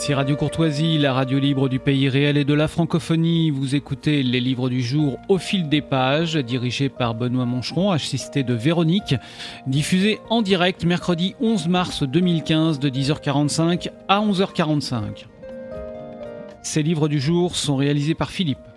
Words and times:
Ici 0.00 0.14
Radio 0.14 0.36
Courtoisie, 0.36 0.96
la 0.96 1.12
radio 1.12 1.40
libre 1.40 1.68
du 1.68 1.80
pays 1.80 2.08
réel 2.08 2.36
et 2.36 2.44
de 2.44 2.54
la 2.54 2.68
francophonie. 2.68 3.50
Vous 3.50 3.74
écoutez 3.74 4.22
les 4.22 4.38
livres 4.38 4.68
du 4.70 4.80
jour 4.80 5.18
au 5.28 5.38
fil 5.38 5.68
des 5.68 5.82
pages, 5.82 6.36
dirigé 6.36 6.88
par 6.88 7.16
Benoît 7.16 7.46
Moncheron, 7.46 7.90
assisté 7.90 8.44
de 8.44 8.54
Véronique, 8.54 9.16
diffusé 9.66 10.20
en 10.30 10.40
direct 10.40 10.84
mercredi 10.84 11.34
11 11.40 11.66
mars 11.66 12.04
2015 12.04 12.78
de 12.78 12.88
10h45 12.88 13.90
à 14.06 14.20
11h45. 14.20 15.26
Ces 16.62 16.84
livres 16.84 17.08
du 17.08 17.18
jour 17.18 17.56
sont 17.56 17.74
réalisés 17.74 18.14
par 18.14 18.30
Philippe. 18.30 18.67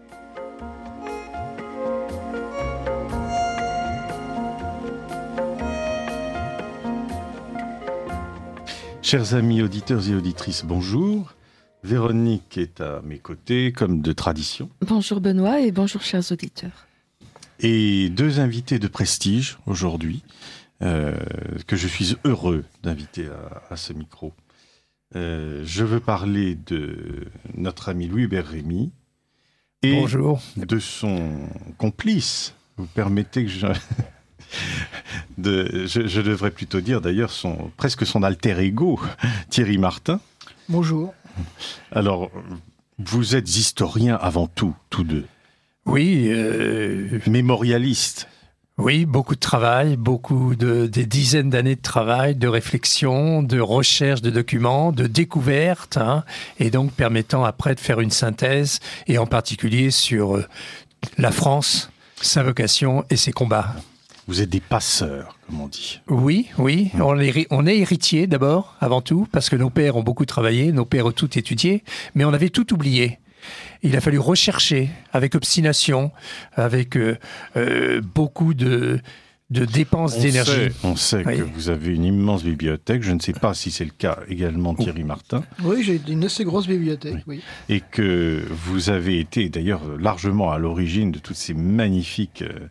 Chers 9.12 9.34
amis 9.34 9.62
auditeurs 9.62 10.08
et 10.08 10.16
auditrices, 10.16 10.64
bonjour. 10.64 11.34
Véronique 11.84 12.58
est 12.58 12.80
à 12.80 13.02
mes 13.02 13.20
côtés, 13.20 13.74
comme 13.74 14.02
de 14.02 14.14
tradition. 14.14 14.70
Bonjour 14.88 15.20
Benoît 15.20 15.60
et 15.60 15.74
bonjour 15.74 16.02
chers 16.02 16.32
auditeurs. 16.32 16.88
Et 17.60 18.08
deux 18.08 18.40
invités 18.40 18.80
de 18.80 18.88
prestige 18.88 19.58
aujourd'hui, 19.66 20.24
euh, 20.82 21.14
que 21.68 21.76
je 21.76 21.90
suis 21.90 22.16
heureux 22.24 22.64
d'inviter 22.84 23.28
à, 23.70 23.76
ce 23.76 23.92
micro. 23.92 24.32
Euh, 25.18 25.62
je 25.66 25.84
veux 25.84 26.00
parler 26.00 26.56
de 26.56 27.28
notre 27.58 27.90
ami 27.90 28.08
Louis 28.08 28.24
Hubert 28.24 28.48
Rémy. 28.48 28.94
Et 29.82 29.92
bonjour. 29.92 30.42
de 30.56 30.80
son 30.80 31.50
complice. 31.78 32.56
Vous 32.78 32.86
permettez 32.86 33.44
que 33.44 33.52
je... 33.52 33.68
de, 35.38 35.86
je, 35.86 36.22
devrais 36.22 36.52
plutôt 36.52 36.82
dire 36.82 37.02
d'ailleurs 37.02 37.32
son, 37.32 37.72
presque 37.78 38.06
son 38.06 38.24
alter 38.24 38.60
ego, 38.60 39.00
Thierry 39.50 39.78
Martin. 39.78 40.20
Bonjour. 40.70 41.14
Alors, 41.92 42.32
vous 43.00 43.36
êtes 43.36 43.56
historien 43.56 44.18
avant 44.22 44.48
tout, 44.48 44.76
tous 44.90 45.04
deux. 45.04 45.26
Oui. 45.86 46.28
Euh, 46.30 47.20
Mémorialiste. 47.28 48.28
Oui, 48.78 49.06
beaucoup 49.06 49.36
de 49.36 49.40
travail, 49.40 49.96
beaucoup 49.96 50.56
de 50.56 50.88
des 50.88 51.06
dizaines 51.06 51.50
d'années 51.50 51.76
de 51.76 51.82
travail, 51.82 52.36
de 52.36 52.48
réflexion, 52.48 53.44
de 53.44 53.60
recherche 53.60 54.22
de 54.22 54.32
documents, 54.32 54.92
de 54.92 55.08
découvertes, 55.08 55.98
hein, 55.98 56.24
et 56.58 56.72
donc 56.72 56.92
permettant 56.94 57.44
après 57.44 57.76
de 57.76 57.80
faire 57.80 58.00
une 58.00 58.10
synthèse, 58.10 58.80
et 59.08 59.18
en 59.18 59.28
particulier 59.28 59.92
sur 59.92 60.38
euh, 60.38 60.46
la 61.18 61.32
France, 61.32 61.92
sa 62.22 62.44
vocation 62.44 63.04
et 63.10 63.18
ses 63.18 63.32
combats. 63.32 63.76
Vous 64.28 64.42
êtes 64.42 64.50
des 64.50 64.60
passeurs, 64.60 65.38
comme 65.48 65.62
on 65.62 65.68
dit. 65.68 66.00
Oui, 66.08 66.48
oui. 66.58 66.92
On, 67.00 67.20
est, 67.20 67.48
on 67.50 67.66
est 67.66 67.78
héritier 67.78 68.28
d'abord, 68.28 68.76
avant 68.80 69.02
tout, 69.02 69.28
parce 69.32 69.50
que 69.50 69.56
nos 69.56 69.70
pères 69.70 69.96
ont 69.98 70.04
beaucoup 70.04 70.26
travaillé, 70.26 70.72
nos 70.72 70.86
pères 70.86 71.08
ont 71.08 71.12
tout 71.12 71.38
étudié, 71.38 71.84
mais 72.16 72.24
on 72.24 72.34
avait 72.34 72.50
tout 72.50 72.74
oublié. 72.74 73.20
Il 73.82 73.96
a 73.96 74.02
fallu 74.02 74.20
rechercher 74.20 74.90
avec 75.12 75.34
obstination, 75.34 76.12
avec 76.54 76.96
euh, 76.96 77.18
euh, 77.58 78.00
beaucoup 78.02 78.54
de, 78.54 79.00
de 79.50 79.66
dépenses 79.66 80.20
d'énergie. 80.20 80.70
On 80.84 80.96
sait 80.96 81.24
que 81.24 81.42
vous 81.42 81.70
avez 81.70 81.94
une 81.96 82.06
immense 82.06 82.44
bibliothèque. 82.44 83.02
Je 83.02 83.12
ne 83.12 83.20
sais 83.20 83.34
pas 83.34 83.56
si 83.56 83.72
c'est 83.72 83.84
le 83.86 83.92
cas 83.92 84.20
également 84.30 84.74
de 84.74 84.84
Thierry 84.84 85.04
Martin. 85.04 85.44
Oui, 85.64 85.82
j'ai 85.84 86.00
une 86.08 86.24
assez 86.24 86.44
grosse 86.44 86.68
bibliothèque. 86.68 87.24
Oui. 87.26 87.42
Et 87.68 87.82
que 87.82 88.44
vous 88.50 88.92
avez 88.92 89.20
été 89.20 89.50
d'ailleurs 89.50 89.82
largement 90.00 90.52
à 90.52 90.60
l'origine 90.60 91.12
de 91.12 91.18
toutes 91.18 91.36
ces 91.36 91.56
magnifiques 91.56 92.44
euh, 92.44 92.70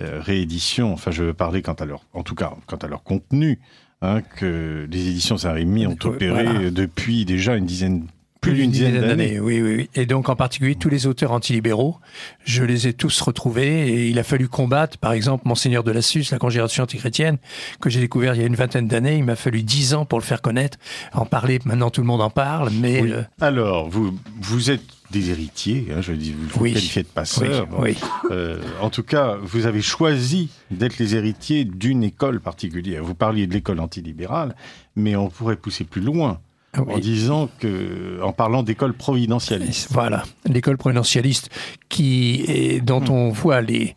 rééditions, 0.00 0.92
enfin 0.92 1.10
je 1.10 1.24
veux 1.24 1.34
parler 1.34 1.62
quant 1.62 1.74
à 1.74 1.84
leur, 1.84 2.06
en 2.12 2.22
tout 2.22 2.34
cas 2.34 2.52
quant 2.66 2.76
à 2.76 2.86
leur 2.86 3.02
contenu, 3.02 3.58
hein, 4.02 4.22
que 4.22 4.86
les 4.90 5.08
éditions 5.08 5.36
Saint-Rémy 5.36 5.86
ont 5.86 5.96
opéré 6.04 6.70
depuis 6.70 7.24
déjà 7.24 7.56
une 7.56 7.66
dizaine 7.66 8.06
plus 8.40 8.54
d'une 8.54 8.70
dizaine 8.70 8.98
d'années. 9.00 9.38
Oui, 9.38 9.60
oui, 9.60 9.74
oui. 9.76 9.90
Et 9.94 10.06
donc, 10.06 10.28
en 10.28 10.36
particulier, 10.36 10.74
tous 10.74 10.88
les 10.88 11.06
auteurs 11.06 11.32
antilibéraux, 11.32 11.98
je 12.44 12.64
les 12.64 12.88
ai 12.88 12.94
tous 12.94 13.20
retrouvés 13.20 13.88
et 13.88 14.08
il 14.08 14.18
a 14.18 14.22
fallu 14.22 14.48
combattre, 14.48 14.96
par 14.98 15.12
exemple, 15.12 15.46
Monseigneur 15.46 15.84
de 15.84 15.90
la 15.90 16.02
Suisse, 16.02 16.30
la 16.30 16.38
congélation 16.38 16.84
antichrétienne, 16.84 17.36
que 17.80 17.90
j'ai 17.90 18.00
découvert 18.00 18.34
il 18.34 18.40
y 18.40 18.44
a 18.44 18.46
une 18.46 18.54
vingtaine 18.54 18.88
d'années. 18.88 19.18
Il 19.18 19.24
m'a 19.24 19.36
fallu 19.36 19.62
dix 19.62 19.92
ans 19.92 20.06
pour 20.06 20.18
le 20.18 20.24
faire 20.24 20.40
connaître. 20.40 20.78
En 21.12 21.26
parler, 21.26 21.58
maintenant 21.64 21.90
tout 21.90 22.00
le 22.00 22.06
monde 22.06 22.22
en 22.22 22.30
parle, 22.30 22.70
mais... 22.70 23.02
Euh, 23.02 23.22
Alors, 23.40 23.90
vous, 23.90 24.18
vous 24.40 24.70
êtes 24.70 24.80
des 25.10 25.30
héritiers, 25.30 25.88
hein, 25.90 26.00
je 26.00 26.12
dis, 26.12 26.32
vous 26.32 26.48
vous 26.48 26.64
qualifiez 26.64 27.02
de 27.02 27.08
passeur. 27.08 27.68
Oui, 27.78 27.96
euh, 28.30 28.60
en 28.80 28.90
tout 28.90 29.02
cas, 29.02 29.36
vous 29.42 29.66
avez 29.66 29.82
choisi 29.82 30.50
d'être 30.70 30.98
les 30.98 31.14
héritiers 31.14 31.64
d'une 31.64 32.04
école 32.04 32.40
particulière. 32.40 33.02
Vous 33.02 33.14
parliez 33.14 33.46
de 33.46 33.52
l'école 33.52 33.80
antilibérale, 33.80 34.54
mais 34.96 35.16
on 35.16 35.28
pourrait 35.28 35.56
pousser 35.56 35.84
plus 35.84 36.02
loin. 36.02 36.40
En 36.76 36.98
disant 36.98 37.48
que, 37.58 38.22
en 38.22 38.32
parlant 38.32 38.62
d'école 38.62 38.92
providentialiste. 38.92 39.88
Voilà, 39.90 40.22
l'école 40.46 40.76
providentialiste 40.76 41.50
qui 41.88 42.44
est, 42.46 42.80
dont 42.80 43.00
hmm. 43.00 43.10
on 43.10 43.30
voit 43.30 43.60
les, 43.60 43.96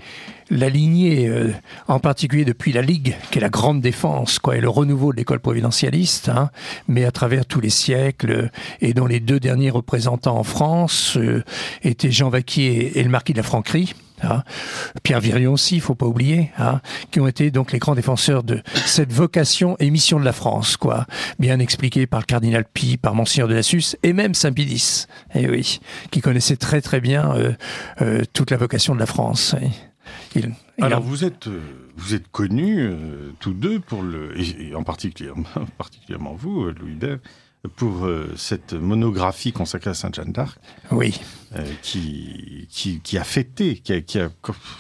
la 0.54 0.70
lignée, 0.70 1.28
euh, 1.28 1.52
en 1.88 2.00
particulier 2.00 2.46
depuis 2.46 2.72
la 2.72 2.82
Ligue, 2.82 3.16
qui 3.32 3.40
est 3.40 3.42
la 3.42 3.50
grande 3.50 3.82
défense, 3.82 4.40
quoi, 4.40 4.56
et 4.56 4.62
le 4.62 4.70
renouveau 4.70 5.12
de 5.12 5.18
l'école 5.18 5.40
providentialiste, 5.40 6.30
hein, 6.30 6.50
mais 6.88 7.06
à 7.06 7.12
travers 7.12 7.46
tous 7.46 7.60
les 7.60 7.70
siècles, 7.70 8.50
et 8.82 8.94
dont 8.94 9.08
les 9.08 9.20
deux 9.20 9.40
derniers 9.40 9.72
représentants 9.72 10.38
en 10.38 10.44
France 10.44 11.18
euh, 11.18 11.44
étaient 11.84 12.12
Jean 12.12 12.30
Vaquier 12.30 13.00
et 13.00 13.04
le 13.04 13.10
marquis 13.10 13.34
de 13.34 13.38
la 13.38 13.44
Franquerie. 13.44 13.96
Hein. 14.22 14.44
Pierre 15.02 15.20
Virion 15.20 15.54
aussi, 15.54 15.76
il 15.76 15.82
faut 15.82 15.96
pas 15.96 16.06
oublier, 16.06 16.52
hein, 16.58 16.80
qui 17.12 17.20
ont 17.20 17.28
été 17.28 17.52
donc 17.52 17.72
les 17.72 17.80
grands 17.80 17.96
défenseurs 17.96 18.44
de 18.44 18.62
cette 18.86 19.12
vocation 19.12 19.76
et 19.80 19.90
mission 19.90 20.20
de 20.20 20.26
la 20.26 20.34
France, 20.34 20.78
quoi, 20.78 21.08
bien 21.40 21.60
expliqué 21.60 22.06
par 22.06 22.20
le 22.20 22.26
cardinal 22.26 22.64
Pi, 22.64 22.98
par 22.98 23.16
Monseigneur 23.16 23.48
de 23.48 23.56
la 23.56 23.64
Suisse 23.64 23.98
et 24.04 24.14
même 24.14 24.34
Saint 24.34 24.54
Pidis, 24.54 25.08
eh 25.36 25.50
oui, 25.50 25.80
qui 26.12 26.22
connaissait 26.22 26.58
très 26.58 26.80
très 26.80 27.02
bien 27.02 27.34
euh, 28.02 28.22
toute 28.34 28.52
la 28.52 28.58
vocation 28.58 28.94
de 28.94 29.00
la 29.00 29.08
France. 29.08 29.56
Alors 30.82 31.02
vous 31.02 31.24
êtes 31.24 31.48
euh, 31.48 31.62
vous 31.96 32.16
êtes 32.16 32.28
connus 32.30 32.80
euh, 32.80 33.32
tous 33.40 33.54
deux 33.54 33.80
pour 33.80 34.02
le 34.02 34.34
et, 34.40 34.74
en 34.76 34.84
particulier 34.84 35.32
particulièrement 35.78 36.34
vous 36.34 36.64
euh, 36.64 36.76
Louis 36.80 36.96
Bert 36.96 37.20
pour 37.78 38.10
cette 38.36 38.74
monographie 38.74 39.54
consacrée 39.54 39.92
à 39.92 39.94
Sainte 39.94 40.16
Jeanne 40.16 40.34
d'Arc. 40.34 40.60
Oui. 40.92 41.18
qui, 41.82 42.68
qui, 42.70 43.18
a 43.18 43.24
fêté, 43.24 43.78
qui, 43.78 44.04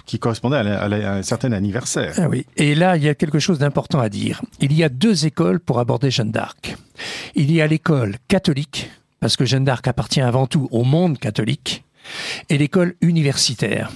qui, 0.05 0.19
correspondait 0.19 0.57
à, 0.57 0.83
un 1.13 1.23
certain 1.23 1.53
anniversaire. 1.53 2.13
Ah 2.17 2.27
oui. 2.27 2.45
Et 2.57 2.75
là, 2.75 2.97
il 2.97 3.03
y 3.03 3.07
a 3.07 3.15
quelque 3.15 3.39
chose 3.39 3.57
d'important 3.57 4.01
à 4.01 4.09
dire. 4.09 4.41
Il 4.59 4.73
y 4.73 4.83
a 4.83 4.89
deux 4.89 5.25
écoles 5.25 5.61
pour 5.61 5.79
aborder 5.79 6.11
Jeanne 6.11 6.31
d'Arc. 6.31 6.75
Il 7.35 7.53
y 7.53 7.61
a 7.61 7.67
l'école 7.67 8.17
catholique, 8.27 8.91
parce 9.21 9.37
que 9.37 9.45
Jeanne 9.45 9.63
d'Arc 9.63 9.87
appartient 9.87 10.19
avant 10.19 10.45
tout 10.45 10.67
au 10.71 10.83
monde 10.83 11.17
catholique, 11.19 11.85
et 12.49 12.57
l'école 12.57 12.95
universitaire. 13.01 13.91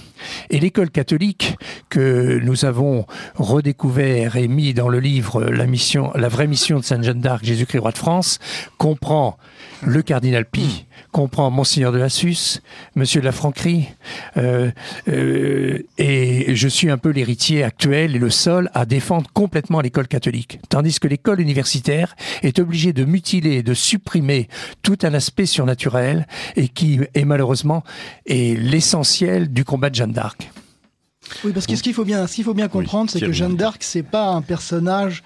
Et 0.50 0.58
l'école 0.58 0.90
catholique 0.90 1.56
que 1.88 2.40
nous 2.42 2.64
avons 2.64 3.06
redécouvert 3.36 4.36
et 4.36 4.48
mis 4.48 4.74
dans 4.74 4.88
le 4.88 5.00
livre 5.00 5.44
La 5.44 6.28
vraie 6.28 6.46
mission 6.46 6.78
de 6.78 6.84
Sainte 6.84 7.04
Jeanne 7.04 7.20
d'Arc, 7.20 7.44
Jésus-Christ 7.44 7.78
roi 7.78 7.92
de 7.92 7.98
France, 7.98 8.38
comprend 8.76 9.38
le 9.82 10.02
cardinal 10.02 10.44
Pi, 10.44 10.86
comprend 11.12 11.50
Monseigneur 11.50 11.92
de 11.92 11.98
la 11.98 12.08
Suisse, 12.08 12.60
Monsieur 12.94 13.20
de 13.20 13.24
la 13.24 13.32
Franquerie, 13.32 13.88
euh, 14.36 14.70
euh, 15.08 15.82
et 15.98 16.54
je 16.54 16.68
suis 16.68 16.90
un 16.90 16.98
peu 16.98 17.10
l'héritier 17.10 17.62
actuel 17.62 18.16
et 18.16 18.18
le 18.18 18.30
seul 18.30 18.70
à 18.74 18.86
défendre 18.86 19.30
complètement 19.32 19.80
l'école 19.80 20.08
catholique, 20.08 20.60
tandis 20.68 20.98
que 21.00 21.08
l'école 21.08 21.40
universitaire 21.40 22.14
est 22.42 22.58
obligée 22.58 22.92
de 22.92 23.04
mutiler, 23.04 23.62
de 23.62 23.74
supprimer 23.74 24.48
tout 24.82 24.98
un 25.02 25.14
aspect 25.14 25.46
surnaturel 25.46 26.26
et 26.56 26.68
qui 26.68 27.00
est 27.14 27.24
malheureusement 27.24 27.82
est 28.26 28.58
l'essentiel 28.58 29.52
du 29.52 29.64
combat 29.64 29.90
de 29.90 29.94
Jeanne 29.94 30.12
d'Arc. 30.12 30.50
Oui, 31.44 31.52
parce 31.52 31.66
que 31.66 31.76
ce 31.76 31.82
qu'il 31.82 31.94
faut 31.94 32.04
bien, 32.04 32.26
ce 32.26 32.34
qu'il 32.34 32.44
faut 32.44 32.54
bien 32.54 32.68
comprendre, 32.68 33.10
c'est 33.10 33.20
que 33.20 33.32
Jeanne 33.32 33.56
d'Arc, 33.56 33.82
c'est 33.82 34.02
pas 34.02 34.28
un 34.28 34.42
personnage 34.42 35.22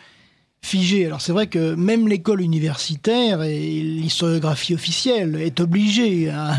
figé. 0.64 1.06
Alors 1.06 1.20
c'est 1.20 1.32
vrai 1.32 1.48
que 1.48 1.74
même 1.74 2.08
l'école 2.08 2.40
universitaire 2.40 3.42
et 3.42 3.58
l'historiographie 3.82 4.74
officielle 4.74 5.36
est 5.36 5.60
obligée 5.60 6.30
hein, 6.30 6.54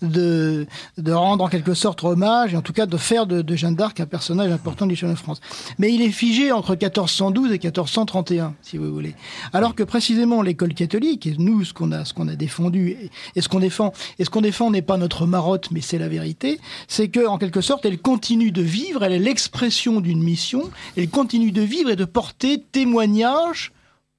de, 0.00 0.66
de 0.96 1.12
rendre 1.12 1.44
en 1.44 1.48
quelque 1.48 1.74
sorte 1.74 2.04
hommage, 2.04 2.54
et 2.54 2.56
en 2.56 2.62
tout 2.62 2.72
cas 2.72 2.86
de 2.86 2.96
faire 2.96 3.26
de, 3.26 3.44
Jeanne 3.56 3.74
d'Arc 3.74 3.98
un 3.98 4.06
personnage 4.06 4.52
important 4.52 4.86
de 4.86 4.90
l'histoire 4.90 5.12
de 5.12 5.18
France. 5.18 5.40
Mais 5.78 5.92
il 5.92 6.02
est 6.02 6.12
figé 6.12 6.52
entre 6.52 6.70
1412 6.70 7.48
et 7.48 7.52
1431, 7.54 8.54
si 8.62 8.78
vous 8.78 8.92
voulez. 8.92 9.14
Alors 9.52 9.74
que 9.74 9.82
précisément 9.82 10.40
l'école 10.40 10.74
catholique, 10.74 11.26
et 11.26 11.34
nous 11.36 11.64
ce 11.64 11.74
qu'on 11.74 11.90
a, 11.90 12.04
ce 12.04 12.14
qu'on 12.14 12.28
a 12.28 12.36
défendu 12.36 12.96
et, 13.34 13.40
ce 13.40 13.48
qu'on 13.48 13.60
défend, 13.60 13.92
et 14.20 14.24
ce 14.24 14.30
qu'on 14.30 14.40
défend 14.40 14.70
n'est 14.70 14.82
pas 14.82 14.96
notre 14.96 15.26
marotte, 15.26 15.70
mais 15.72 15.80
c'est 15.80 15.98
la 15.98 16.08
vérité, 16.08 16.60
c'est 16.86 17.08
que 17.08 17.26
en 17.26 17.38
quelque 17.38 17.60
sorte 17.60 17.84
elle 17.84 17.98
continue 17.98 18.52
de 18.52 18.62
vivre, 18.62 19.02
elle 19.02 19.12
est 19.12 19.18
l'expression 19.18 20.00
d'une 20.00 20.22
mission, 20.22 20.70
elle 20.96 21.10
continue 21.10 21.50
de 21.50 21.62
vivre 21.62 21.90
et 21.90 21.96
de 21.96 22.04
porter 22.04 22.62
témoignage 22.70 23.47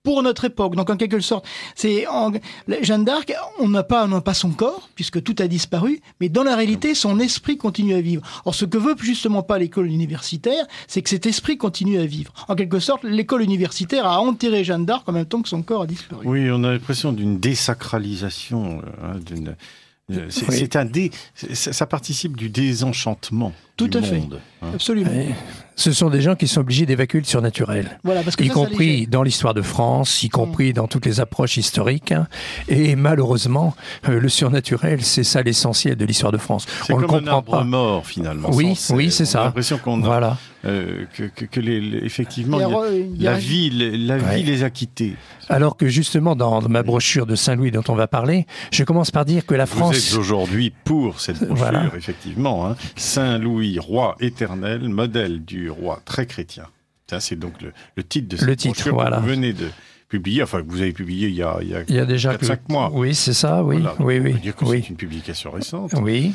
pour 0.04 0.24
notre 0.24 0.46
époque. 0.46 0.76
Donc 0.76 0.90
en 0.90 0.98
quelque 0.98 1.20
sorte, 1.20 1.46
c'est 1.76 2.06
Jeanne 2.82 3.06
d'Arc, 3.06 3.34
on 3.60 3.70
n'a 3.70 3.84
pas, 3.84 4.06
on 4.06 4.08
n'a 4.08 4.22
pas 4.22 4.34
son 4.34 4.52
corps 4.52 4.90
puisque 4.96 5.22
tout 5.22 5.36
a 5.40 5.48
disparu, 5.48 6.00
mais 6.20 6.30
dans 6.30 6.44
la 6.44 6.56
réalité, 6.56 6.96
son 6.96 7.20
esprit 7.20 7.58
continue 7.58 7.94
à 7.94 8.02
vivre. 8.02 8.24
Or, 8.46 8.56
ce 8.56 8.66
que 8.66 8.78
veut 8.78 8.96
justement 9.00 9.44
pas 9.44 9.60
l'école 9.60 9.88
universitaire, 9.88 10.66
c'est 10.88 11.02
que 11.02 11.10
cet 11.10 11.26
esprit 11.26 11.58
continue 11.58 12.00
à 12.00 12.06
vivre. 12.06 12.34
En 12.48 12.56
quelque 12.56 12.80
sorte, 12.80 13.04
l'école 13.04 13.42
universitaire 13.42 14.06
a 14.06 14.20
enterré 14.20 14.64
Jeanne 14.64 14.86
d'Arc 14.86 15.08
en 15.08 15.12
même 15.12 15.26
temps 15.26 15.42
que 15.42 15.50
son 15.50 15.64
corps 15.64 15.84
a 15.84 15.88
disparu. 15.88 16.26
Oui, 16.26 16.50
on 16.50 16.64
a 16.64 16.72
l'impression 16.72 17.12
d'une 17.12 17.40
désacralisation, 17.40 18.82
hein, 19.04 19.20
d'une 19.26 19.56
euh, 20.12 20.26
c'est 20.30 20.76
un 20.76 20.86
dé, 20.86 21.12
ça 21.36 21.86
participe 21.86 22.36
du 22.36 22.50
désenchantement. 22.50 23.54
Tout 23.78 23.88
du 23.88 23.98
à 23.98 24.02
monde, 24.02 24.10
fait. 24.10 24.66
Hein. 24.66 24.72
Absolument. 24.74 25.12
Ce 25.80 25.94
sont 25.94 26.10
des 26.10 26.22
gens 26.22 26.36
qui 26.36 26.48
sont 26.48 26.60
obligés 26.60 26.86
d'évacuer 26.86 27.20
le 27.20 27.26
surnaturel. 27.26 28.00
Voilà, 28.04 28.22
parce 28.22 28.36
que 28.36 28.44
y 28.44 28.50
compris 28.50 29.08
dans 29.08 29.24
l'histoire 29.24 29.54
de 29.54 29.62
France, 29.62 30.24
y 30.24 30.28
mm. 30.28 30.30
compris 30.30 30.74
dans 30.74 30.88
toutes 30.88 31.06
les 31.06 31.22
approches 31.22 31.56
historiques. 31.56 32.12
Hein. 32.12 32.28
Et 32.68 32.98
malheureusement, 32.98 33.76
euh, 34.08 34.20
le 34.20 34.30
surnaturel, 34.30 35.02
c'est 35.04 35.24
ça 35.24 35.42
l'essentiel 35.42 35.96
de 35.96 36.04
l'histoire 36.04 36.34
de 36.34 36.38
France. 36.38 36.66
On 36.90 36.94
comme 36.94 37.02
le 37.02 37.08
comprend 37.08 37.28
un 37.28 37.34
arbre 37.34 37.52
pas. 37.52 37.64
mort 37.64 38.06
finalement. 38.06 38.50
Oui, 38.52 38.78
oui, 38.90 39.10
c'est 39.10 39.26
ça. 39.26 39.46
l'impression 39.46 39.78
qu'on 39.78 40.04
a 40.04 40.06
voilà. 40.06 40.38
euh, 40.66 41.06
que, 41.14 41.24
que, 41.24 41.46
que 41.46 41.62
les, 41.62 41.78
effectivement, 42.04 42.60
la 43.18 43.34
vie, 43.36 43.70
la 43.70 44.18
vie 44.18 44.44
les 44.44 44.64
a 44.64 44.70
quittés. 44.70 45.16
Alors 45.48 45.78
que 45.78 45.88
justement, 45.88 46.36
dans 46.36 46.62
ma 46.70 46.84
brochure 46.84 47.26
de 47.26 47.36
Saint-Louis 47.36 47.72
dont 47.72 47.84
on 47.88 47.96
va 47.96 48.08
parler, 48.08 48.46
je 48.72 48.84
commence 48.84 49.10
par 49.10 49.26
dire 49.26 49.46
que 49.46 49.56
la 49.56 49.66
France... 49.66 49.96
Vous 49.96 50.14
êtes 50.14 50.20
aujourd'hui 50.20 50.72
pour 50.84 51.20
cette 51.20 51.44
brochure, 51.44 51.96
effectivement. 51.98 52.68
Hein. 52.68 52.76
Saint-Louis, 52.96 53.80
roi 53.80 54.16
éternel, 54.20 54.90
modèle 54.90 55.44
du 55.44 55.69
roi 55.72 56.02
très 56.06 56.26
chrétien. 56.26 56.66
Ça, 57.10 57.20
c'est 57.20 57.36
donc 57.36 57.54
le, 57.62 58.04
titre 58.04 58.28
de 58.28 58.38
cette 58.38 58.48
le 58.48 58.56
titre, 58.56 58.76
brochure 58.76 58.94
voilà. 58.94 59.18
que 59.18 59.22
vous 59.22 59.28
venez 59.30 59.54
de 59.54 59.68
publier, 60.10 60.44
enfin 60.44 60.62
que 60.62 60.70
vous 60.70 60.82
avez 60.82 60.94
publié 60.94 61.28
il 61.28 61.36
y 61.36 61.44
a, 61.44 61.58
il 61.62 61.70
y 61.70 61.76
a, 61.76 61.84
il 61.88 61.96
y 61.96 62.00
a 62.00 62.06
déjà 62.06 62.36
4-5 62.36 62.60
mois. 62.70 62.92
Oui, 62.94 63.16
c'est 63.16 63.34
ça, 63.34 63.64
oui. 63.64 63.78
Voilà, 63.78 63.96
oui, 64.00 64.20
on 64.20 64.24
oui. 64.24 64.34
peut 64.34 64.40
dire 64.40 64.56
que 64.56 64.66
oui. 64.66 64.82
c'est 64.82 64.90
une 64.90 64.96
publication 64.96 65.52
récente. 65.52 65.94
Oui. 66.02 66.34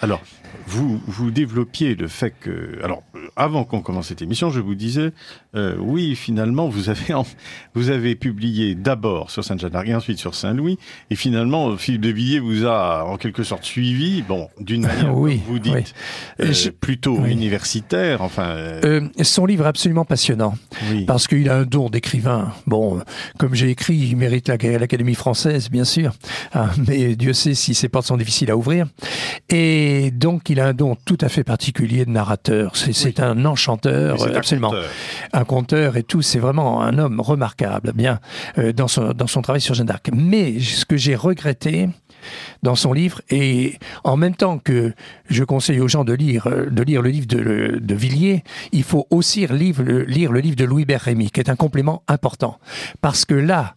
Alors, 0.00 0.20
vous, 0.66 1.00
vous 1.06 1.30
développiez 1.30 1.94
le 1.94 2.08
fait 2.08 2.32
que... 2.40 2.78
Alors, 2.82 3.02
avant 3.36 3.64
qu'on 3.64 3.80
commence 3.80 4.08
cette 4.08 4.22
émission, 4.22 4.50
je 4.50 4.60
vous 4.60 4.74
disais, 4.74 5.10
euh, 5.54 5.76
oui, 5.78 6.14
finalement, 6.16 6.68
vous 6.68 6.88
avez, 6.88 7.14
en, 7.14 7.26
vous 7.74 7.90
avez 7.90 8.14
publié 8.14 8.74
d'abord 8.74 9.30
sur 9.30 9.44
Sainte-Jeanne 9.44 9.72
et 9.86 9.94
ensuite 9.94 10.18
sur 10.18 10.34
Saint-Louis, 10.34 10.78
et 11.10 11.14
finalement, 11.16 11.76
Philippe 11.76 12.02
de 12.02 12.10
Villiers 12.10 12.38
vous 12.40 12.66
a 12.66 13.04
en 13.04 13.16
quelque 13.16 13.42
sorte 13.42 13.64
suivi, 13.64 14.22
bon, 14.22 14.48
d'une 14.60 14.82
manière, 14.82 15.16
oui, 15.16 15.38
comme 15.38 15.52
vous 15.54 15.58
dites, 15.58 15.94
oui. 16.40 16.46
euh, 16.46 16.52
Je- 16.52 16.70
plutôt 16.70 17.18
oui. 17.18 17.32
universitaire, 17.32 18.22
enfin... 18.22 18.48
euh, 18.50 19.08
son 19.22 19.46
livre 19.46 19.64
est 19.64 19.68
absolument 19.68 20.04
passionnant 20.04 20.54
parce 21.06 21.26
qu'il 21.28 21.48
a 21.48 21.56
un 21.58 21.64
don 21.64 21.88
d'écrivain. 21.90 22.52
Bon, 22.66 23.00
comme 23.38 23.54
j'ai 23.54 23.70
écrit, 23.70 23.96
il 23.96 24.16
mérite 24.16 24.48
la- 24.48 24.56
l'Académie 24.78 25.14
française, 25.14 25.70
bien 25.70 25.84
sûr, 25.84 26.12
Ah, 26.52 26.70
mais 26.88 27.14
Dieu 27.16 27.32
sait 27.32 27.54
si 27.54 27.74
ses 27.74 27.88
portes 27.88 28.06
sont 28.06 28.16
difficiles 28.16 28.50
à 28.50 28.56
ouvrir. 28.56 28.86
Et 29.48 30.10
donc, 30.10 30.41
il 30.50 30.60
a 30.60 30.66
un 30.66 30.74
don 30.74 30.96
tout 31.04 31.18
à 31.20 31.28
fait 31.28 31.44
particulier 31.44 32.04
de 32.04 32.10
narrateur. 32.10 32.76
C'est 32.76 33.20
un 33.20 33.44
enchanteur, 33.44 34.22
un 34.22 34.34
absolument. 34.34 34.70
conteur. 34.70 34.90
un 35.32 35.44
conteur 35.44 35.96
et 35.96 36.02
tout, 36.02 36.22
c'est 36.22 36.38
vraiment 36.38 36.82
un 36.82 36.98
homme 36.98 37.20
remarquable, 37.20 37.92
bien, 37.94 38.20
euh, 38.58 38.72
dans, 38.72 38.88
son, 38.88 39.12
dans 39.12 39.26
son 39.26 39.42
travail 39.42 39.60
sur 39.60 39.74
Jeanne 39.74 39.86
d'Arc. 39.86 40.10
Mais 40.12 40.60
ce 40.60 40.84
que 40.84 40.96
j'ai 40.96 41.14
regretté 41.14 41.88
dans 42.62 42.74
son 42.74 42.92
livre, 42.92 43.20
et 43.30 43.78
en 44.04 44.16
même 44.16 44.36
temps 44.36 44.58
que 44.58 44.92
je 45.28 45.44
conseille 45.44 45.80
aux 45.80 45.88
gens 45.88 46.04
de 46.04 46.12
lire, 46.12 46.46
euh, 46.46 46.66
de 46.70 46.82
lire 46.82 47.02
le 47.02 47.10
livre 47.10 47.26
de, 47.26 47.78
de 47.80 47.94
Villiers, 47.94 48.44
il 48.72 48.84
faut 48.84 49.06
aussi 49.10 49.46
lire 49.46 49.82
le, 49.82 50.04
lire 50.04 50.32
le 50.32 50.40
livre 50.40 50.56
de 50.56 50.64
Louis-Bert 50.64 51.00
Rémy, 51.00 51.30
qui 51.30 51.40
est 51.40 51.50
un 51.50 51.56
complément 51.56 52.02
important. 52.08 52.58
Parce 53.00 53.24
que 53.24 53.34
là, 53.34 53.74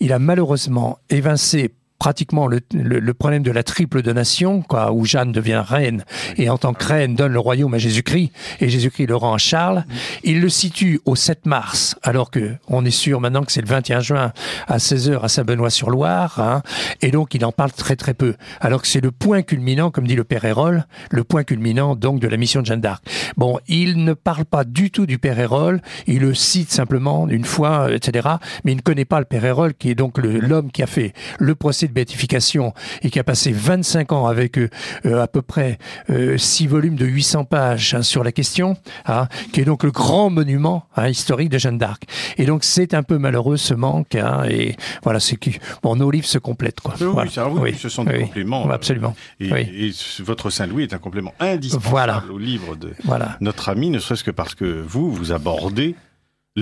il 0.00 0.12
a 0.12 0.18
malheureusement 0.18 0.98
évincé 1.10 1.74
pratiquement 1.98 2.46
le, 2.46 2.60
le, 2.72 3.00
le 3.00 3.14
problème 3.14 3.42
de 3.42 3.50
la 3.50 3.62
triple 3.62 4.02
donation, 4.02 4.62
quoi, 4.62 4.92
où 4.92 5.04
Jeanne 5.04 5.32
devient 5.32 5.62
reine 5.64 6.04
et 6.36 6.48
en 6.48 6.58
tant 6.58 6.72
que 6.72 6.84
reine 6.84 7.14
donne 7.14 7.32
le 7.32 7.40
royaume 7.40 7.74
à 7.74 7.78
Jésus-Christ 7.78 8.30
et 8.60 8.68
Jésus-Christ 8.68 9.06
le 9.06 9.16
rend 9.16 9.34
à 9.34 9.38
Charles. 9.38 9.84
Il 10.22 10.40
le 10.40 10.48
situe 10.48 11.00
au 11.04 11.16
7 11.16 11.46
mars, 11.46 11.96
alors 12.02 12.30
que 12.30 12.54
on 12.68 12.84
est 12.84 12.90
sûr 12.90 13.20
maintenant 13.20 13.42
que 13.42 13.52
c'est 13.52 13.60
le 13.60 13.66
21 13.66 14.00
juin 14.00 14.32
à 14.66 14.78
16h 14.78 15.20
à 15.22 15.28
Saint-Benoît-sur-Loire, 15.28 16.38
hein, 16.40 16.62
et 17.02 17.10
donc 17.10 17.34
il 17.34 17.44
en 17.44 17.52
parle 17.52 17.72
très 17.72 17.96
très 17.96 18.14
peu. 18.14 18.34
Alors 18.60 18.82
que 18.82 18.88
c'est 18.88 19.00
le 19.00 19.10
point 19.10 19.42
culminant, 19.42 19.90
comme 19.90 20.06
dit 20.06 20.16
le 20.16 20.24
Père 20.24 20.44
Hérol, 20.44 20.86
le 21.10 21.24
point 21.24 21.44
culminant 21.44 21.96
donc 21.96 22.20
de 22.20 22.28
la 22.28 22.36
mission 22.36 22.60
de 22.60 22.66
Jeanne 22.66 22.80
d'Arc. 22.80 23.04
Bon, 23.36 23.58
il 23.66 24.04
ne 24.04 24.12
parle 24.12 24.44
pas 24.44 24.64
du 24.64 24.90
tout 24.90 25.06
du 25.06 25.18
Père 25.18 25.38
Hérol, 25.38 25.80
il 26.06 26.20
le 26.20 26.34
cite 26.34 26.70
simplement 26.70 27.28
une 27.28 27.44
fois, 27.44 27.92
etc. 27.92 28.28
Mais 28.64 28.72
il 28.72 28.76
ne 28.76 28.82
connaît 28.82 29.04
pas 29.04 29.18
le 29.18 29.24
Père 29.24 29.44
Hérol, 29.44 29.74
qui 29.74 29.90
est 29.90 29.94
donc 29.94 30.18
l'homme 30.18 30.70
qui 30.70 30.82
a 30.82 30.86
fait 30.86 31.12
le 31.38 31.54
procès 31.54 31.87
de 31.88 31.92
béatification 31.92 32.72
et 33.02 33.10
qui 33.10 33.18
a 33.18 33.24
passé 33.24 33.52
25 33.52 34.12
ans 34.12 34.26
avec 34.26 34.58
euh, 34.58 34.68
euh, 35.06 35.22
à 35.22 35.26
peu 35.26 35.42
près 35.42 35.78
euh, 36.10 36.38
six 36.38 36.66
volumes 36.66 36.96
de 36.96 37.06
800 37.06 37.44
pages 37.44 37.94
hein, 37.94 38.02
sur 38.02 38.22
la 38.22 38.32
question, 38.32 38.76
hein, 39.06 39.28
qui 39.52 39.60
est 39.60 39.64
donc 39.64 39.82
le 39.82 39.90
grand 39.90 40.30
monument 40.30 40.84
hein, 40.96 41.08
historique 41.08 41.48
de 41.48 41.58
Jeanne 41.58 41.78
d'Arc. 41.78 42.02
Et 42.36 42.44
donc 42.46 42.64
c'est 42.64 42.94
un 42.94 43.02
peu 43.02 43.18
malheureux 43.18 43.56
ce 43.56 43.74
manque. 43.74 44.14
et 44.14 44.76
voilà, 45.02 45.20
c'est 45.20 45.36
que 45.36 45.50
bon, 45.82 45.96
nos 45.96 46.10
livres 46.10 46.26
se 46.26 46.38
complètent 46.38 46.80
quoi. 46.80 46.94
Oui, 47.00 47.06
Voilà. 47.12 47.30
ça, 47.30 47.48
oui, 47.48 47.60
Oui, 47.62 47.74
ce 47.78 47.88
sont 47.88 48.04
des 48.04 48.12
oui, 48.16 48.22
compléments. 48.24 48.68
euh, 48.68 48.72
absolument. 48.72 49.14
Et, 49.40 49.92
votre 50.20 50.50
Saint-Louis 50.50 50.84
est 50.84 50.94
un 50.94 50.98
complément 50.98 51.34
indispensable 51.40 51.90
Voilà. 51.90 52.24
au 52.30 52.38
livre 52.38 52.76
de 52.76 52.92
Voilà. 53.04 53.36
notre 53.40 53.68
ami, 53.68 53.90
ne 53.90 53.98
serait-ce 53.98 54.24
que 54.24 54.30
parce 54.30 54.54
que 54.54 54.64
vous, 54.86 55.10
vous 55.10 55.32
abordez 55.32 55.94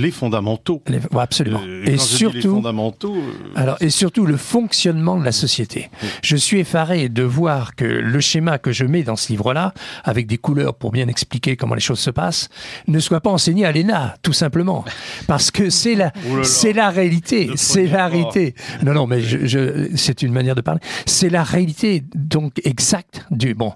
les 0.00 0.10
fondamentaux. 0.10 0.82
Les- 0.88 0.98
ouais, 0.98 1.20
absolument. 1.22 1.60
Euh, 1.66 1.84
et 1.84 1.92
les 1.92 1.98
surtout, 1.98 2.40
fondamentaux. 2.56 3.14
euh, 3.14 3.32
Alors, 3.56 3.76
et 3.80 3.90
surtout 3.90 4.26
le 4.26 4.36
fonctionnement 4.36 5.18
de 5.18 5.24
la 5.24 5.32
société. 5.32 5.90
Je 6.22 6.36
suis 6.36 6.58
effaré 6.60 7.08
de 7.08 7.22
voir 7.22 7.74
que 7.74 7.84
le 7.84 8.20
schéma 8.20 8.58
que 8.58 8.72
je 8.72 8.84
mets 8.84 9.02
dans 9.02 9.16
ce 9.16 9.28
livre-là, 9.32 9.72
avec 10.04 10.26
des 10.26 10.38
couleurs 10.38 10.74
pour 10.74 10.90
bien 10.92 11.08
expliquer 11.08 11.56
comment 11.56 11.74
les 11.74 11.80
choses 11.80 11.98
se 12.00 12.10
passent, 12.10 12.48
ne 12.88 12.98
soit 12.98 13.20
pas 13.20 13.30
enseigné 13.30 13.64
à 13.66 13.72
l'ENA, 13.72 14.16
tout 14.22 14.32
simplement. 14.32 14.84
Parce 15.26 15.50
que 15.50 15.70
c'est 15.70 15.94
la, 15.94 16.12
Oh 16.30 16.42
c'est 16.42 16.72
la 16.72 16.90
réalité. 16.90 17.50
C'est 17.56 17.86
la 17.86 18.08
réalité. 18.08 18.54
Non, 18.82 18.92
non, 18.94 19.06
mais 19.06 19.20
je, 19.20 19.46
je- 19.46 19.96
c'est 19.96 20.22
une 20.22 20.32
manière 20.32 20.54
de 20.54 20.60
parler. 20.60 20.80
C'est 21.06 21.30
la 21.30 21.42
réalité, 21.44 22.04
donc, 22.14 22.60
exacte 22.64 23.24
du, 23.30 23.54
bon. 23.54 23.72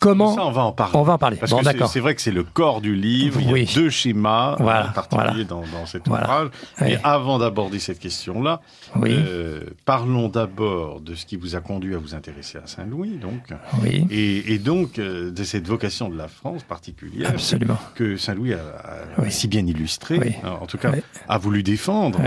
Comment, 0.00 0.34
ça, 0.34 0.44
on 0.46 0.50
va 0.50 0.62
en 0.64 0.72
parler. 0.72 0.92
on 0.96 1.02
va 1.02 1.14
en 1.14 1.18
parler. 1.18 1.36
Parce 1.36 1.50
Bon, 1.50 1.58
que 1.58 1.64
c'est- 1.64 1.72
d'accord. 1.72 1.88
c'est 1.88 2.00
vrai 2.00 2.14
que 2.14 2.20
c'est 2.20 2.30
le 2.30 2.42
corps 2.44 2.80
du 2.80 2.94
livre. 2.94 3.40
Il 3.40 3.46
y 3.46 3.50
a 3.50 3.52
Oui. 3.52 3.70
deux 3.74 3.90
schémas 3.90 4.56
Voilà, 4.58 4.88
en 4.88 4.92
particulier 4.92 5.24
voilà. 5.30 5.44
dans, 5.44 5.53
dans 5.62 5.86
cet 5.86 6.08
Voilà. 6.08 6.24
ouvrage. 6.24 6.48
Mais 6.80 6.98
avant 7.04 7.38
d'aborder 7.38 7.78
cette 7.78 7.98
question-là, 7.98 8.60
Oui, 8.96 9.10
euh, 9.12 9.60
parlons 9.84 10.28
d'abord 10.28 11.00
de 11.00 11.14
ce 11.14 11.26
qui 11.26 11.36
vous 11.36 11.54
a 11.56 11.60
conduit 11.60 11.94
à 11.94 11.98
vous 11.98 12.14
intéresser 12.14 12.58
à 12.58 12.66
Saint-Louis, 12.66 13.16
donc, 13.18 13.52
oui, 13.82 14.06
et, 14.10 14.54
et 14.54 14.58
donc 14.58 14.98
euh, 14.98 15.30
de 15.30 15.44
cette 15.44 15.66
vocation 15.66 16.08
de 16.08 16.16
la 16.16 16.28
France 16.28 16.62
particulière 16.62 17.30
absolument. 17.30 17.78
que 17.94 18.16
Saint-Louis 18.16 18.54
a, 18.54 18.58
a 18.58 19.22
Oui. 19.22 19.30
si 19.32 19.48
bien 19.48 19.66
illustré, 19.66 20.18
Oui. 20.18 20.32
hein, 20.44 20.56
en 20.60 20.66
tout 20.66 20.78
cas 20.78 20.92
a 21.28 21.38
voulu 21.38 21.62
défendre. 21.62 22.20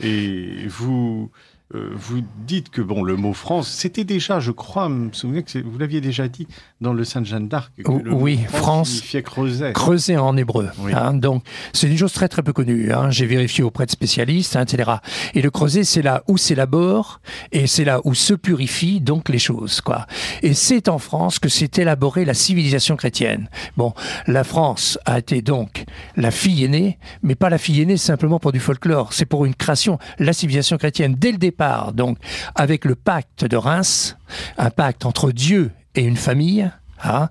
Et 0.00 0.66
vous, 0.68 1.30
euh, 1.74 1.90
vous 1.94 2.20
dites 2.46 2.68
que 2.70 2.82
bon, 2.82 3.02
le 3.02 3.16
mot 3.16 3.32
France, 3.32 3.68
c'était 3.70 4.04
déjà, 4.04 4.40
je 4.40 4.50
crois, 4.50 4.88
me 4.88 5.12
souvenir 5.12 5.44
que 5.44 5.58
vous 5.58 5.78
l'aviez 5.78 6.00
déjà 6.00 6.28
dit 6.28 6.46
dans 6.80 6.92
le 6.92 7.04
Sainte 7.04 7.24
Jeanne 7.24 7.48
d'Arc. 7.48 7.72
que 7.82 7.90
O- 7.90 8.00
le 8.04 8.10
mot 8.10 8.18
oui, 8.20 8.38
France. 8.48 8.88
signifiait 8.90 9.22
creuset. 9.22 9.72
Creuset 9.72 10.16
en 10.18 10.36
hébreu. 10.36 10.68
Oui. 10.80 10.92
hein. 10.94 11.14
donc, 11.14 11.44
c'est 11.72 11.88
une 11.88 11.96
chose 11.96 12.12
très 12.12 12.28
très 12.28 12.42
peu 12.42 12.52
connue. 12.52 12.92
hein. 12.92 13.10
J'ai 13.10 13.24
vérifié 13.26 13.64
auprès 13.64 13.86
de 13.86 13.90
spécialistes, 13.90 14.54
hein, 14.56 14.64
etc. 14.64 14.90
Et 15.34 15.40
le 15.40 15.50
creuset, 15.50 15.84
c'est 15.84 16.02
là 16.02 16.22
où 16.28 16.36
s'élabore 16.36 17.20
et 17.52 17.66
c'est 17.66 17.84
là 17.84 18.00
où 18.04 18.14
se 18.14 18.34
purifient 18.34 19.00
donc 19.00 19.28
les 19.30 19.38
choses, 19.38 19.80
quoi. 19.80 20.06
Et 20.42 20.52
c'est 20.54 20.88
en 20.88 20.98
France 20.98 21.38
que 21.38 21.48
s'est 21.48 21.70
élaborée 21.76 22.24
la 22.24 22.34
civilisation 22.34 22.96
chrétienne. 22.96 23.48
Bon, 23.78 23.94
la 24.26 24.44
France 24.44 24.98
a 25.06 25.18
été 25.18 25.40
donc 25.40 25.84
la 26.16 26.30
fille 26.30 26.64
aînée, 26.64 26.98
mais 27.22 27.34
pas 27.34 27.48
la 27.48 27.58
fille 27.58 27.80
aînée 27.80 27.96
simplement 27.96 28.38
pour 28.38 28.52
du 28.52 28.60
folklore. 28.60 29.12
C'est 29.14 29.24
pour 29.24 29.46
une 29.46 29.54
création, 29.54 29.98
la 30.18 30.32
civilisation 30.34 30.76
chrétienne 30.76 31.14
dès 31.18 31.32
le 31.32 31.38
départ. 31.38 31.61
Donc, 31.94 32.18
avec 32.54 32.84
le 32.84 32.94
pacte 32.94 33.44
de 33.44 33.56
Reims, 33.56 34.16
un 34.58 34.70
pacte 34.70 35.06
entre 35.06 35.32
Dieu 35.32 35.70
et 35.94 36.02
une 36.04 36.16
famille. 36.16 36.70
Hein. 37.02 37.28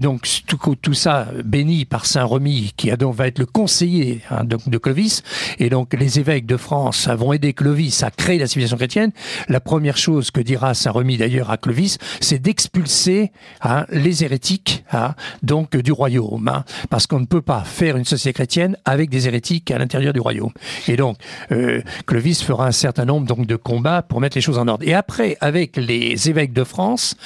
Donc 0.00 0.28
tout, 0.46 0.58
tout 0.80 0.94
ça 0.94 1.28
béni 1.44 1.84
par 1.84 2.06
Saint 2.06 2.24
Remy, 2.24 2.72
qui 2.76 2.90
donc, 2.92 3.14
va 3.14 3.26
être 3.26 3.38
le 3.38 3.46
conseiller 3.46 4.22
hein, 4.30 4.44
de, 4.44 4.56
de 4.66 4.78
Clovis, 4.78 5.22
et 5.58 5.70
donc 5.70 5.94
les 5.94 6.18
évêques 6.18 6.46
de 6.46 6.56
France 6.56 7.08
vont 7.08 7.32
aider 7.32 7.52
Clovis 7.52 8.02
à 8.02 8.10
créer 8.10 8.38
la 8.38 8.46
civilisation 8.46 8.76
chrétienne. 8.76 9.12
La 9.48 9.60
première 9.60 9.96
chose 9.96 10.30
que 10.30 10.40
dira 10.40 10.74
Saint 10.74 10.90
Remy 10.90 11.16
d'ailleurs 11.16 11.50
à 11.50 11.56
Clovis, 11.56 11.98
c'est 12.20 12.40
d'expulser 12.40 13.32
hein, 13.62 13.86
les 13.90 14.24
hérétiques 14.24 14.84
hein, 14.92 15.14
donc 15.42 15.76
du 15.76 15.92
royaume, 15.92 16.48
hein, 16.48 16.64
parce 16.90 17.06
qu'on 17.06 17.20
ne 17.20 17.26
peut 17.26 17.42
pas 17.42 17.62
faire 17.64 17.96
une 17.96 18.04
société 18.04 18.32
chrétienne 18.32 18.76
avec 18.84 19.10
des 19.10 19.26
hérétiques 19.26 19.70
à 19.70 19.78
l'intérieur 19.78 20.12
du 20.12 20.20
royaume. 20.20 20.52
Et 20.86 20.96
donc 20.96 21.16
euh, 21.52 21.82
Clovis 22.06 22.42
fera 22.42 22.66
un 22.66 22.72
certain 22.72 23.04
nombre 23.04 23.26
donc 23.26 23.46
de 23.46 23.56
combats 23.56 24.02
pour 24.02 24.20
mettre 24.20 24.36
les 24.36 24.42
choses 24.42 24.58
en 24.58 24.68
ordre. 24.68 24.86
Et 24.86 24.94
après, 24.94 25.36
avec 25.40 25.76
les 25.76 26.28
évêques 26.28 26.52
de 26.52 26.64
France, 26.64 27.16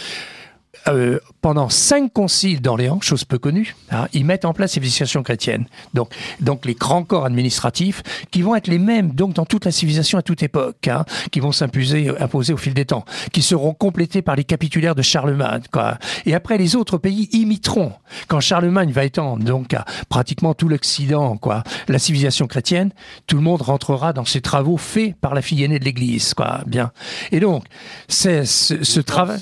euh, 0.88 1.20
pendant 1.42 1.68
cinq 1.68 2.12
conciles 2.12 2.60
d'Orléans, 2.60 3.00
chose 3.00 3.24
peu 3.24 3.38
connue, 3.38 3.76
hein, 3.90 4.08
ils 4.12 4.24
mettent 4.24 4.44
en 4.44 4.52
place 4.52 4.70
les 4.70 4.74
civilisations 4.74 5.22
chrétiennes. 5.22 5.66
Donc, 5.92 6.14
donc 6.40 6.64
les 6.64 6.74
grands 6.74 7.04
corps 7.04 7.26
administratifs 7.26 8.02
qui 8.30 8.42
vont 8.42 8.56
être 8.56 8.68
les 8.68 8.78
mêmes 8.78 9.12
donc 9.12 9.34
dans 9.34 9.44
toute 9.44 9.64
la 9.64 9.70
civilisation 9.70 10.18
à 10.18 10.22
toute 10.22 10.42
époque, 10.42 10.88
hein, 10.88 11.04
qui 11.30 11.40
vont 11.40 11.52
s'imposer 11.52 12.10
imposer 12.20 12.52
au 12.52 12.56
fil 12.56 12.74
des 12.74 12.86
temps, 12.86 13.04
qui 13.32 13.42
seront 13.42 13.74
complétés 13.74 14.22
par 14.22 14.34
les 14.34 14.44
capitulaires 14.44 14.94
de 14.94 15.02
Charlemagne. 15.02 15.62
Quoi. 15.70 15.98
Et 16.26 16.34
après, 16.34 16.58
les 16.58 16.74
autres 16.74 16.98
pays 16.98 17.28
imiteront. 17.32 17.92
Quand 18.28 18.40
Charlemagne 18.40 18.92
va 18.92 19.04
étendre 19.04 19.44
donc 19.44 19.74
à 19.74 19.84
pratiquement 20.08 20.54
tout 20.54 20.68
l'Occident, 20.68 21.36
quoi, 21.36 21.64
la 21.88 21.98
civilisation 21.98 22.46
chrétienne, 22.46 22.92
tout 23.26 23.36
le 23.36 23.42
monde 23.42 23.62
rentrera 23.62 24.12
dans 24.12 24.24
ces 24.24 24.40
travaux 24.40 24.78
faits 24.78 25.14
par 25.20 25.34
la 25.34 25.42
fille 25.42 25.62
aînée 25.64 25.78
de 25.78 25.84
l'Église. 25.84 26.34
Quoi. 26.34 26.62
Bien. 26.66 26.92
Et 27.30 27.40
donc, 27.40 27.64
c'est 28.08 28.44
ce, 28.46 28.82
ce 28.84 29.00
travail. 29.00 29.38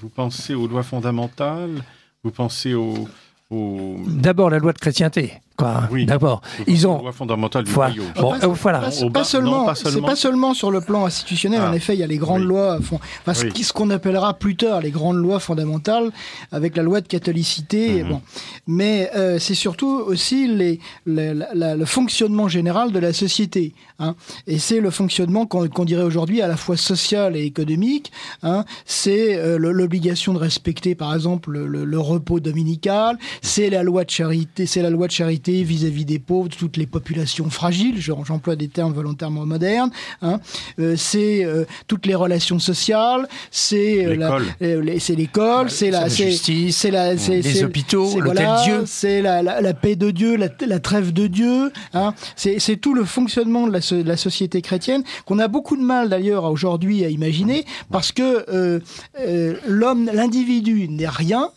Vous 0.00 0.08
pensez 0.08 0.54
aux 0.60 0.68
lois 0.68 0.82
fondamentales 0.82 1.82
Vous 2.22 2.30
pensez 2.30 2.74
aux... 2.74 3.08
Au... 3.50 3.96
D'abord 4.06 4.50
la 4.50 4.58
loi 4.58 4.72
de 4.72 4.78
chrétienté. 4.78 5.32
Oui. 5.90 6.06
D'abord, 6.06 6.40
ils 6.66 6.86
ont. 6.86 7.00
loi 7.00 7.12
fondamentale 7.12 7.64
du 7.64 7.70
voilà. 7.70 7.94
Bon, 8.16 8.38
pas, 8.38 8.46
voilà. 8.48 8.78
Pas, 9.12 9.24
seulement, 9.24 9.74
c'est 9.74 10.00
pas 10.00 10.16
seulement 10.16 10.54
sur 10.54 10.70
le 10.70 10.80
plan 10.80 11.06
institutionnel. 11.06 11.60
En 11.60 11.72
ah. 11.72 11.76
effet, 11.76 11.94
il 11.94 12.00
y 12.00 12.02
a 12.02 12.06
les 12.06 12.18
grandes 12.18 12.44
lois, 12.44 12.78
enfin, 12.78 13.34
ce 13.34 13.72
qu'on 13.72 13.90
appellera 13.90 14.34
plus 14.34 14.56
tard 14.56 14.80
les 14.80 14.90
grandes 14.90 15.16
lois 15.16 15.40
fondamentales, 15.40 16.10
avec 16.52 16.76
la 16.76 16.82
loi 16.82 17.00
de 17.00 17.08
catholicité. 17.08 18.02
Mhm. 18.02 18.08
Bon, 18.10 18.22
mais 18.66 19.10
euh, 19.16 19.38
c'est 19.38 19.54
surtout 19.54 20.02
aussi 20.06 20.48
les, 20.48 20.80
le 21.06 21.84
fonctionnement 21.84 22.48
général 22.48 22.92
de 22.92 22.98
la 22.98 23.12
société. 23.12 23.74
Hein. 23.98 24.14
Et 24.46 24.58
c'est 24.58 24.80
le 24.80 24.90
fonctionnement 24.90 25.46
qu'on 25.46 25.84
dirait 25.84 26.02
aujourd'hui 26.02 26.42
à 26.42 26.48
la 26.48 26.56
fois 26.56 26.76
social 26.76 27.36
et 27.36 27.44
économique. 27.44 28.12
Hein. 28.42 28.64
C'est 28.84 29.36
euh, 29.36 29.58
l'obligation 29.58 30.32
de 30.32 30.38
respecter, 30.38 30.94
par 30.94 31.14
exemple, 31.14 31.50
le, 31.50 31.84
le 31.84 31.98
repos 31.98 32.40
dominical. 32.40 33.18
C'est 33.42 33.70
la 33.70 33.82
loi 33.82 34.04
de 34.04 34.10
charité. 34.10 34.66
C'est 34.66 34.82
la 34.82 34.90
loi 34.90 35.06
de 35.06 35.12
charité 35.12 35.49
vis-à-vis 35.50 36.04
des 36.04 36.18
pauvres, 36.18 36.48
de 36.48 36.54
toutes 36.54 36.76
les 36.76 36.86
populations 36.86 37.50
fragiles, 37.50 38.00
j'emploie 38.00 38.56
des 38.56 38.68
termes 38.68 38.92
volontairement 38.92 39.46
modernes, 39.46 39.90
hein. 40.22 40.40
euh, 40.78 40.94
c'est 40.96 41.44
euh, 41.44 41.64
toutes 41.86 42.06
les 42.06 42.14
relations 42.14 42.58
sociales, 42.58 43.28
c'est 43.50 44.06
euh, 44.06 44.14
l'école, 44.14 45.00
c'est 45.00 45.14
l'école, 45.14 45.70
c'est 45.70 45.90
la, 45.90 46.08
justice, 46.08 46.76
c'est 46.76 46.90
la, 46.90 47.14
les 47.14 47.64
hôpitaux, 47.64 48.20
l'hôtel 48.20 48.48
Dieu, 48.64 48.82
c'est 48.86 49.22
la, 49.22 49.42
la, 49.42 49.74
paix 49.74 49.96
de 49.96 50.10
Dieu, 50.10 50.36
la, 50.36 50.80
trêve 50.80 51.12
de 51.12 51.26
Dieu, 51.26 51.72
hein. 51.94 52.14
c'est 52.36 52.76
tout 52.80 52.94
le 52.94 53.04
fonctionnement 53.04 53.66
de 53.66 53.72
la, 53.72 53.80
de 53.80 54.08
la 54.08 54.16
société 54.16 54.62
chrétienne 54.62 55.02
qu'on 55.24 55.38
a 55.38 55.48
beaucoup 55.48 55.76
de 55.76 55.82
mal 55.82 56.08
d'ailleurs 56.08 56.44
aujourd'hui 56.44 57.04
à 57.04 57.08
imaginer 57.08 57.64
parce 57.90 58.12
que 58.12 58.80
l'homme, 59.66 60.10
l'individu 60.12 60.88
n'est 60.88 61.08
rien 61.08 61.50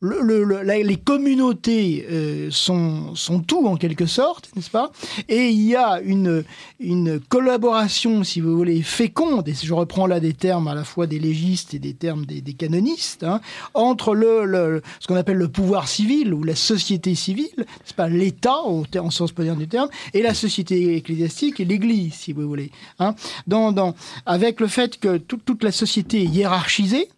le, 0.00 0.62
les 0.62 0.96
communautés 0.96 2.06
euh, 2.10 2.48
sont, 2.50 3.14
sont 3.14 3.40
tout 3.40 3.66
en 3.66 3.76
quelque 3.76 4.06
sorte, 4.06 4.50
n'est-ce 4.56 4.70
pas? 4.70 4.90
Et 5.28 5.48
il 5.50 5.60
y 5.60 5.76
a 5.76 6.00
une, 6.00 6.44
une 6.78 7.20
collaboration, 7.20 8.24
si 8.24 8.40
vous 8.40 8.56
voulez, 8.56 8.82
féconde, 8.82 9.46
et 9.48 9.54
je 9.54 9.74
reprends 9.74 10.06
là 10.06 10.18
des 10.18 10.32
termes 10.32 10.68
à 10.68 10.74
la 10.74 10.84
fois 10.84 11.06
des 11.06 11.18
légistes 11.18 11.74
et 11.74 11.78
des 11.78 11.92
termes 11.92 12.24
des, 12.24 12.40
des 12.40 12.54
canonistes, 12.54 13.24
hein, 13.24 13.40
entre 13.74 14.14
le, 14.14 14.82
ce 15.00 15.06
qu'on 15.06 15.16
appelle 15.16 15.36
le 15.36 15.48
pouvoir 15.48 15.86
civil 15.86 16.32
ou 16.32 16.44
la 16.44 16.54
société 16.54 17.14
civile, 17.14 17.50
n'est-ce 17.58 17.94
pas? 17.94 18.08
L'État, 18.08 18.56
en 18.62 19.10
sens 19.10 19.36
moderne 19.36 19.58
du 19.58 19.68
terme, 19.68 19.90
et 20.14 20.22
la 20.22 20.32
société 20.32 20.96
ecclésiastique 20.96 21.60
et 21.60 21.64
l'Église, 21.64 22.14
si 22.14 22.32
vous 22.32 22.48
voulez. 22.48 22.70
Hein, 22.98 23.14
dans, 23.46 23.72
dans, 23.72 23.94
avec 24.24 24.60
le 24.60 24.66
fait 24.66 24.98
que 24.98 25.18
toute 25.18 25.62
la 25.62 25.72
société 25.72 26.22
est 26.22 26.26
hiérarchisée, 26.26 27.08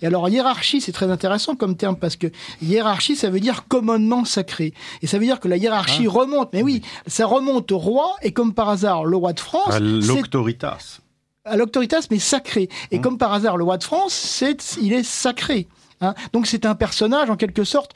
et 0.00 0.06
alors 0.06 0.28
hiérarchie, 0.28 0.80
c'est 0.80 0.92
très 0.92 1.10
intéressant 1.10 1.54
comme 1.54 1.76
terme 1.76 1.96
parce 1.96 2.16
que 2.16 2.26
hiérarchie, 2.62 3.16
ça 3.16 3.30
veut 3.30 3.40
dire 3.40 3.66
commandement 3.68 4.24
sacré. 4.24 4.74
Et 5.02 5.06
ça 5.06 5.18
veut 5.18 5.24
dire 5.24 5.40
que 5.40 5.48
la 5.48 5.56
hiérarchie 5.56 6.06
ah. 6.06 6.10
remonte. 6.10 6.52
Mais 6.52 6.62
oui, 6.62 6.82
ça 7.06 7.26
remonte 7.26 7.70
au 7.72 7.78
roi 7.78 8.14
et 8.22 8.32
comme 8.32 8.54
par 8.54 8.68
hasard, 8.68 9.04
le 9.04 9.16
roi 9.16 9.32
de 9.32 9.40
France... 9.40 9.74
À 9.74 9.80
l'autoritas. 9.80 11.00
À 11.44 11.56
l'autoritas, 11.56 12.06
mais 12.10 12.18
sacré. 12.18 12.68
Et 12.90 12.98
mmh. 12.98 13.02
comme 13.02 13.18
par 13.18 13.32
hasard, 13.32 13.56
le 13.56 13.64
roi 13.64 13.78
de 13.78 13.84
France, 13.84 14.12
c'est, 14.12 14.76
il 14.80 14.92
est 14.92 15.02
sacré. 15.02 15.66
Hein. 16.02 16.14
Donc 16.32 16.46
c'est 16.46 16.66
un 16.66 16.74
personnage 16.74 17.30
en 17.30 17.36
quelque 17.36 17.64
sorte 17.64 17.92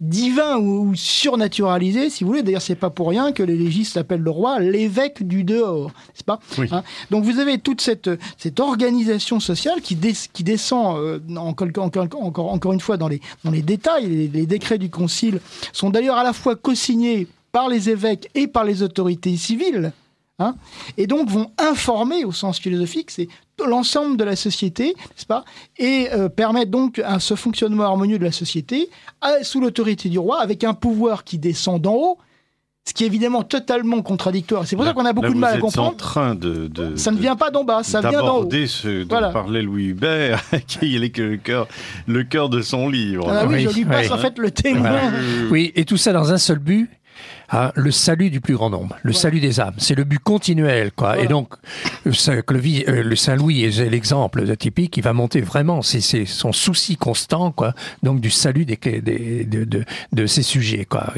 divin 0.00 0.58
ou, 0.58 0.94
surnaturalisé, 0.94 2.10
si 2.10 2.22
vous 2.22 2.30
voulez. 2.30 2.42
D'ailleurs, 2.42 2.62
c'est 2.62 2.74
pas 2.74 2.90
pour 2.90 3.08
rien 3.08 3.32
que 3.32 3.42
les 3.42 3.56
légistes 3.56 3.96
l'appellent 3.96 4.20
le 4.20 4.30
roi 4.30 4.60
l'évêque 4.60 5.26
du 5.26 5.42
dehors, 5.44 5.86
n'est-ce 5.86 6.24
pas? 6.24 6.38
Hein. 6.70 6.82
Donc 7.10 7.24
vous 7.24 7.38
avez 7.38 7.58
toute 7.58 7.80
cette, 7.80 8.10
cette 8.38 8.60
organisation 8.60 9.40
sociale 9.40 9.80
qui, 9.80 9.96
qui 10.32 10.44
descend 10.44 10.98
euh, 10.98 11.18
encore, 11.36 11.68
encore, 11.78 12.52
encore, 12.52 12.72
une 12.72 12.80
fois 12.80 12.96
dans 12.96 13.08
les, 13.08 13.20
dans 13.42 13.50
les 13.50 13.62
détails. 13.62 14.06
Les, 14.06 14.28
les 14.28 14.46
décrets 14.46 14.78
du 14.78 14.90
concile 14.90 15.40
sont 15.72 15.90
d'ailleurs 15.90 16.16
à 16.16 16.24
la 16.24 16.32
fois 16.32 16.56
co-signés 16.56 17.26
par 17.52 17.68
les 17.68 17.88
évêques 17.88 18.30
et 18.34 18.46
par 18.46 18.64
les 18.64 18.82
autorités 18.82 19.36
civiles. 19.36 19.92
Hein, 20.40 20.56
et 20.96 21.06
donc 21.06 21.28
vont 21.28 21.52
informer 21.58 22.24
au 22.24 22.32
sens 22.32 22.58
philosophique, 22.58 23.12
c'est 23.12 23.28
l'ensemble 23.64 24.16
de 24.16 24.24
la 24.24 24.34
société, 24.34 24.86
n'est-ce 24.86 25.26
pas 25.26 25.44
Et 25.78 26.08
euh, 26.12 26.28
permettre 26.28 26.72
donc 26.72 26.98
un, 26.98 27.20
ce 27.20 27.36
fonctionnement 27.36 27.84
harmonieux 27.84 28.18
de 28.18 28.24
la 28.24 28.32
société 28.32 28.90
sous 29.42 29.60
l'autorité 29.60 30.08
du 30.08 30.18
roi, 30.18 30.40
avec 30.40 30.64
un 30.64 30.74
pouvoir 30.74 31.22
qui 31.22 31.38
descend 31.38 31.80
d'en 31.80 31.94
haut, 31.94 32.18
ce 32.84 32.92
qui 32.92 33.04
est 33.04 33.06
évidemment 33.06 33.44
totalement 33.44 34.02
contradictoire. 34.02 34.66
C'est 34.66 34.74
pour 34.76 34.84
ça 34.84 34.92
qu'on 34.92 35.06
a 35.06 35.12
beaucoup 35.12 35.32
de 35.32 35.38
mal 35.38 35.54
à 35.54 35.58
comprendre. 35.58 35.90
en 35.90 35.94
train 35.94 36.34
de, 36.34 36.68
ça 36.96 37.12
ne 37.12 37.16
vient 37.16 37.36
pas 37.36 37.52
d'en 37.52 37.62
bas, 37.62 37.84
ça 37.84 38.00
vient 38.00 38.20
d'en 38.20 38.38
haut. 38.38 38.50
ce 38.50 39.04
dont 39.04 39.32
parlait 39.32 39.62
Louis 39.62 39.86
Hubert, 39.86 40.42
qui 40.66 40.96
est 40.96 40.98
le 40.98 41.36
cœur, 41.36 41.68
le 42.06 42.24
cœur 42.24 42.48
de 42.48 42.60
son 42.60 42.88
livre. 42.88 43.30
Ah 43.30 43.46
oui, 43.46 43.68
je 43.70 43.74
lui 43.74 43.84
passe 43.84 44.10
en 44.10 44.18
fait 44.18 44.36
le 44.38 44.50
témoin. 44.50 45.12
Oui, 45.50 45.72
et 45.76 45.84
tout 45.84 45.96
ça 45.96 46.12
dans 46.12 46.32
un 46.32 46.38
seul 46.38 46.58
but, 46.58 46.90
Hein, 47.50 47.72
le 47.74 47.90
salut 47.90 48.30
du 48.30 48.40
plus 48.40 48.54
grand 48.54 48.70
nombre, 48.70 48.96
le 49.02 49.12
salut 49.12 49.40
des 49.40 49.60
âmes. 49.60 49.74
C'est 49.78 49.94
le 49.94 50.04
but 50.04 50.18
continuel, 50.18 50.92
quoi. 50.92 51.18
Et 51.18 51.26
donc, 51.26 51.52
euh, 52.06 53.02
le 53.02 53.16
Saint-Louis 53.16 53.64
est 53.64 53.90
l'exemple 53.90 54.56
typique. 54.56 54.96
Il 54.96 55.02
va 55.02 55.12
monter 55.12 55.40
vraiment, 55.40 55.82
c'est 55.82 56.24
son 56.24 56.52
souci 56.52 56.96
constant, 56.96 57.52
quoi. 57.52 57.74
Donc 58.02 58.20
du 58.20 58.30
salut 58.30 58.64
des, 58.64 58.76
des 58.76 59.44
de, 59.44 59.64
de, 59.64 59.84
de, 60.12 60.26
ces 60.26 60.42
sujets, 60.42 60.86
quoi. 60.86 61.12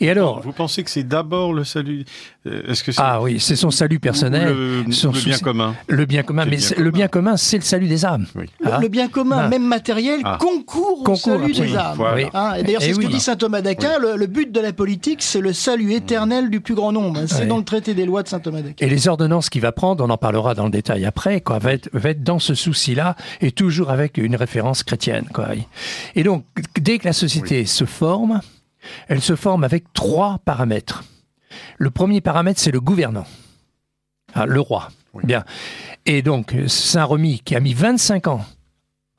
Et 0.00 0.10
alors, 0.10 0.42
vous 0.42 0.52
pensez 0.52 0.84
que 0.84 0.90
c'est 0.90 1.04
d'abord 1.04 1.52
le 1.52 1.64
salut 1.64 2.04
euh, 2.04 2.04
Est-ce 2.44 2.82
que 2.82 2.90
ah 2.96 3.22
oui, 3.22 3.38
c'est 3.38 3.54
son 3.54 3.70
salut 3.70 4.00
personnel, 4.00 4.48
le, 4.48 5.24
bien 5.24 5.38
commun. 5.38 5.76
Le 5.86 6.04
bien 6.06 6.24
commun, 6.24 6.44
mais 6.44 6.58
le 6.76 6.90
bien 6.90 7.06
commun, 7.06 7.36
c'est 7.36 7.58
le 7.58 7.62
salut 7.62 7.86
des 7.86 8.04
âmes. 8.04 8.26
Hein 8.36 8.78
le, 8.80 8.88
bien 8.88 9.06
commun, 9.08 9.42
ah. 9.44 9.48
même 9.48 9.64
matériel, 9.64 10.20
ah. 10.24 10.38
concourt, 10.40 11.08
au 11.08 11.14
salut 11.14 11.52
des 11.52 11.76
âmes. 11.76 12.02
Hein, 12.34 12.54
et 12.58 12.64
d'ailleurs, 12.64 12.82
c'est 12.82 12.94
ce 12.94 12.98
que 12.98 13.06
dit 13.06 13.20
saint 13.20 13.36
Thomas 13.36 13.60
d'Aquin. 13.60 13.98
Le, 13.98 14.26
but 14.26 14.50
de 14.50 14.58
la 14.58 14.72
politique, 14.72 15.22
c'est 15.22 15.40
le 15.40 15.52
salut 15.52 15.92
éternel 15.92 16.50
du 16.50 16.60
plus 16.60 16.74
grand 16.74 16.90
nombre. 16.90 17.20
C'est 17.26 17.46
dans 17.46 17.58
le 17.58 17.64
traité 17.64 17.94
des 17.94 18.06
lois 18.06 18.24
de 18.24 18.28
saint 18.28 18.40
Thomas 18.40 18.62
d'Aquin. 18.62 18.84
Et 18.84 18.90
les 18.90 19.06
ordonnances 19.06 19.48
qu'il 19.48 19.62
va 19.62 19.70
prendre, 19.70 20.04
on 20.04 20.10
en 20.10 20.18
parlera 20.18 20.54
dans 20.54 20.64
le 20.64 20.72
détail 20.72 21.04
après, 21.04 21.40
quoi, 21.40 21.60
va, 21.60 21.74
être, 21.74 21.90
va 21.92 22.10
être 22.10 22.24
dans 22.24 22.40
ce 22.40 22.54
souci-là 22.54 23.14
et 23.40 23.52
toujours 23.52 23.90
avec 23.90 24.18
une 24.18 24.34
référence 24.34 24.82
chrétienne. 24.82 25.26
Quoi. 25.32 25.50
Et 26.16 26.24
donc, 26.24 26.44
dès 26.80 26.98
que 26.98 27.04
la 27.04 27.12
société 27.12 27.66
se 27.66 27.84
forme, 27.84 28.40
elle 29.06 29.20
se 29.20 29.36
forme 29.36 29.62
avec 29.62 29.92
trois 29.92 30.40
paramètres. 30.44 31.04
Le 31.78 31.90
premier 31.90 32.20
paramètre, 32.20 32.60
c'est 32.60 32.70
le 32.70 32.80
gouvernant, 32.80 33.26
ah, 34.34 34.46
le 34.46 34.60
roi. 34.60 34.88
Bien. 35.24 35.44
Et 36.06 36.22
donc, 36.22 36.54
Saint-Remy, 36.66 37.40
qui 37.44 37.54
a 37.54 37.60
mis 37.60 37.74
25 37.74 38.28
ans 38.28 38.44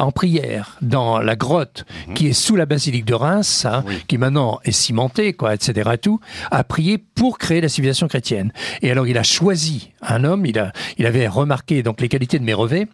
en 0.03 0.11
prière 0.11 0.77
dans 0.81 1.19
la 1.19 1.35
grotte 1.35 1.85
mhm. 2.07 2.13
qui 2.13 2.27
est 2.27 2.33
sous 2.33 2.55
la 2.55 2.65
basilique 2.65 3.05
de 3.05 3.13
Reims, 3.13 3.65
hein, 3.65 3.83
qui 4.07 4.17
maintenant 4.17 4.59
est 4.63 4.71
cimentée, 4.71 5.33
quoi, 5.33 5.53
etc. 5.53 5.91
tout, 6.01 6.19
a 6.51 6.63
prié 6.63 6.97
pour 6.97 7.37
créer 7.37 7.61
la 7.61 7.69
civilisation 7.69 8.07
chrétienne. 8.07 8.51
Et 8.81 8.91
alors 8.91 9.07
il 9.07 9.17
a 9.17 9.23
choisi 9.23 9.91
un 10.01 10.23
homme, 10.23 10.45
il, 10.45 10.59
a, 10.59 10.73
il 10.97 11.05
avait 11.05 11.27
remarqué 11.27 11.83
donc 11.83 12.01
les 12.01 12.09
qualités 12.09 12.39
de 12.39 12.43
Mérevé, 12.43 12.87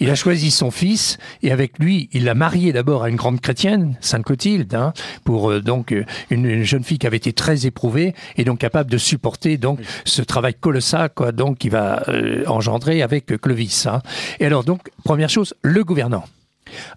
il 0.00 0.10
a 0.10 0.14
choisi 0.14 0.50
son 0.50 0.70
fils 0.70 1.18
et 1.42 1.52
avec 1.52 1.78
lui 1.78 2.08
il 2.12 2.24
l'a 2.24 2.34
marié 2.34 2.72
d'abord 2.72 3.04
à 3.04 3.08
une 3.08 3.16
grande 3.16 3.40
chrétienne, 3.40 3.96
Sainte 4.00 4.24
Clotilde, 4.24 4.74
hein, 4.74 4.92
pour 5.24 5.50
euh, 5.50 5.60
donc 5.60 5.94
une, 6.30 6.62
jeune 6.64 6.84
fille 6.84 6.98
qui 6.98 7.06
avait 7.06 7.16
été 7.16 7.32
très 7.32 7.66
éprouvée 7.66 8.14
et 8.36 8.44
donc 8.44 8.58
capable 8.58 8.90
de 8.90 8.98
supporter 8.98 9.56
donc 9.56 9.80
ce 10.04 10.22
travail 10.22 10.54
colossal 10.54 11.10
quoi, 11.14 11.32
donc 11.32 11.58
qui 11.58 11.68
va 11.68 12.02
euh, 12.08 12.44
engendrer 12.46 13.02
avec 13.02 13.26
Clovis. 13.40 13.86
Hein. 13.86 14.02
Et 14.40 14.46
alors 14.46 14.64
donc 14.64 14.90
première 15.04 15.28
chose, 15.28 15.54
le 15.62 15.84
gouvernant. 15.84 16.24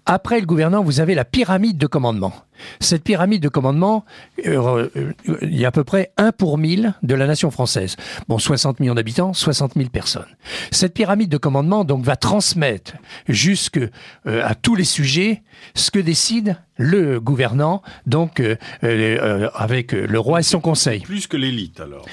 Après 0.06 0.40
le 0.40 0.46
gouvernant, 0.46 0.82
vous 0.82 1.00
avez 1.00 1.14
la 1.14 1.24
pyramide 1.24 1.78
de 1.78 1.86
commandement. 1.86 2.32
Cette 2.80 3.04
pyramide 3.04 3.42
de 3.42 3.48
commandement, 3.48 4.04
euh, 4.46 4.88
euh, 4.96 5.12
il 5.42 5.58
y 5.58 5.64
a 5.64 5.68
à 5.68 5.70
peu 5.70 5.84
près 5.84 6.12
1 6.16 6.32
pour 6.32 6.58
1000 6.58 6.94
de 7.02 7.14
la 7.14 7.26
nation 7.26 7.50
française. 7.50 7.96
Bon, 8.28 8.38
60 8.38 8.80
millions 8.80 8.94
d'habitants, 8.94 9.32
60 9.32 9.74
000 9.76 9.88
personnes. 9.88 10.26
Cette 10.70 10.94
pyramide 10.94 11.30
de 11.30 11.38
commandement 11.38 11.84
donc 11.84 12.04
va 12.04 12.16
transmettre 12.16 12.92
jusque 13.28 13.78
euh, 13.78 14.42
à 14.44 14.54
tous 14.54 14.74
les 14.74 14.84
sujets 14.84 15.42
ce 15.74 15.90
que 15.90 15.98
décide 15.98 16.56
le 16.76 17.20
gouvernant, 17.20 17.82
donc 18.06 18.42
avec 18.80 19.92
le 19.92 20.18
roi 20.18 20.40
et 20.40 20.42
son 20.42 20.60
conseil. 20.60 21.00
Plus 21.00 21.26
que 21.26 21.36
l'élite 21.36 21.80
alors. 21.80 22.06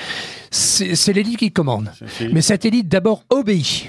C'est 0.51 1.13
l'élite 1.13 1.37
qui 1.37 1.53
commande. 1.53 1.91
Mais 2.33 2.41
cette 2.41 2.65
élite 2.65 2.89
d'abord 2.89 3.23
obéit. 3.29 3.87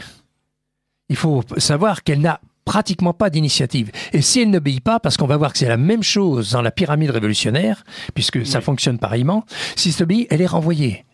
Il 1.08 1.16
faut 1.16 1.42
savoir 1.56 2.04
qu'elle 2.04 2.20
n'a 2.20 2.40
pratiquement 2.68 3.14
pas 3.14 3.30
d'initiative. 3.30 3.90
Et 4.12 4.20
si 4.20 4.42
elle 4.42 4.50
n'obéit 4.50 4.82
pas, 4.82 5.00
parce 5.00 5.16
qu'on 5.16 5.26
va 5.26 5.38
voir 5.38 5.52
que 5.54 5.58
c'est 5.58 5.68
la 5.68 5.78
même 5.78 6.02
chose 6.02 6.50
dans 6.50 6.60
la 6.60 6.70
pyramide 6.70 7.08
révolutionnaire, 7.08 7.82
puisque 8.14 8.44
ça 8.44 8.60
fonctionne 8.60 8.98
pareillement, 8.98 9.46
si 9.74 9.88
elle 9.88 9.94
s'obéit, 9.94 10.26
elle 10.28 10.42
est 10.42 10.46
renvoyée. 10.46 11.06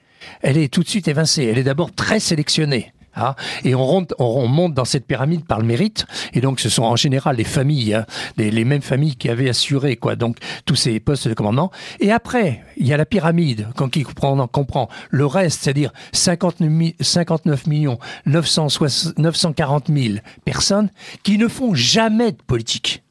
Elle 0.42 0.56
est 0.58 0.66
tout 0.66 0.82
de 0.82 0.88
suite 0.88 1.06
évincée. 1.06 1.44
Elle 1.44 1.58
est 1.58 1.62
d'abord 1.62 1.92
très 1.92 2.18
sélectionnée. 2.18 2.92
Hein. 3.16 3.34
et 3.64 3.74
on, 3.74 4.06
on, 4.18 4.48
monte 4.48 4.74
dans 4.74 4.84
cette 4.84 5.06
pyramide 5.06 5.46
par 5.46 5.58
le 5.58 5.64
mérite. 5.64 6.06
Et 6.32 6.40
donc, 6.40 6.60
ce 6.60 6.68
sont 6.68 6.82
en 6.82 6.96
général 6.96 7.36
les 7.36 7.44
familles, 7.44 7.94
hein, 7.94 8.06
les, 8.36 8.64
mêmes 8.64 8.82
familles 8.82 9.16
qui 9.16 9.28
avaient 9.28 9.48
assuré 9.48 9.96
quoi, 9.96 10.16
donc 10.16 10.38
tous 10.64 10.76
ces 10.76 11.00
postes 11.00 11.28
de 11.28 11.34
commandement. 11.34 11.70
Et 12.00 12.10
après, 12.12 12.62
il 12.76 12.86
y 12.86 12.92
a 12.92 12.96
la 12.96 13.06
pyramide, 13.06 13.68
quand 13.76 13.88
qui 13.88 14.02
comprend, 14.02 14.46
comprend 14.46 14.88
le 15.10 15.26
reste, 15.26 15.62
c'est-à-dire 15.62 15.92
59 16.12 17.66
millions 17.66 17.98
940 18.26 19.84
000 19.88 20.14
personnes 20.44 20.90
qui 21.22 21.38
ne 21.38 21.48
font 21.48 21.74
jamais 21.74 22.32
de 22.32 22.42
politique. 22.42 23.02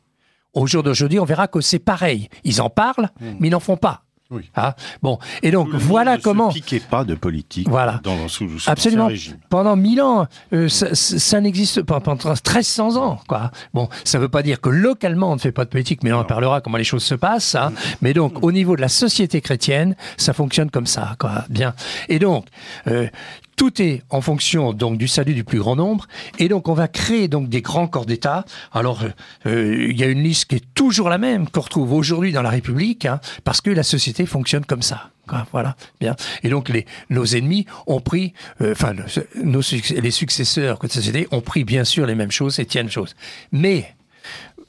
Au 0.53 0.67
jour 0.67 0.83
d'aujourd'hui, 0.83 1.19
on 1.19 1.25
verra 1.25 1.48
que 1.48 1.62
c'est 1.62 1.79
pareil. 1.79 2.29
Ils 2.43 2.62
en 2.62 2.69
parlent, 2.69 3.10
mmh. 3.19 3.25
mais 3.39 3.48
ils 3.48 3.51
n'en 3.51 3.60
font 3.60 3.77
pas. 3.77 4.02
Oui. 4.33 4.49
Ah, 4.55 4.75
bon, 5.03 5.19
et 5.43 5.51
donc 5.51 5.69
voilà 5.69 6.17
comment. 6.17 6.51
Ne 6.51 6.79
pas 6.79 7.03
de 7.03 7.13
politique. 7.13 7.69
Voilà. 7.69 8.01
Dans, 8.03 8.27
sous, 8.27 8.49
Absolument. 8.65 9.09
Pendant 9.49 9.75
mille 9.75 10.01
ans, 10.01 10.27
euh, 10.53 10.67
ça, 10.69 11.39
n'existe 11.39 11.83
pas. 11.83 11.99
Pendant 11.99 12.31
1300 12.31 12.97
ans, 12.97 13.19
quoi. 13.27 13.51
Bon, 13.75 13.89
ça 14.03 14.17
ne 14.17 14.23
veut 14.23 14.29
pas 14.29 14.41
dire 14.41 14.59
que 14.59 14.69
localement 14.69 15.31
on 15.31 15.35
ne 15.35 15.39
fait 15.39 15.51
pas 15.51 15.65
de 15.65 15.69
politique, 15.69 16.01
mais 16.03 16.11
on 16.11 16.19
en 16.19 16.23
parlera 16.23 16.61
comment 16.61 16.77
les 16.77 16.83
choses 16.83 17.03
se 17.03 17.15
passent. 17.15 17.53
Hein. 17.55 17.73
Mais 18.01 18.13
donc, 18.13 18.43
au 18.43 18.51
niveau 18.51 18.75
de 18.75 18.81
la 18.81 18.89
société 18.89 19.39
chrétienne, 19.39 19.95
ça 20.17 20.33
fonctionne 20.33 20.71
comme 20.71 20.87
ça, 20.87 21.15
quoi. 21.19 21.45
Bien. 21.49 21.75
Et 22.09 22.17
donc, 22.17 22.47
euh, 22.87 23.07
tout 23.55 23.81
est 23.81 24.03
en 24.10 24.22
fonction 24.22 24.74
donc 24.74 24.98
du 24.98 25.07
salut 25.07 25.33
du 25.33 25.43
plus 25.43 25.60
grand 25.60 25.75
nombre, 25.75 26.07
et 26.39 26.48
donc 26.48 26.67
on 26.67 26.74
va 26.74 26.88
créer 26.88 27.27
donc 27.27 27.50
des 27.50 27.62
grands 27.62 27.88
corps 27.88 28.05
d'État. 28.05 28.45
Alors 28.72 29.03
euh, 29.45 29.88
il 29.89 29.98
y 29.98 30.03
a 30.03 30.07
une 30.07 30.24
liste 30.24 30.45
qui 30.45 30.55
est 30.55 30.74
toujours 30.74 31.10
la 31.10 31.17
même 31.17 31.50
qu'on 31.50 31.62
retrouve 31.62 31.93
aujourd'hui 31.93 32.31
dans 32.31 32.41
la 32.41 32.50
République, 32.50 33.05
hein, 33.05 33.19
parce 33.43 33.62
que 33.62 33.69
la 33.69 33.83
société 33.83 34.25
fonctionne 34.25 34.65
comme 34.65 34.81
ça. 34.81 35.10
Voilà, 35.51 35.77
bien. 36.01 36.15
Et 36.43 36.50
donc 36.50 36.67
les, 36.67 36.86
nos 37.10 37.25
ennemis 37.25 37.65
ont 37.88 38.01
pris, 38.01 38.33
euh, 38.62 38.74
enfin 38.74 38.93
nos, 39.41 39.62
les 39.95 40.12
successeurs 40.12 40.79
de 40.79 40.88
société 40.89 41.27
ont 41.31 41.41
pris 41.41 41.63
bien 41.63 41.86
sûr 41.86 42.05
les 42.05 42.15
mêmes 42.15 42.31
choses 42.31 42.60
et 42.60 42.65
tiennent 42.65 42.91
choses. 42.91 43.15
Mais 43.51 43.95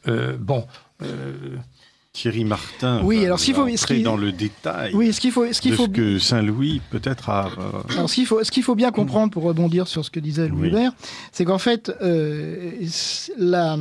euh, 0.08 0.36
bon. 0.38 0.66
Thierry 2.14 2.44
Martin 2.44 3.02
oui, 3.02 3.26
alors 3.26 3.40
qu'il 3.40 3.54
faut 3.54 3.66
dans 4.04 4.16
le 4.16 4.30
détail 4.30 4.94
oui, 4.94 5.12
ce 5.12 5.20
qu'il 5.20 5.32
faut, 5.32 5.52
ce 5.52 5.60
qu'il 5.60 5.74
faut 5.74 5.88
que 5.88 6.20
Saint-Louis 6.20 6.80
peut-être 6.90 7.28
a. 7.28 7.50
Euh, 7.58 7.92
alors 7.92 8.08
ce 8.08 8.14
qu'il 8.14 8.26
faut, 8.26 8.42
ce 8.44 8.52
qu'il 8.52 8.62
faut 8.62 8.76
bien 8.76 8.92
comprendre 8.92 9.32
pour 9.32 9.42
rebondir 9.42 9.88
sur 9.88 10.04
ce 10.04 10.12
que 10.12 10.20
disait 10.20 10.46
Louis 10.46 10.70
oui. 10.72 10.86
c'est 11.32 11.44
qu'en 11.44 11.58
fait 11.58 11.90
euh, 12.02 12.70
la 13.36 13.76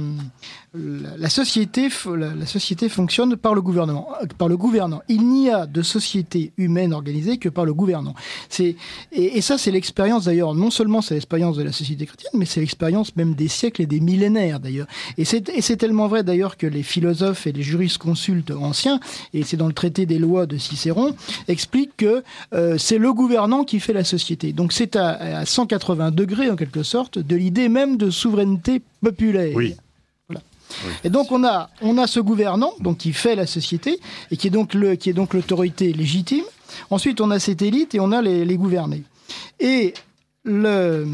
la 0.75 1.29
société, 1.29 1.89
la, 2.17 2.45
société 2.47 2.89
fonctionne 2.89 3.35
par 3.35 3.53
le 3.53 3.61
gouvernement, 3.61 4.07
par 4.39 4.47
le 4.47 4.57
gouvernant. 4.57 5.03
Il 5.07 5.27
n'y 5.27 5.49
a 5.51 5.67
de 5.67 5.83
société 5.83 6.51
humaine 6.57 6.93
organisée 6.93 7.37
que 7.37 7.47
par 7.47 7.65
le 7.65 7.75
gouvernant. 7.75 8.15
C'est 8.49 8.75
et, 9.11 9.41
ça, 9.41 9.59
c'est 9.59 9.69
l'expérience 9.69 10.25
d'ailleurs. 10.25 10.55
Non 10.55 10.71
seulement 10.71 11.01
c'est 11.01 11.13
l'expérience 11.13 11.57
de 11.57 11.63
la 11.63 11.71
société 11.71 12.07
chrétienne, 12.07 12.31
mais 12.33 12.45
c'est 12.45 12.59
l'expérience 12.59 13.15
même 13.15 13.35
des 13.35 13.49
siècles 13.49 13.83
et 13.83 13.85
des 13.85 13.99
millénaires 13.99 14.59
d'ailleurs. 14.59 14.87
Et 15.19 15.25
c'est 15.25 15.77
tellement 15.77 16.07
vrai 16.07 16.23
d'ailleurs 16.23 16.57
que 16.57 16.65
les 16.65 16.83
philosophes 16.83 17.45
et 17.45 17.51
les 17.51 17.63
jurisconsultes 17.63 18.51
anciens, 18.51 18.99
et 19.33 19.43
c'est 19.43 19.57
dans 19.57 19.67
le 19.67 19.73
traité 19.73 20.07
des 20.07 20.17
lois 20.17 20.47
de 20.47 20.57
Cicéron, 20.57 21.15
expliquent 21.47 21.97
que 21.97 22.23
euh, 22.53 22.79
c'est 22.79 22.97
le 22.97 23.13
gouvernant 23.13 23.63
qui 23.63 23.79
fait 23.79 23.93
la 23.93 24.03
société. 24.03 24.53
Donc 24.53 24.73
c'est 24.73 24.95
à, 24.95 25.39
à 25.39 25.45
180 25.45 26.09
degrés 26.09 26.49
en 26.49 26.55
quelque 26.55 26.81
sorte 26.81 27.19
de 27.19 27.35
l'idée 27.35 27.69
même 27.69 27.97
de 27.97 28.09
souveraineté 28.09 28.81
populaire. 29.01 29.55
Oui. 29.55 29.75
Et 31.03 31.09
donc 31.09 31.31
on 31.31 31.43
a, 31.43 31.69
on 31.81 31.97
a 31.97 32.07
ce 32.07 32.19
gouvernant 32.19 32.73
donc, 32.79 32.97
qui 32.97 33.13
fait 33.13 33.35
la 33.35 33.47
société 33.47 33.99
et 34.31 34.37
qui 34.37 34.47
est 34.47 34.51
donc 34.51 34.73
le, 34.73 34.95
qui 34.95 35.09
est 35.09 35.13
donc 35.13 35.33
l'autorité 35.33 35.93
légitime. 35.93 36.45
Ensuite, 36.89 37.21
on 37.21 37.29
a 37.31 37.39
cette 37.39 37.61
élite 37.61 37.93
et 37.95 37.99
on 37.99 38.11
a 38.11 38.21
les, 38.21 38.45
les 38.45 38.57
gouvernés. 38.57 39.03
Et 39.59 39.93
le, 40.45 41.07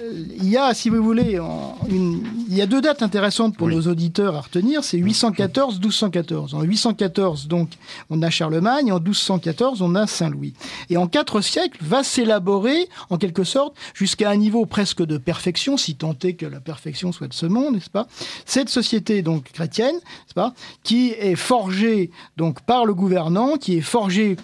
il 0.00 0.48
y 0.48 0.56
a, 0.56 0.72
si 0.74 0.90
vous 0.90 1.02
voulez, 1.02 1.40
une, 1.88 2.24
il 2.48 2.56
y 2.56 2.62
a 2.62 2.66
deux 2.66 2.80
dates 2.80 3.02
intéressantes 3.02 3.56
pour 3.56 3.68
nos 3.68 3.82
auditeurs 3.88 4.36
à 4.36 4.42
retenir. 4.42 4.84
C'est 4.84 4.96
814, 4.96 5.74
1214. 5.80 6.54
En 6.54 6.62
814, 6.62 7.48
donc, 7.48 7.70
on 8.10 8.22
a 8.22 8.30
Charlemagne. 8.30 8.92
En 8.92 9.00
1214, 9.00 9.82
on 9.82 9.96
a 9.96 10.06
Saint-Louis. 10.06 10.54
Et 10.88 10.96
en 10.96 11.08
quatre 11.08 11.40
siècles, 11.40 11.78
va 11.82 12.04
s'élaborer, 12.04 12.88
en 13.10 13.18
quelque 13.18 13.42
sorte, 13.42 13.74
jusqu'à 13.92 14.30
un 14.30 14.36
niveau 14.36 14.66
presque 14.66 15.04
de 15.04 15.18
perfection, 15.18 15.76
si 15.76 15.96
tant 15.96 16.14
est 16.22 16.34
que 16.34 16.46
la 16.46 16.60
perfection 16.60 17.10
soit 17.10 17.28
de 17.28 17.34
ce 17.34 17.46
monde, 17.46 17.74
n'est-ce 17.74 17.90
pas? 17.90 18.06
Cette 18.46 18.68
société 18.68 19.22
donc 19.22 19.50
chrétienne, 19.52 19.94
n'est-ce 19.96 20.34
pas 20.34 20.54
Qui 20.84 21.10
est 21.10 21.34
forgée 21.34 22.12
donc 22.36 22.60
par 22.60 22.86
le 22.86 22.94
gouvernant, 22.94 23.56
qui 23.56 23.78
est 23.78 23.82
forgée 23.82 24.36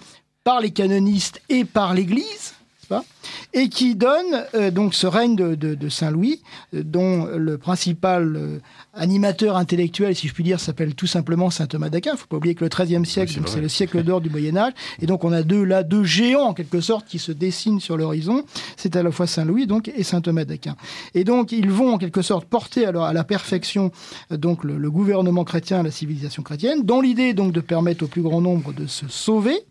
par 0.43 0.59
les 0.59 0.71
canonistes 0.71 1.41
et 1.49 1.63
par 1.63 1.93
l'Église, 1.93 2.54
et 3.53 3.69
qui 3.69 3.95
donne 3.95 4.45
euh, 4.53 4.71
donc 4.71 4.93
ce 4.93 5.07
règne 5.07 5.35
de, 5.35 5.89
Saint-Louis, 5.89 6.41
euh, 6.73 6.83
dont 6.83 7.25
le 7.25 7.57
principal 7.57 8.35
euh, 8.35 8.59
animateur 8.93 9.55
intellectuel, 9.55 10.15
si 10.15 10.27
je 10.27 10.33
puis 10.33 10.43
dire, 10.43 10.59
s'appelle 10.59 10.95
tout 10.95 11.07
simplement 11.07 11.49
saint 11.49 11.65
Thomas 11.65 11.89
d'Aquin. 11.89 12.11
Il 12.11 12.13
ne 12.15 12.19
faut 12.19 12.27
pas 12.27 12.37
oublier 12.37 12.55
que 12.55 12.63
le 12.63 12.69
XIIIe 12.69 13.05
siècle, 13.05 13.39
c'est 13.45 13.61
le 13.61 13.69
siècle 13.69 14.03
d'or 14.03 14.21
du 14.21 14.29
Moyen 14.29 14.57
Âge, 14.57 14.73
et 15.01 15.05
donc 15.05 15.23
on 15.23 15.31
a 15.31 15.43
deux 15.43 15.63
là 15.63 15.83
deux 15.83 16.03
géants 16.03 16.47
en 16.47 16.53
quelque 16.53 16.81
sorte 16.81 17.07
qui 17.07 17.19
se 17.19 17.31
dessinent 17.31 17.79
sur 17.79 17.97
l'horizon. 17.97 18.43
C'est 18.77 18.95
à 18.95 19.03
la 19.03 19.11
fois 19.11 19.27
Saint 19.27 19.45
Louis 19.45 19.67
donc 19.67 19.89
et 19.95 20.03
saint 20.03 20.21
Thomas 20.21 20.45
d'Aquin. 20.45 20.75
Et 21.13 21.23
donc 21.23 21.51
ils 21.51 21.69
vont 21.69 21.93
en 21.93 21.97
quelque 21.97 22.21
sorte 22.21 22.45
porter 22.45 22.85
alors 22.85 23.05
à 23.05 23.13
la 23.13 23.23
perfection 23.23 23.91
donc 24.31 24.63
le, 24.63 24.77
le 24.77 24.91
gouvernement 24.91 25.43
chrétien, 25.43 25.83
la 25.83 25.91
civilisation 25.91 26.43
chrétienne, 26.43 26.83
dans 26.83 27.01
l'idée 27.01 27.33
donc 27.33 27.51
de 27.51 27.61
permettre 27.61 28.03
au 28.03 28.07
plus 28.07 28.21
grand 28.21 28.41
nombre 28.41 28.73
de 28.73 28.87
se 28.87 29.07
sauver 29.07 29.65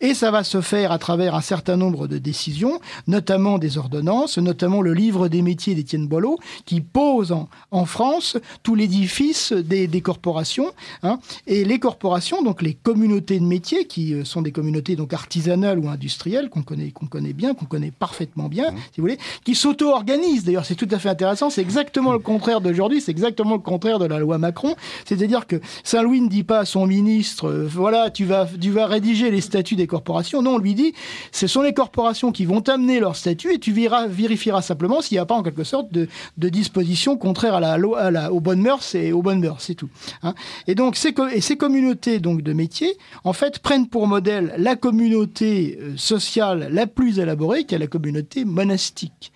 et 0.00 0.14
ça 0.14 0.30
va 0.30 0.42
se 0.42 0.60
faire 0.60 0.90
à 0.92 0.98
travers 0.98 1.34
un 1.34 1.40
certain 1.40 1.76
nombre 1.76 2.08
de 2.08 2.18
décisions, 2.18 2.80
notamment 3.06 3.58
des 3.58 3.78
ordonnances, 3.78 4.38
notamment 4.38 4.82
le 4.82 4.92
livre 4.92 5.28
des 5.28 5.42
métiers 5.42 5.74
d'Étienne 5.74 6.08
Boileau, 6.08 6.38
qui 6.64 6.80
pose 6.80 7.32
en, 7.70 7.86
France 7.86 8.36
tout 8.64 8.74
l'édifice 8.74 9.52
des, 9.52 10.00
corporations. 10.00 10.72
Hein. 11.04 11.20
Et 11.46 11.64
les 11.64 11.78
corporations, 11.78 12.42
donc 12.42 12.62
les 12.62 12.74
communautés 12.74 13.38
de 13.38 13.44
métiers, 13.44 13.86
qui 13.86 14.14
euh, 14.14 14.24
sont 14.24 14.42
des 14.42 14.50
communautés 14.50 14.96
donc 14.96 15.12
artisanales 15.12 15.78
ou 15.78 15.88
industrielles, 15.88 16.48
qu'on 16.50 16.62
connaît, 16.62 16.90
qu'on 16.90 17.06
connaît 17.06 17.32
bien, 17.32 17.54
qu'on 17.54 17.66
connaît 17.66 17.92
parfaitement 17.92 18.48
bien, 18.48 18.72
mmh. 18.72 18.76
si 18.92 19.00
vous 19.00 19.02
voulez, 19.02 19.18
qui 19.44 19.54
s'auto-organisent. 19.54 20.44
D'ailleurs, 20.44 20.64
c'est 20.64 20.74
tout 20.74 20.88
à 20.90 20.98
fait 20.98 21.08
intéressant. 21.08 21.50
C'est 21.50 21.62
exactement 21.62 22.12
le 22.12 22.18
contraire 22.18 22.60
d'aujourd'hui. 22.60 23.00
C'est 23.00 23.12
exactement 23.12 23.52
le 23.52 23.60
contraire 23.60 24.00
de 24.00 24.06
la 24.06 24.18
loi 24.18 24.38
Macron. 24.38 24.74
C'est-à-dire 25.04 25.46
que 25.46 25.60
Saint-Louis 25.84 26.20
ne 26.20 26.28
dit 26.28 26.44
pas 26.44 26.60
à 26.60 26.64
son 26.64 26.86
ministre, 26.86 27.48
euh, 27.48 27.68
voilà, 27.70 28.10
tu 28.10 28.24
vas, 28.24 28.48
tu 28.60 28.70
vas 28.70 28.86
rédiger 28.86 29.30
les 29.30 29.35
statuts 29.40 29.76
des 29.76 29.86
corporations. 29.86 30.42
Non, 30.42 30.54
on 30.54 30.58
lui 30.58 30.74
dit, 30.74 30.94
ce 31.32 31.46
sont 31.46 31.62
les 31.62 31.74
corporations 31.74 32.32
qui 32.32 32.44
vont 32.44 32.60
amener 32.68 33.00
leurs 33.00 33.16
statuts 33.16 33.54
et 33.54 33.58
tu 33.58 33.72
vérifieras 33.72 34.62
simplement 34.62 35.00
s'il 35.00 35.16
n'y 35.16 35.20
a 35.20 35.26
pas 35.26 35.34
en 35.34 35.42
quelque 35.42 35.64
sorte 35.64 35.92
de, 35.92 36.08
dispositions 36.48 37.16
contraires 37.16 37.56
à 37.56 37.60
la, 37.60 37.72
à 37.74 38.10
la, 38.10 38.32
aux 38.32 38.40
bonnes 38.40 38.60
mœurs 38.60 38.94
et 38.94 39.12
aux 39.12 39.22
bonnes 39.22 39.40
mœurs, 39.40 39.60
c'est 39.60 39.74
tout. 39.74 39.88
Hein. 40.22 40.34
Et 40.66 40.74
donc 40.74 40.96
ces, 40.96 41.14
et 41.32 41.40
ces 41.40 41.56
communautés 41.56 42.18
donc 42.20 42.42
de 42.42 42.52
métiers, 42.52 42.96
en 43.24 43.32
fait, 43.32 43.58
prennent 43.58 43.88
pour 43.88 44.06
modèle 44.06 44.54
la 44.58 44.76
communauté 44.76 45.78
euh, 45.80 45.96
sociale 45.96 46.68
la 46.70 46.86
plus 46.86 47.18
élaborée, 47.18 47.64
qui 47.64 47.74
est 47.74 47.78
la 47.78 47.86
communauté 47.86 48.44
monastique. 48.44 49.32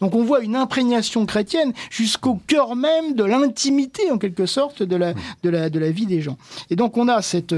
Donc 0.00 0.14
on 0.14 0.24
voit 0.24 0.40
une 0.40 0.56
imprégnation 0.56 1.26
chrétienne 1.26 1.72
jusqu'au 1.90 2.38
cœur 2.46 2.76
même 2.76 3.14
de 3.14 3.24
l'intimité, 3.24 4.10
en 4.10 4.18
quelque 4.18 4.46
sorte, 4.46 4.82
de 4.82 4.96
la, 4.96 5.14
de, 5.42 5.50
la, 5.50 5.70
de 5.70 5.78
la 5.78 5.90
vie 5.90 6.06
des 6.06 6.20
gens. 6.20 6.36
Et 6.70 6.76
donc 6.76 6.96
on 6.96 7.08
a 7.08 7.22
cette, 7.22 7.54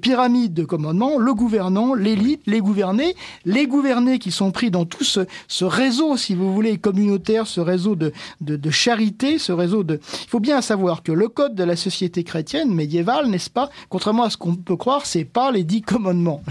pyramide 0.00 0.54
de 0.54 0.64
commandement, 0.64 1.18
le 1.18 1.34
gouvernant, 1.34 1.94
l'élite, 1.94 2.42
les 2.46 2.60
gouvernés, 2.60 3.14
les 3.44 3.66
gouvernés 3.66 4.18
qui 4.18 4.30
sont 4.30 4.50
pris 4.50 4.70
dans 4.70 4.84
tout 4.84 5.04
ce, 5.04 5.24
réseau, 5.64 6.16
si 6.16 6.34
vous 6.34 6.52
voulez, 6.52 6.78
communautaire, 6.78 7.46
ce 7.46 7.60
réseau 7.60 7.96
de, 7.96 8.12
de, 8.40 8.56
de 8.56 8.70
charité, 8.70 9.38
ce 9.38 9.52
réseau 9.52 9.82
de... 9.82 10.00
Il 10.22 10.28
faut 10.28 10.40
bien 10.40 10.60
savoir 10.60 11.02
que 11.02 11.12
le 11.12 11.28
code 11.28 11.54
de 11.54 11.64
la 11.64 11.76
société 11.76 12.24
chrétienne 12.24 12.74
médiévale, 12.74 13.28
n'est-ce 13.28 13.50
pas, 13.50 13.70
contrairement 13.88 14.24
à 14.24 14.30
ce 14.30 14.36
qu'on 14.36 14.54
peut 14.54 14.76
croire, 14.76 15.06
c'est 15.06 15.24
pas 15.24 15.50
les 15.50 15.64
dix 15.64 15.82
commandements. 15.82 16.42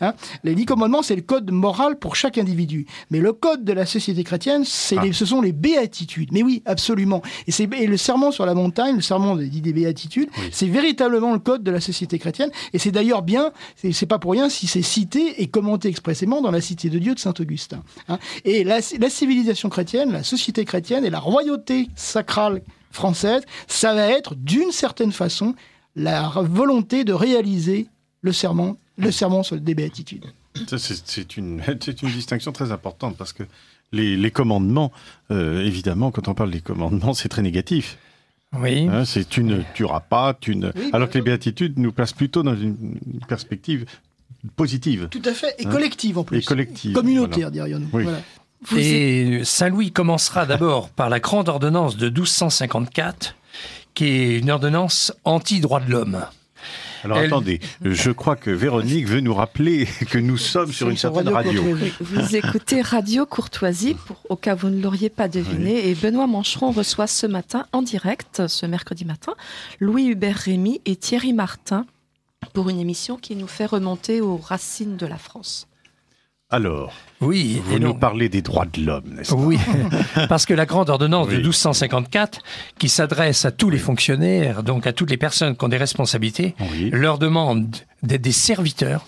Hein 0.00 0.14
les 0.42 0.54
dix 0.54 0.66
commandements, 0.66 1.02
c'est 1.02 1.16
le 1.16 1.22
code 1.22 1.50
moral 1.50 1.98
pour 1.98 2.16
chaque 2.16 2.38
individu. 2.38 2.86
Mais 3.10 3.20
le 3.20 3.32
code 3.32 3.64
de 3.64 3.72
la 3.72 3.86
société 3.86 4.24
chrétienne, 4.24 4.43
ah. 4.46 5.12
ce 5.12 5.26
sont 5.26 5.40
les 5.40 5.52
béatitudes. 5.52 6.30
Mais 6.32 6.42
oui, 6.42 6.62
absolument. 6.66 7.22
Et, 7.46 7.86
le 7.86 7.96
serment 7.96 8.30
sur 8.30 8.46
la 8.46 8.54
montagne, 8.54 8.96
le 8.96 9.02
serment 9.02 9.36
dit 9.36 9.60
des 9.60 9.72
béatitudes, 9.72 10.28
c'est 10.52 10.66
véritablement 10.66 11.32
le 11.32 11.38
code 11.38 11.62
de 11.62 11.70
la 11.70 11.80
société 11.80 12.18
chrétienne. 12.18 12.50
Et 12.72 12.78
c'est 12.78 12.90
d'ailleurs 12.90 13.22
bien, 13.22 13.52
c'est, 13.76 14.06
pas 14.06 14.18
pour 14.18 14.32
rien 14.32 14.48
si 14.48 14.66
c'est 14.66 14.82
cité 14.82 15.42
et 15.42 15.46
commenté 15.46 15.88
expressément 15.88 16.40
dans 16.40 16.50
la 16.50 16.60
Cité 16.60 16.90
de 16.90 16.98
Dieu 16.98 17.14
de 17.14 17.20
Saint-Augustin. 17.20 17.82
Hein. 18.08 18.18
Et 18.44 18.64
la, 18.64 18.80
la 18.98 19.10
civilisation 19.10 19.68
chrétienne, 19.68 20.12
la 20.12 20.22
société 20.22 20.64
chrétienne 20.64 21.04
et 21.04 21.10
la 21.10 21.20
royauté 21.20 21.88
sacrale 21.94 22.62
française, 22.90 23.42
ça 23.66 23.94
va 23.94 24.08
être 24.08 24.34
d'une 24.34 24.70
certaine 24.70 25.12
façon 25.12 25.54
la 25.96 26.32
volonté 26.36 27.04
de 27.04 27.12
réaliser 27.12 27.88
le 28.22 28.32
serment, 28.32 28.76
le 28.96 29.10
serment 29.10 29.42
sur 29.42 29.56
des 29.56 29.74
béatitudes. 29.74 30.24
C'est 30.78 31.36
une, 31.36 31.62
une 32.02 32.10
distinction 32.10 32.52
très 32.52 32.72
importante 32.72 33.16
parce 33.16 33.32
que 33.32 33.42
les, 33.94 34.30
commandements, 34.30 34.92
euh, 35.30 35.64
évidemment, 35.64 36.10
quand 36.10 36.28
on 36.28 36.34
parle 36.34 36.50
des 36.50 36.60
commandements, 36.60 37.14
c'est 37.14 37.28
très 37.28 37.42
négatif. 37.42 37.98
Oui. 38.58 38.88
Hein, 38.88 39.04
c'est 39.04 39.28
tu 39.28 39.42
ne 39.42 39.62
tueras 39.74 40.00
pas, 40.00 40.34
tu 40.38 40.54
ne... 40.56 40.70
alors 40.92 41.08
que 41.08 41.18
les 41.18 41.24
béatitudes 41.24 41.78
nous 41.78 41.92
placent 41.92 42.12
plutôt 42.12 42.42
dans 42.42 42.54
une 42.54 42.98
perspective 43.26 43.84
positive. 44.56 45.08
Tout 45.10 45.22
à 45.24 45.32
fait, 45.32 45.54
et 45.58 45.66
hein 45.66 45.70
collective 45.70 46.18
en 46.18 46.24
plus. 46.24 46.38
Et 46.38 46.42
collective. 46.42 46.92
Communautaire, 46.92 47.50
dirions-nous. 47.50 47.90
Et 48.76 49.44
Saint 49.44 49.68
Louis 49.68 49.92
commencera 49.92 50.46
d'abord 50.46 50.88
par 50.88 51.10
la 51.10 51.20
grande 51.20 51.48
ordonnance 51.48 51.96
de 51.96 52.08
1254, 52.08 53.34
qui 53.94 54.06
est 54.06 54.38
une 54.38 54.50
ordonnance 54.50 55.12
anti-droit 55.24 55.80
de 55.80 55.90
l'homme. 55.90 56.24
Alors 57.04 57.18
attendez, 57.18 57.60
je 57.82 58.10
crois 58.10 58.34
que 58.34 58.50
Véronique 58.50 59.06
veut 59.06 59.20
nous 59.20 59.34
rappeler 59.34 59.86
que 60.10 60.18
nous 60.18 60.38
sommes 60.38 60.72
sur 60.72 60.88
une 60.88 60.96
certaine 60.96 61.28
radio. 61.28 61.62
Vous 62.00 62.36
écoutez 62.36 62.80
Radio 62.80 63.26
Courtoisie, 63.26 63.94
pour, 63.94 64.16
au 64.30 64.36
cas 64.36 64.54
où 64.54 64.58
vous 64.58 64.70
ne 64.70 64.82
l'auriez 64.82 65.10
pas 65.10 65.28
deviné, 65.28 65.88
et 65.88 65.94
Benoît 65.94 66.26
Mancheron 66.26 66.70
reçoit 66.70 67.06
ce 67.06 67.26
matin 67.26 67.66
en 67.72 67.82
direct, 67.82 68.46
ce 68.46 68.66
mercredi 68.66 69.04
matin, 69.04 69.34
Louis 69.80 70.06
Hubert 70.06 70.36
Rémy 70.36 70.80
et 70.86 70.96
Thierry 70.96 71.32
Martin 71.32 71.86
pour 72.52 72.68
une 72.68 72.78
émission 72.78 73.16
qui 73.16 73.36
nous 73.36 73.46
fait 73.46 73.66
remonter 73.66 74.20
aux 74.20 74.36
racines 74.36 74.96
de 74.96 75.06
la 75.06 75.18
France. 75.18 75.66
Alors, 76.50 76.92
oui, 77.20 77.60
vous 77.64 77.78
nous 77.78 77.94
parlez 77.94 78.28
des 78.28 78.42
droits 78.42 78.66
de 78.66 78.84
l'homme, 78.84 79.14
n'est-ce 79.16 79.30
pas 79.34 79.40
Oui, 79.40 79.58
parce 80.28 80.44
que 80.46 80.54
la 80.54 80.66
grande 80.66 80.90
ordonnance 80.90 81.28
de 81.28 81.36
1254, 81.36 82.40
qui 82.78 82.88
s'adresse 82.88 83.44
à 83.44 83.50
tous 83.50 83.70
les 83.70 83.78
fonctionnaires, 83.78 84.62
donc 84.62 84.86
à 84.86 84.92
toutes 84.92 85.10
les 85.10 85.16
personnes 85.16 85.56
qui 85.56 85.64
ont 85.64 85.68
des 85.68 85.78
responsabilités, 85.78 86.54
leur 86.92 87.18
demande 87.18 87.74
d'être 88.02 88.20
des 88.20 88.32
serviteurs, 88.32 89.06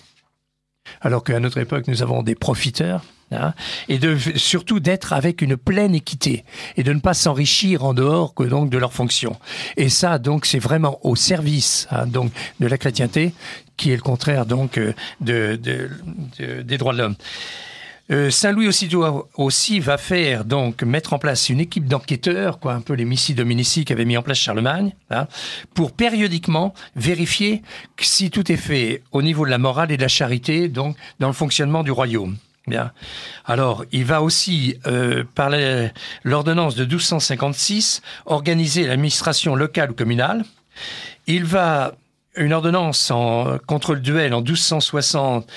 alors 1.01 1.23
qu'à 1.23 1.39
notre 1.39 1.59
époque, 1.59 1.87
nous 1.87 2.01
avons 2.01 2.23
des 2.23 2.35
profiteurs. 2.35 3.03
Hein, 3.31 3.53
et 3.89 3.99
surtout 4.37 4.79
d'être 4.79 5.11
avec 5.11 5.41
une 5.41 5.57
pleine 5.57 5.93
équité 5.93 6.45
et 6.77 6.83
de 6.83 6.93
ne 6.93 7.01
pas 7.01 7.13
s'enrichir 7.13 7.83
en 7.83 7.93
dehors 7.93 8.33
que 8.33 8.43
donc 8.43 8.69
de 8.69 8.77
leurs 8.77 8.93
fonctions. 8.93 9.35
Et 9.75 9.89
ça, 9.89 10.17
donc, 10.17 10.45
c'est 10.45 10.59
vraiment 10.59 10.99
au 11.05 11.17
service 11.17 11.89
hein, 11.91 12.07
donc 12.07 12.31
de 12.61 12.67
la 12.67 12.77
chrétienté, 12.77 13.33
qui 13.75 13.91
est 13.91 13.97
le 13.97 14.01
contraire 14.01 14.45
donc 14.45 14.77
euh, 14.77 14.93
de, 15.19 15.59
des 16.63 16.77
droits 16.77 16.93
de 16.93 16.99
l'homme. 16.99 17.15
Euh, 18.09 18.29
Saint-Louis 18.29 18.67
aussi, 18.67 18.89
aussi 19.35 19.79
va 19.81 19.97
faire 19.97 20.45
donc 20.45 20.81
mettre 20.83 21.11
en 21.11 21.19
place 21.19 21.49
une 21.49 21.59
équipe 21.59 21.87
d'enquêteurs, 21.87 22.59
quoi, 22.59 22.73
un 22.73 22.81
peu 22.81 22.93
les 22.93 23.03
Missi 23.03 23.33
Dominici 23.33 23.83
qu'avait 23.83 24.05
mis 24.05 24.15
en 24.15 24.21
place 24.21 24.37
Charlemagne, 24.37 24.93
hein, 25.09 25.27
pour 25.73 25.91
périodiquement 25.91 26.73
vérifier 26.95 27.61
si 27.99 28.29
tout 28.29 28.49
est 28.49 28.57
fait 28.57 29.03
au 29.11 29.21
niveau 29.21 29.45
de 29.45 29.51
la 29.51 29.57
morale 29.57 29.91
et 29.91 29.97
de 29.97 30.01
la 30.01 30.07
charité, 30.07 30.69
donc 30.69 30.95
dans 31.19 31.27
le 31.27 31.33
fonctionnement 31.33 31.83
du 31.83 31.91
royaume. 31.91 32.37
Bien. 32.67 32.91
Alors, 33.45 33.85
il 33.93 34.03
va 34.03 34.21
aussi, 34.21 34.77
euh, 34.87 35.23
par 35.35 35.49
l'ordonnance 36.25 36.75
de 36.75 36.83
1256, 36.83 38.01
organiser 38.25 38.85
l'administration 38.85 39.55
locale 39.55 39.91
ou 39.91 39.93
communale. 39.93 40.43
Il 41.27 41.45
va 41.45 41.95
une 42.35 42.51
ordonnance 42.51 43.09
en, 43.09 43.57
contre 43.65 43.95
le 43.95 44.01
duel 44.01 44.33
en 44.33 44.41
1260 44.41 45.49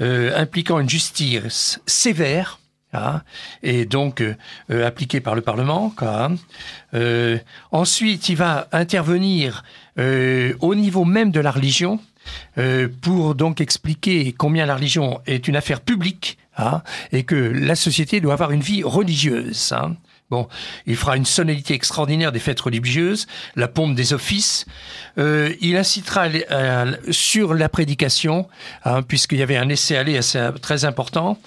euh, 0.00 0.36
impliquant 0.36 0.80
une 0.80 0.88
justice 0.88 1.80
sévère, 1.86 2.58
hein, 2.92 3.22
et 3.62 3.86
donc 3.86 4.20
euh, 4.20 4.34
appliquée 4.86 5.20
par 5.20 5.36
le 5.36 5.42
Parlement. 5.42 5.90
Quoi, 5.96 6.30
hein. 6.92 7.38
ensuite, 7.70 8.28
il 8.28 8.36
va 8.36 8.66
intervenir 8.72 9.62
au 9.98 10.74
niveau 10.74 11.04
même 11.04 11.30
de 11.30 11.40
la 11.40 11.50
religion, 11.50 12.00
pour 13.00 13.34
donc 13.34 13.60
expliquer 13.62 14.32
combien 14.32 14.66
la 14.66 14.74
religion 14.74 15.20
est 15.26 15.48
une 15.48 15.56
affaire 15.56 15.80
publique 15.80 16.36
Hein, 16.58 16.82
et 17.12 17.24
que 17.24 17.34
la 17.34 17.74
société 17.74 18.20
doit 18.20 18.32
avoir 18.32 18.50
une 18.50 18.62
vie 18.62 18.82
religieuse. 18.82 19.72
Hein. 19.72 19.96
Bon, 20.28 20.48
il 20.86 20.96
fera 20.96 21.16
une 21.16 21.24
sonalité 21.24 21.74
extraordinaire 21.74 22.32
des 22.32 22.40
fêtes 22.40 22.60
religieuses, 22.60 23.28
la 23.54 23.68
pompe 23.68 23.94
des 23.94 24.12
offices. 24.12 24.66
Euh, 25.18 25.54
il 25.60 25.76
incitera 25.76 26.26
euh, 26.50 26.96
sur 27.10 27.54
la 27.54 27.68
prédication, 27.68 28.48
hein, 28.84 29.02
puisqu'il 29.02 29.38
y 29.38 29.42
avait 29.42 29.56
un 29.56 29.68
essai 29.68 29.96
aller 29.96 30.16
assez, 30.16 30.40
très 30.60 30.84
important. 30.84 31.38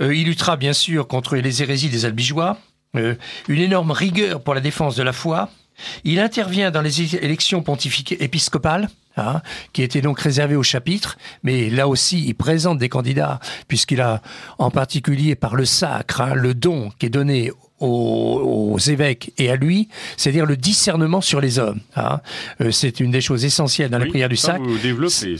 Euh, 0.00 0.14
il 0.14 0.26
luttera 0.26 0.56
bien 0.56 0.72
sûr 0.72 1.08
contre 1.08 1.34
les 1.34 1.62
hérésies 1.62 1.88
des 1.88 2.04
albigeois. 2.04 2.58
une 2.94 3.60
énorme 3.60 3.90
rigueur 3.90 4.40
pour 4.40 4.54
la 4.54 4.60
défense 4.60 4.96
de 4.96 5.02
la 5.02 5.12
foi. 5.12 5.50
Il 6.04 6.20
intervient 6.20 6.70
dans 6.70 6.82
les 6.82 7.16
élections 7.16 7.62
pontificales 7.62 8.18
épiscopales. 8.20 8.88
Hein, 9.18 9.42
qui 9.72 9.82
était 9.82 10.00
donc 10.00 10.20
réservé 10.20 10.54
au 10.54 10.62
chapitre, 10.62 11.18
mais 11.42 11.70
là 11.70 11.88
aussi, 11.88 12.24
il 12.24 12.34
présente 12.34 12.78
des 12.78 12.88
candidats, 12.88 13.40
puisqu'il 13.66 14.00
a 14.00 14.22
en 14.58 14.70
particulier 14.70 15.34
par 15.34 15.56
le 15.56 15.64
sacre, 15.64 16.20
hein, 16.20 16.34
le 16.34 16.54
don 16.54 16.90
qui 16.98 17.06
est 17.06 17.10
donné 17.10 17.50
aux, 17.80 18.78
évêques 18.88 19.32
et 19.38 19.50
à 19.50 19.56
lui, 19.56 19.88
c'est-à-dire 20.16 20.46
le 20.46 20.56
discernement 20.56 21.20
sur 21.20 21.40
les 21.40 21.58
hommes. 21.58 21.80
Hein. 21.96 22.20
Euh, 22.60 22.70
c'est 22.70 23.00
une 23.00 23.10
des 23.10 23.20
choses 23.20 23.44
essentielles 23.44 23.90
dans 23.90 23.98
la 23.98 24.06
prière 24.06 24.28
du 24.28 24.36
sacre. 24.36 24.64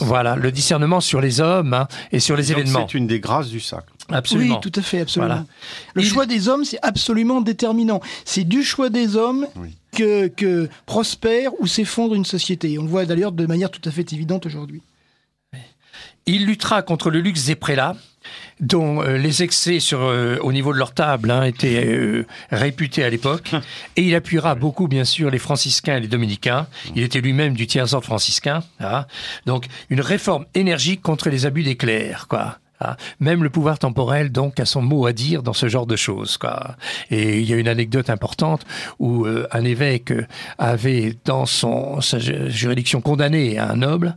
Voilà, 0.00 0.36
le 0.36 0.52
discernement 0.52 1.00
sur 1.00 1.20
les 1.20 1.40
hommes 1.40 1.86
et 2.12 2.20
sur 2.20 2.36
les 2.36 2.52
événements. 2.52 2.86
C'est 2.88 2.98
une 2.98 3.06
des 3.06 3.20
grâces 3.20 3.48
du 3.48 3.60
sacre. 3.60 3.92
Absolument. 4.10 4.54
Oui, 4.54 4.70
tout 4.70 4.78
à 4.78 4.82
fait, 4.82 5.00
absolument. 5.00 5.44
Le 5.94 6.02
choix 6.02 6.26
des 6.26 6.48
hommes, 6.48 6.64
c'est 6.64 6.78
absolument 6.82 7.40
déterminant. 7.40 8.00
C'est 8.24 8.44
du 8.44 8.62
choix 8.62 8.88
des 8.88 9.16
hommes 9.16 9.46
que, 9.98 10.28
que 10.28 10.68
prospère 10.86 11.50
ou 11.60 11.66
s'effondre 11.66 12.14
une 12.14 12.24
société. 12.24 12.78
On 12.78 12.82
le 12.82 12.88
voit 12.88 13.04
d'ailleurs 13.04 13.32
de 13.32 13.46
manière 13.46 13.70
tout 13.70 13.82
à 13.84 13.90
fait 13.90 14.12
évidente 14.12 14.46
aujourd'hui. 14.46 14.80
Il 16.26 16.46
luttera 16.46 16.82
contre 16.82 17.10
le 17.10 17.20
luxe 17.20 17.46
des 17.46 17.56
prélats, 17.56 17.96
dont 18.60 19.02
euh, 19.02 19.16
les 19.16 19.42
excès 19.42 19.80
sur, 19.80 20.02
euh, 20.02 20.36
au 20.42 20.52
niveau 20.52 20.74
de 20.74 20.78
leur 20.78 20.92
table 20.92 21.30
hein, 21.30 21.42
étaient 21.42 21.86
euh, 21.86 22.26
réputés 22.50 23.02
à 23.02 23.10
l'époque. 23.10 23.52
Et 23.96 24.02
il 24.02 24.14
appuiera 24.14 24.54
beaucoup, 24.54 24.88
bien 24.88 25.04
sûr, 25.04 25.30
les 25.30 25.38
franciscains 25.38 25.96
et 25.96 26.00
les 26.00 26.08
dominicains. 26.08 26.66
Il 26.94 27.02
était 27.02 27.22
lui-même 27.22 27.54
du 27.54 27.66
tiers-ordre 27.66 28.04
franciscain. 28.04 28.62
Hein. 28.78 29.06
Donc, 29.46 29.66
une 29.88 30.02
réforme 30.02 30.44
énergique 30.54 31.00
contre 31.00 31.30
les 31.30 31.46
abus 31.46 31.62
des 31.62 31.76
clercs, 31.76 32.26
quoi. 32.28 32.58
Ah, 32.80 32.96
même 33.18 33.42
le 33.42 33.50
pouvoir 33.50 33.78
temporel, 33.78 34.30
donc, 34.30 34.60
a 34.60 34.64
son 34.64 34.82
mot 34.82 35.06
à 35.06 35.12
dire 35.12 35.42
dans 35.42 35.52
ce 35.52 35.68
genre 35.68 35.86
de 35.86 35.96
choses. 35.96 36.38
Quoi. 36.38 36.76
Et 37.10 37.40
il 37.40 37.48
y 37.48 37.52
a 37.52 37.56
une 37.56 37.68
anecdote 37.68 38.08
importante 38.08 38.64
où 38.98 39.26
euh, 39.26 39.46
un 39.50 39.64
évêque 39.64 40.12
avait, 40.58 41.16
dans 41.24 41.44
son, 41.46 42.00
sa 42.00 42.18
juridiction, 42.18 43.00
condamné 43.00 43.58
un 43.58 43.76
noble, 43.76 44.16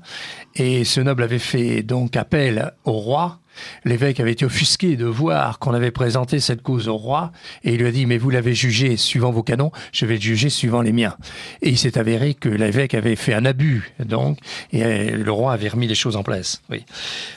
et 0.56 0.84
ce 0.84 1.02
noble 1.02 1.24
avait 1.24 1.40
fait 1.40 1.82
donc 1.82 2.16
appel 2.16 2.72
au 2.86 2.94
roi, 2.94 3.40
L'évêque 3.86 4.20
avait 4.20 4.32
été 4.32 4.46
offusqué 4.46 4.96
de 4.96 5.06
voir 5.06 5.60
qu'on 5.60 5.74
avait 5.74 5.92
présenté 5.92 6.40
cette 6.40 6.62
cause 6.62 6.88
au 6.88 6.98
roi 6.98 7.32
et 7.64 7.74
il 7.74 7.80
lui 7.80 7.88
a 7.88 7.92
dit 7.92 8.06
mais 8.06 8.18
vous 8.18 8.30
l'avez 8.30 8.54
jugé 8.54 8.98
suivant 8.98 9.32
vos 9.32 9.44
canons, 9.44 9.72
je 9.92 10.06
vais 10.06 10.16
le 10.16 10.22
juger 10.22 10.50
suivant 10.50 10.82
les 10.82 10.92
miens. 10.92 11.16
Et 11.62 11.70
il 11.70 11.78
s'est 11.78 11.98
avéré 11.98 12.34
que 12.34 12.50
l'évêque 12.50 12.94
avait 12.94 13.16
fait 13.16 13.34
un 13.34 13.46
abus 13.46 13.94
donc 14.00 14.40
et 14.72 14.84
euh, 14.84 15.18
le 15.18 15.32
roi 15.32 15.54
avait 15.54 15.70
remis 15.70 15.88
les 15.88 15.96
choses 15.96 16.16
en 16.16 16.24
place. 16.24 16.62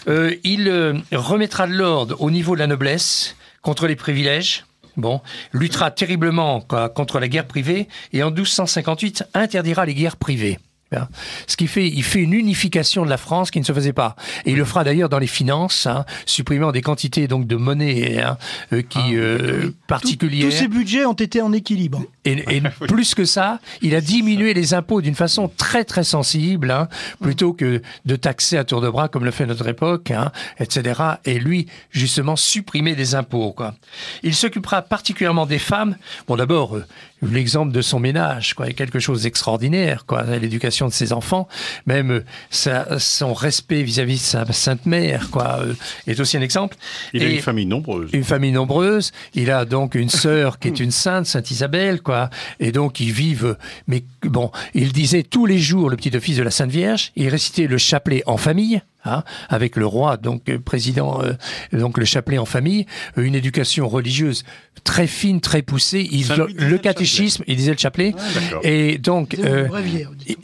Euh, 0.09 0.35
il 0.45 0.69
euh, 0.69 0.95
remettra 1.13 1.67
de 1.67 1.73
l'ordre 1.73 2.21
au 2.21 2.31
niveau 2.31 2.55
de 2.55 2.61
la 2.61 2.67
noblesse 2.67 3.37
contre 3.63 3.87
les 3.87 3.97
privilèges. 3.97 4.65
Bon, 4.97 5.21
luttera 5.53 5.91
terriblement 5.91 6.61
contre 6.61 7.19
la 7.19 7.27
guerre 7.27 7.47
privée 7.47 7.89
et 8.13 8.23
en 8.23 8.31
1258 8.31 9.25
interdira 9.35 9.85
les 9.87 9.95
guerres 9.95 10.17
privées. 10.17 10.61
Hein. 10.95 11.09
Ce 11.47 11.57
qui 11.57 11.67
fait, 11.67 11.89
il 11.89 12.03
fait 12.03 12.21
une 12.21 12.33
unification 12.33 13.05
de 13.05 13.11
la 13.11 13.17
France 13.17 13.51
qui 13.51 13.61
ne 13.61 13.65
se 13.65 13.73
faisait 13.73 13.93
pas. 13.93 14.17
Et 14.45 14.53
il 14.53 14.57
le 14.57 14.65
fera 14.65 14.85
d'ailleurs 14.85 15.09
dans 15.09 15.19
les 15.19 15.27
finances, 15.27 15.87
hein, 15.87 16.05
supprimant 16.27 16.73
des 16.73 16.83
quantités 16.83 17.29
donc 17.29 17.47
de 17.47 17.57
monnaie 17.57 18.23
hein, 18.23 18.39
euh, 18.73 18.83
qui 18.83 18.99
ah, 18.99 19.13
euh, 19.13 19.71
particulières. 19.87 20.51
Tous 20.51 20.57
ces 20.57 20.69
budgets 20.69 21.05
ont 21.07 21.13
été 21.13 21.41
en 21.41 21.53
équilibre. 21.53 22.03
Et, 22.25 22.43
plus 22.89 23.15
que 23.15 23.25
ça, 23.25 23.61
il 23.83 23.95
a 23.95 24.01
diminué 24.01 24.55
les 24.55 24.75
impôts 24.75 25.01
d'une 25.01 25.15
façon 25.15 25.51
très 25.55 25.85
très 25.85 26.05
sensible, 26.05 26.71
hein, 26.71 26.89
plutôt 27.21 27.53
que 27.53 27.83
de 28.05 28.17
taxer 28.17 28.57
à 28.57 28.65
tour 28.65 28.81
de 28.81 28.89
bras 28.89 29.09
comme 29.09 29.25
le 29.25 29.31
fait 29.31 29.47
notre 29.47 29.69
époque, 29.69 30.13
etc. 30.59 31.01
Et 31.25 31.39
lui, 31.39 31.67
justement, 31.91 32.37
supprimer 32.37 32.95
des 32.95 33.15
impôts. 33.15 33.53
Quoi. 33.53 33.75
Il 34.23 34.35
s'occupera 34.35 34.83
particulièrement 34.83 35.47
des 35.47 35.59
femmes. 35.59 35.97
Bon, 36.27 36.37
d'abord, 36.37 36.77
euh, 36.77 36.85
l'exemple 37.33 37.73
de 37.73 37.83
son 37.83 38.01
ménage, 38.01 38.55
quoi, 38.55 38.69
est 38.69 38.75
quelque 38.75 38.99
chose 38.99 39.23
d'extraordinaire, 39.23 40.07
quoi, 40.07 40.25
l'éducation 40.25 40.89
de 40.89 40.93
ses 40.93 41.13
enfants, 41.13 41.49
même 41.87 42.23
sa, 42.51 42.99
son 42.99 43.35
respect 43.35 43.83
vis-à-vis 43.83 44.17
de 44.17 44.21
sa 44.21 44.53
sainte 44.53 44.87
mère, 44.87 45.31
quoi, 45.31 45.61
euh, 45.61 45.75
est 46.07 46.19
aussi 46.21 46.37
un 46.37 46.43
exemple. 46.43 46.77
Il 47.13 47.23
a 47.23 47.29
une 47.29 47.41
famille 47.41 47.67
nombreuse. 47.67 48.11
Une 48.13 48.25
famille 48.25 48.53
nombreuse. 48.53 49.13
Il 49.35 49.51
a 49.51 49.65
donc 49.65 49.95
une 49.95 50.11
sœur 50.11 50.59
qui 50.59 50.69
est 50.69 50.81
une 50.81 50.91
sainte, 50.91 51.27
Sainte 51.27 51.51
Isabelle, 51.51 52.01
quoi, 52.01 52.31
et 52.61 52.73
donc 52.73 53.01
ils 53.01 53.13
vivent. 53.13 53.57
Mais 53.87 54.05
bon, 54.23 54.51
il 54.75 54.93
disait 54.93 55.23
tous 55.23 55.47
les 55.47 55.59
jours 55.59 55.91
le 55.91 55.97
petit 55.97 56.15
office 56.17 56.37
de 56.37 56.43
la 56.43 56.51
Sainte 56.51 56.71
Vierge. 56.71 57.13
Il 57.17 57.29
récitait 57.29 57.67
le 57.67 57.79
chapelet 57.79 58.23
en 58.27 58.37
famille. 58.37 58.83
Hein, 59.07 59.23
avec 59.51 59.77
le 59.77 59.85
roi, 59.85 60.17
donc 60.17 60.49
euh, 60.49 60.59
président, 60.59 61.23
euh, 61.23 61.35
donc 61.79 61.99
le 61.99 62.07
chapelet 62.07 62.39
en 62.39 62.47
famille, 62.47 62.87
euh, 63.19 63.23
une 63.23 63.35
éducation 63.35 63.87
religieuse 63.87 64.45
très 64.83 65.07
fine, 65.07 65.43
très 65.43 65.61
poussée. 65.61 66.09
Il, 66.11 66.27
le 66.57 66.79
catéchisme, 66.79 67.45
il 67.47 67.57
disait 67.57 67.73
le 67.73 67.79
chapelet, 67.79 68.15
ah, 68.17 68.59
et 68.63 68.97
donc 68.97 69.37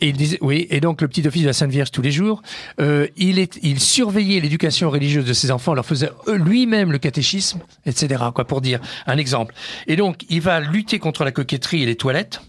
il 0.02 0.12
disait, 0.12 0.36
oui, 0.42 0.66
et 0.68 0.80
donc 0.80 1.00
le 1.00 1.08
petit 1.08 1.26
office 1.26 1.40
de 1.40 1.46
la 1.46 1.52
Sainte 1.54 1.70
Vierge 1.70 1.90
tous 1.90 2.02
les 2.02 2.12
jours. 2.12 2.42
il 3.16 3.38
est, 3.38 3.58
il 3.62 3.80
surveillait 3.80 4.40
l'éducation 4.40 4.90
religieuse 4.90 5.24
de 5.24 5.32
ses 5.32 5.50
enfants, 5.50 5.72
leur 5.72 5.86
faisait 5.86 6.10
lui-même 6.26 6.92
le 6.92 6.98
catéchisme, 6.98 7.60
etc. 7.86 8.24
Quoi 8.34 8.46
pour 8.46 8.60
dire 8.60 8.80
un 9.06 9.16
exemple. 9.16 9.54
Et 9.86 9.96
donc 9.96 10.26
il 10.28 10.42
va 10.42 10.60
lutter 10.60 10.98
contre 10.98 11.24
la 11.24 11.32
coquetterie 11.32 11.82
et 11.82 11.86
les 11.86 11.96
toilettes. 11.96 12.42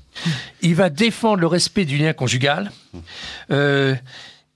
Il 0.61 0.75
va 0.75 0.89
défendre 0.89 1.39
le 1.39 1.47
respect 1.47 1.85
du 1.85 1.97
lien 1.97 2.13
conjugal. 2.13 2.71
Euh, 3.49 3.95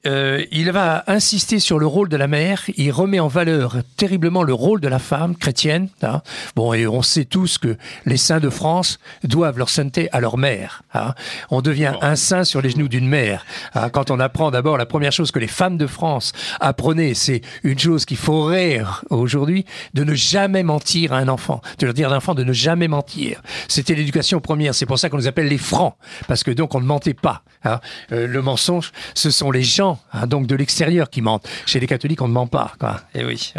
euh, 0.05 0.45
il 0.51 0.71
va 0.71 1.03
insister 1.07 1.59
sur 1.59 1.79
le 1.79 1.87
rôle 1.87 2.09
de 2.09 2.17
la 2.17 2.27
mère. 2.27 2.63
Il 2.77 2.91
remet 2.91 3.19
en 3.19 3.27
valeur 3.27 3.77
terriblement 3.97 4.43
le 4.43 4.53
rôle 4.53 4.79
de 4.79 4.87
la 4.87 4.99
femme 4.99 5.35
chrétienne. 5.35 5.89
Hein. 6.01 6.21
Bon, 6.55 6.73
et 6.73 6.87
on 6.87 7.01
sait 7.01 7.25
tous 7.25 7.57
que 7.57 7.77
les 8.05 8.17
saints 8.17 8.39
de 8.39 8.49
France 8.49 8.99
doivent 9.23 9.57
leur 9.57 9.69
sainteté 9.69 10.09
à 10.11 10.19
leur 10.19 10.37
mère. 10.37 10.83
Hein. 10.93 11.13
On 11.49 11.61
devient 11.61 11.93
un 12.01 12.15
saint 12.15 12.43
sur 12.43 12.61
les 12.61 12.69
genoux 12.69 12.87
d'une 12.87 13.07
mère. 13.07 13.45
Hein. 13.73 13.89
Quand 13.89 14.11
on 14.11 14.19
apprend 14.19 14.51
d'abord 14.51 14.77
la 14.77 14.85
première 14.85 15.11
chose 15.11 15.31
que 15.31 15.39
les 15.39 15.47
femmes 15.47 15.77
de 15.77 15.87
France 15.87 16.33
apprenaient, 16.59 17.13
c'est 17.13 17.41
une 17.63 17.79
chose 17.79 18.05
qu'il 18.05 18.17
faut 18.17 18.43
rire 18.43 19.03
aujourd'hui, 19.09 19.65
de 19.93 20.03
ne 20.03 20.13
jamais 20.13 20.63
mentir 20.63 21.13
à 21.13 21.17
un 21.17 21.27
enfant. 21.27 21.61
De 21.79 21.85
leur 21.85 21.93
dire 21.93 22.09
à 22.09 22.13
un 22.13 22.17
enfant 22.17 22.35
de 22.35 22.43
ne 22.43 22.53
jamais 22.53 22.87
mentir. 22.87 23.41
C'était 23.67 23.95
l'éducation 23.95 24.39
première. 24.39 24.75
C'est 24.75 24.85
pour 24.85 24.99
ça 24.99 25.09
qu'on 25.09 25.17
nous 25.17 25.27
appelle 25.27 25.47
les 25.47 25.57
francs, 25.57 25.95
parce 26.27 26.43
que 26.43 26.51
donc 26.51 26.75
on 26.75 26.79
ne 26.79 26.85
mentait 26.85 27.13
pas. 27.13 27.43
Euh, 27.65 28.27
le 28.27 28.41
mensonge, 28.41 28.91
ce 29.15 29.31
sont 29.31 29.49
les 29.51 29.63
gens 29.63 29.94
Hein, 30.13 30.27
donc 30.27 30.47
de 30.47 30.55
l'extérieur 30.55 31.09
qui 31.09 31.21
mentent. 31.21 31.47
Chez 31.65 31.79
les 31.79 31.87
catholiques, 31.87 32.21
on 32.21 32.27
ne 32.27 32.33
ment 32.33 32.47
pas. 32.47 32.73
Quoi. 32.79 33.01
Et 33.13 33.19
eh 33.21 33.25
oui. 33.25 33.53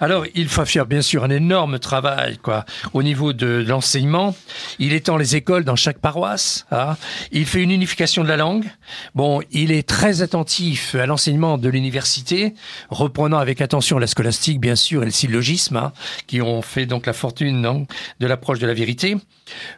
Alors, 0.00 0.24
il 0.34 0.48
faut 0.48 0.64
faire 0.64 0.86
bien 0.86 1.02
sûr 1.02 1.24
un 1.24 1.30
énorme 1.30 1.78
travail 1.78 2.38
quoi, 2.38 2.64
au 2.92 3.02
niveau 3.02 3.32
de, 3.32 3.64
l'enseignement. 3.66 4.34
Il 4.78 4.92
étend 4.92 5.16
les 5.16 5.36
écoles 5.36 5.64
dans 5.64 5.76
chaque 5.76 5.98
paroisse. 5.98 6.66
Hein. 6.70 6.96
Il 7.32 7.46
fait 7.46 7.62
une 7.62 7.70
unification 7.70 8.22
de 8.22 8.28
la 8.28 8.36
langue. 8.36 8.66
Bon, 9.14 9.40
il 9.50 9.72
est 9.72 9.86
très 9.86 10.22
attentif 10.22 10.94
à 10.94 11.06
l'enseignement 11.06 11.58
de 11.58 11.68
l'université, 11.68 12.54
reprenant 12.88 13.38
avec 13.38 13.60
attention 13.60 13.98
la 13.98 14.06
scolastique, 14.06 14.60
bien 14.60 14.76
sûr, 14.76 15.02
et 15.02 15.06
le 15.06 15.10
syllogisme, 15.10 15.76
hein, 15.76 15.92
qui 16.26 16.40
ont 16.42 16.62
fait 16.62 16.86
donc 16.86 17.06
la 17.06 17.12
fortune 17.12 17.86
de 18.20 18.26
l'approche 18.26 18.58
de 18.58 18.66
la 18.66 18.74
vérité, 18.74 19.16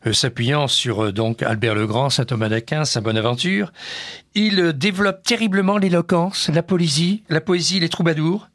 euh, 0.06 0.12
s'appuyant 0.12 0.68
sur 0.68 1.04
euh, 1.04 1.12
donc 1.12 1.42
Albert 1.42 1.74
le 1.74 1.86
Grand, 1.86 2.10
saint 2.10 2.24
Thomas 2.24 2.48
d'Aquin, 2.48 2.84
saint 2.84 3.00
Bonaventure. 3.00 3.72
Il 4.34 4.72
développe 4.72 5.22
terriblement 5.22 5.76
l'éloquence, 5.76 6.48
la 6.48 6.62
poésie, 6.62 7.22
la 7.28 7.42
poésie, 7.42 7.80
les 7.80 7.90
troubadours, 7.90 8.48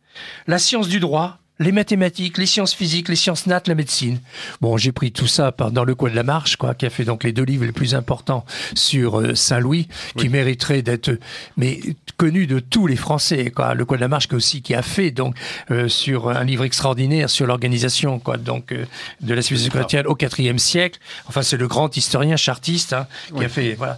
la 0.48 0.58
science 0.58 0.88
du 0.88 1.00
droit, 1.00 1.38
les 1.60 1.72
mathématiques, 1.72 2.38
les 2.38 2.46
sciences 2.46 2.74
physiques, 2.74 3.10
les 3.10 3.16
sciences 3.16 3.48
nat, 3.48 3.62
la 3.66 3.76
médecine. 3.76 4.20
Bon, 4.62 4.78
j'ai 4.78 4.92
pris 4.92 5.12
tout 5.12 5.28
ça 5.28 5.54
dans 5.72 5.84
le 5.84 5.96
coin 5.96 6.10
de 6.10 6.16
la 6.16 6.24
marche, 6.24 6.56
quoi, 6.56 6.76
qui 6.76 6.86
a 6.86 6.90
fait 6.90 7.04
donc 7.04 7.24
les 7.24 7.32
deux 7.32 7.44
livres 7.44 7.66
les 7.66 7.72
plus 7.72 7.96
importants 7.96 8.46
sur 8.76 9.20
euh, 9.20 9.36
Saint-Louis, 9.36 9.88
qui 10.16 10.30
mériteraient 10.30 10.82
d'être, 10.82 11.18
mais 11.58 11.80
connu 12.18 12.48
de 12.48 12.60
tous 12.60 12.88
les 12.88 12.96
Français, 12.96 13.52
quoi. 13.52 13.74
Le 13.74 13.86
coin 13.86 13.98
de 13.98 14.02
la 14.02 14.08
marche, 14.08 14.28
qui 14.28 14.36
aussi, 14.36 14.62
qui 14.62 14.76
a 14.76 14.82
fait 14.82 15.12
donc 15.12 15.36
euh, 15.72 15.88
sur 15.88 16.30
un 16.30 16.44
livre 16.44 16.64
extraordinaire 16.64 17.30
sur 17.30 17.48
l'organisation, 17.48 18.20
quoi, 18.20 18.38
donc 18.38 18.72
euh, 18.72 18.86
de 19.22 19.34
la 19.34 19.42
civilisation 19.42 19.80
chrétienne 19.80 20.08
au 20.08 20.18
IVe 20.18 20.58
siècle. 20.58 21.00
Enfin, 21.28 21.42
c'est 21.42 21.58
le 21.58 21.68
grand 21.68 21.96
historien 21.98 22.38
chartiste 22.38 22.94
hein, 22.94 23.08
qui 23.36 23.44
a 23.44 23.50
fait, 23.50 23.74
voilà. 23.74 23.98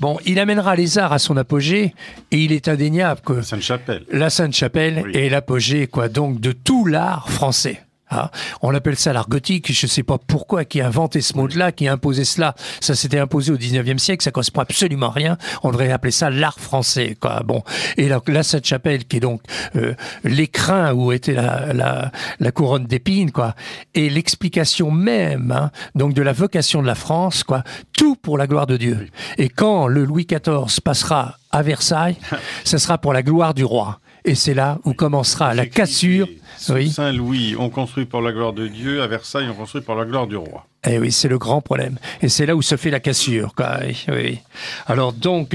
Bon, 0.00 0.18
il 0.24 0.38
amènera 0.38 0.74
les 0.76 0.98
arts 0.98 1.12
à 1.12 1.18
son 1.18 1.36
apogée, 1.36 1.94
et 2.30 2.38
il 2.38 2.52
est 2.52 2.68
indéniable 2.68 3.20
que 3.24 3.34
la 3.34 3.42
Sainte-Chapelle, 3.42 4.04
la 4.10 4.30
Sainte-Chapelle 4.30 5.04
est 5.14 5.28
l'apogée, 5.28 5.86
quoi, 5.86 6.08
donc 6.08 6.40
de 6.40 6.52
tout 6.52 6.86
l'art 6.94 7.28
français. 7.28 7.82
Ah, 8.08 8.30
on 8.62 8.72
appelle 8.72 8.94
ça 8.94 9.12
l'art 9.12 9.28
gothique. 9.28 9.72
Je 9.72 9.86
ne 9.86 9.90
sais 9.90 10.04
pas 10.04 10.18
pourquoi 10.18 10.64
qui 10.64 10.80
a 10.80 10.86
inventé 10.86 11.20
ce 11.20 11.36
mot-là, 11.36 11.72
qui 11.72 11.88
a 11.88 11.92
imposé 11.92 12.24
cela. 12.24 12.54
Ça 12.80 12.94
s'était 12.94 13.18
imposé 13.18 13.50
au 13.50 13.56
19e 13.56 13.98
siècle. 13.98 14.22
Ça 14.22 14.30
correspond 14.30 14.60
absolument 14.60 15.08
à 15.08 15.10
rien. 15.10 15.38
On 15.64 15.72
devrait 15.72 15.90
appeler 15.90 16.12
ça 16.12 16.30
l'art 16.30 16.60
français. 16.60 17.16
Quoi. 17.20 17.42
Bon. 17.44 17.64
Et 17.96 18.08
la, 18.08 18.20
la 18.28 18.44
Sainte-Chapelle, 18.44 19.06
qui 19.06 19.16
est 19.16 19.20
donc 19.20 19.40
euh, 19.74 19.94
l'écrin 20.22 20.92
où 20.92 21.10
était 21.10 21.32
la, 21.32 21.72
la, 21.72 22.12
la 22.38 22.52
couronne 22.52 22.84
d'épines, 22.84 23.32
quoi, 23.32 23.56
et 23.94 24.08
l'explication 24.08 24.92
même 24.92 25.50
hein, 25.50 25.72
donc 25.96 26.14
de 26.14 26.22
la 26.22 26.32
vocation 26.32 26.82
de 26.82 26.86
la 26.86 26.94
France, 26.94 27.42
quoi. 27.42 27.64
Tout 27.96 28.14
pour 28.14 28.38
la 28.38 28.46
gloire 28.46 28.68
de 28.68 28.76
Dieu. 28.76 29.08
Et 29.38 29.48
quand 29.48 29.88
le 29.88 30.04
Louis 30.04 30.26
XIV 30.26 30.80
passera 30.84 31.38
à 31.50 31.62
Versailles, 31.62 32.18
ce 32.64 32.78
sera 32.78 32.98
pour 32.98 33.12
la 33.12 33.24
gloire 33.24 33.54
du 33.54 33.64
roi. 33.64 33.98
Et 34.26 34.34
c'est 34.34 34.54
là 34.54 34.78
où 34.84 34.94
commencera 34.94 35.54
la 35.54 35.66
cassure. 35.66 36.28
Oui. 36.70 36.90
Saint-Louis, 36.90 37.56
on 37.58 37.68
construit 37.68 38.06
pour 38.06 38.22
la 38.22 38.32
gloire 38.32 38.54
de 38.54 38.66
Dieu. 38.68 39.02
À 39.02 39.06
Versailles, 39.06 39.48
on 39.50 39.54
construit 39.54 39.82
pour 39.82 39.94
la 39.96 40.06
gloire 40.06 40.26
du 40.26 40.36
roi. 40.36 40.66
Eh 40.86 40.98
oui, 40.98 41.12
c'est 41.12 41.28
le 41.28 41.38
grand 41.38 41.60
problème. 41.60 41.98
Et 42.22 42.28
c'est 42.28 42.46
là 42.46 42.56
où 42.56 42.62
se 42.62 42.76
fait 42.76 42.90
la 42.90 43.00
cassure. 43.00 43.54
Quoi. 43.54 43.80
Oui. 44.08 44.38
Alors 44.86 45.12
donc, 45.12 45.54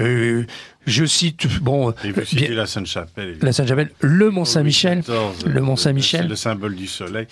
euh, 0.00 0.44
je 0.86 1.04
cite 1.04 1.46
bon. 1.60 1.92
Et 2.02 2.10
vous 2.10 2.24
citez 2.24 2.48
la 2.48 2.66
Sainte-Chapelle. 2.66 3.38
La 3.42 3.52
Sainte-Chapelle, 3.52 3.90
le 4.00 4.30
Mont 4.30 4.44
Saint-Michel, 4.44 5.02
le 5.46 5.60
Mont 5.60 5.76
Saint-Michel, 5.76 6.26
le 6.26 6.36
symbole 6.36 6.74
du 6.74 6.88
soleil. 6.88 7.26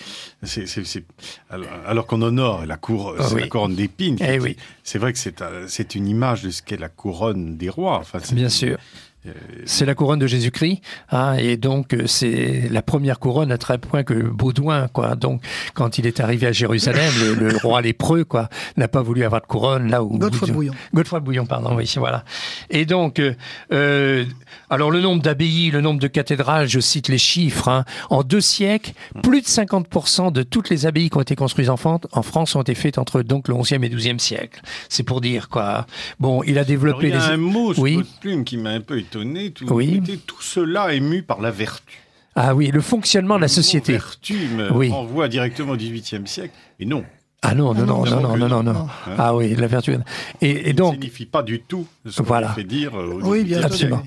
Alors, 1.87 2.07
qu'on 2.07 2.23
honore 2.23 2.67
la, 2.67 2.77
cour, 2.77 3.15
la 3.17 3.49
couronne 3.49 3.75
d'épines. 3.75 4.19
Eh 4.21 4.39
oui. 4.39 4.57
C'est 4.85 4.99
vrai 4.99 5.13
que 5.13 5.19
c'est, 5.19 5.43
c'est 5.67 5.95
une 5.97 6.07
image 6.07 6.43
de 6.43 6.51
ce 6.51 6.63
qu'est 6.63 6.77
la 6.77 6.89
couronne 6.89 7.57
des 7.57 7.69
rois. 7.69 7.99
Enfin, 7.99 8.21
Bien 8.33 8.49
sûr. 8.49 8.79
C'est 9.67 9.85
la 9.85 9.95
couronne 9.95 10.19
de 10.19 10.27
Jésus-Christ, 10.27 10.81
hein, 11.11 11.35
et 11.35 11.57
donc 11.57 11.93
euh, 11.93 12.07
c'est 12.07 12.69
la 12.71 12.83
première 12.83 13.19
couronne 13.19 13.51
à 13.53 13.59
tel 13.59 13.79
point 13.79 14.05
que 14.05 14.15
Baudouin, 14.15 14.89
quoi. 14.89 15.17
Donc, 15.17 15.43
quand 15.75 15.99
il 15.99 16.07
est 16.07 16.21
arrivé 16.21 16.47
à 16.47 16.53
Jérusalem, 16.53 17.13
le, 17.39 17.57
roi 17.63 17.83
lépreux, 17.83 18.25
quoi, 18.25 18.49
n'a 18.77 18.89
pas 18.89 19.03
voulu 19.03 19.25
avoir 19.25 19.41
de 19.41 19.47
couronne 19.47 19.91
là 19.91 20.03
où 20.03 20.17
Godefroy 20.19 20.53
Bouillon. 20.53 20.73
Godefroy 20.95 21.21
Bouillon, 21.21 21.47
pardon, 21.47 21.75
oui, 21.77 21.93
voilà. 21.97 22.25
Et 22.71 22.87
donc, 22.87 23.19
euh, 23.19 23.35
euh, 23.73 24.25
alors 24.71 24.91
le 24.91 25.01
nombre 25.01 25.23
d'abbayes, 25.23 25.71
le 25.71 25.81
nombre 25.81 26.01
de 26.01 26.07
cathédrales, 26.07 26.69
je 26.69 26.81
cite 26.81 27.09
les 27.09 27.19
chiffres. 27.19 27.69
Hein. 27.69 27.85
en 28.11 28.23
deux 28.23 28.41
siècles, 28.41 28.93
plus 29.23 29.41
de 29.41 29.47
50% 29.47 30.33
de 30.33 30.43
toutes 30.43 30.71
les 30.71 30.87
abbayes 30.87 31.11
qui 31.11 31.17
ont 31.17 31.23
été 31.23 31.37
construites 31.37 31.69
en 31.69 31.77
France, 31.77 32.01
en 32.13 32.23
France 32.23 32.55
ont 32.57 32.63
été 32.63 32.75
faites 32.75 32.99
entre 32.99 33.23
donc 33.23 33.49
le 33.49 33.55
11e 33.55 33.85
et 33.85 33.89
12e 33.89 34.19
siècle. 34.19 34.61
C'est 34.89 35.03
pour 35.03 35.21
dire 35.21 35.49
quoi. 35.49 35.87
Bon, 36.21 36.43
il 36.45 36.59
a 36.59 36.65
développé. 36.65 37.13
Alors, 37.13 37.25
il 37.25 37.29
y 37.29 37.31
a 37.31 37.35
un 37.35 37.37
mot, 37.37 37.73
oui. 37.79 38.01
plume 38.21 38.45
qui 38.45 38.57
m'a 38.57 38.71
un 38.71 38.81
peu 38.81 38.99
étonné 38.99 39.51
tout, 39.51 39.67
oui. 39.73 40.03
tout 40.27 40.43
cela 40.43 40.93
ému 40.93 41.23
par 41.23 41.41
la 41.41 41.51
vertu. 41.51 42.03
Ah 42.35 42.55
oui, 42.55 42.71
le 42.73 42.81
fonctionnement 42.81 43.37
de 43.37 43.41
la 43.41 43.49
société. 43.49 43.93
La 43.93 43.99
vertu 43.99 44.35
me 44.57 44.73
oui. 44.73 44.91
renvoie 44.91 45.29
directement 45.29 45.73
au 45.73 45.77
XVIIIe 45.77 46.27
siècle, 46.27 46.55
et 46.79 46.85
non. 46.85 47.05
Ah 47.41 47.55
non, 47.55 47.73
non, 47.73 47.87
non, 47.87 48.05
non, 48.05 48.37
non, 48.37 48.49
non, 48.49 48.63
non, 48.65 48.89
Ah 49.17 49.35
oui, 49.35 49.55
la 49.55 49.69
vertu. 49.69 49.95
Et, 50.41 50.71
et 50.71 50.73
donc. 50.73 50.95
Ça 50.95 50.97
ne 50.97 51.03
signifie 51.03 51.27
pas 51.27 51.45
du 51.45 51.61
tout 51.61 51.87
ce 52.05 52.21
voilà. 52.21 52.49
fait 52.49 52.65
dire. 52.65 52.93
oui, 53.23 53.45
bien 53.45 53.63
absolument. 53.63 54.03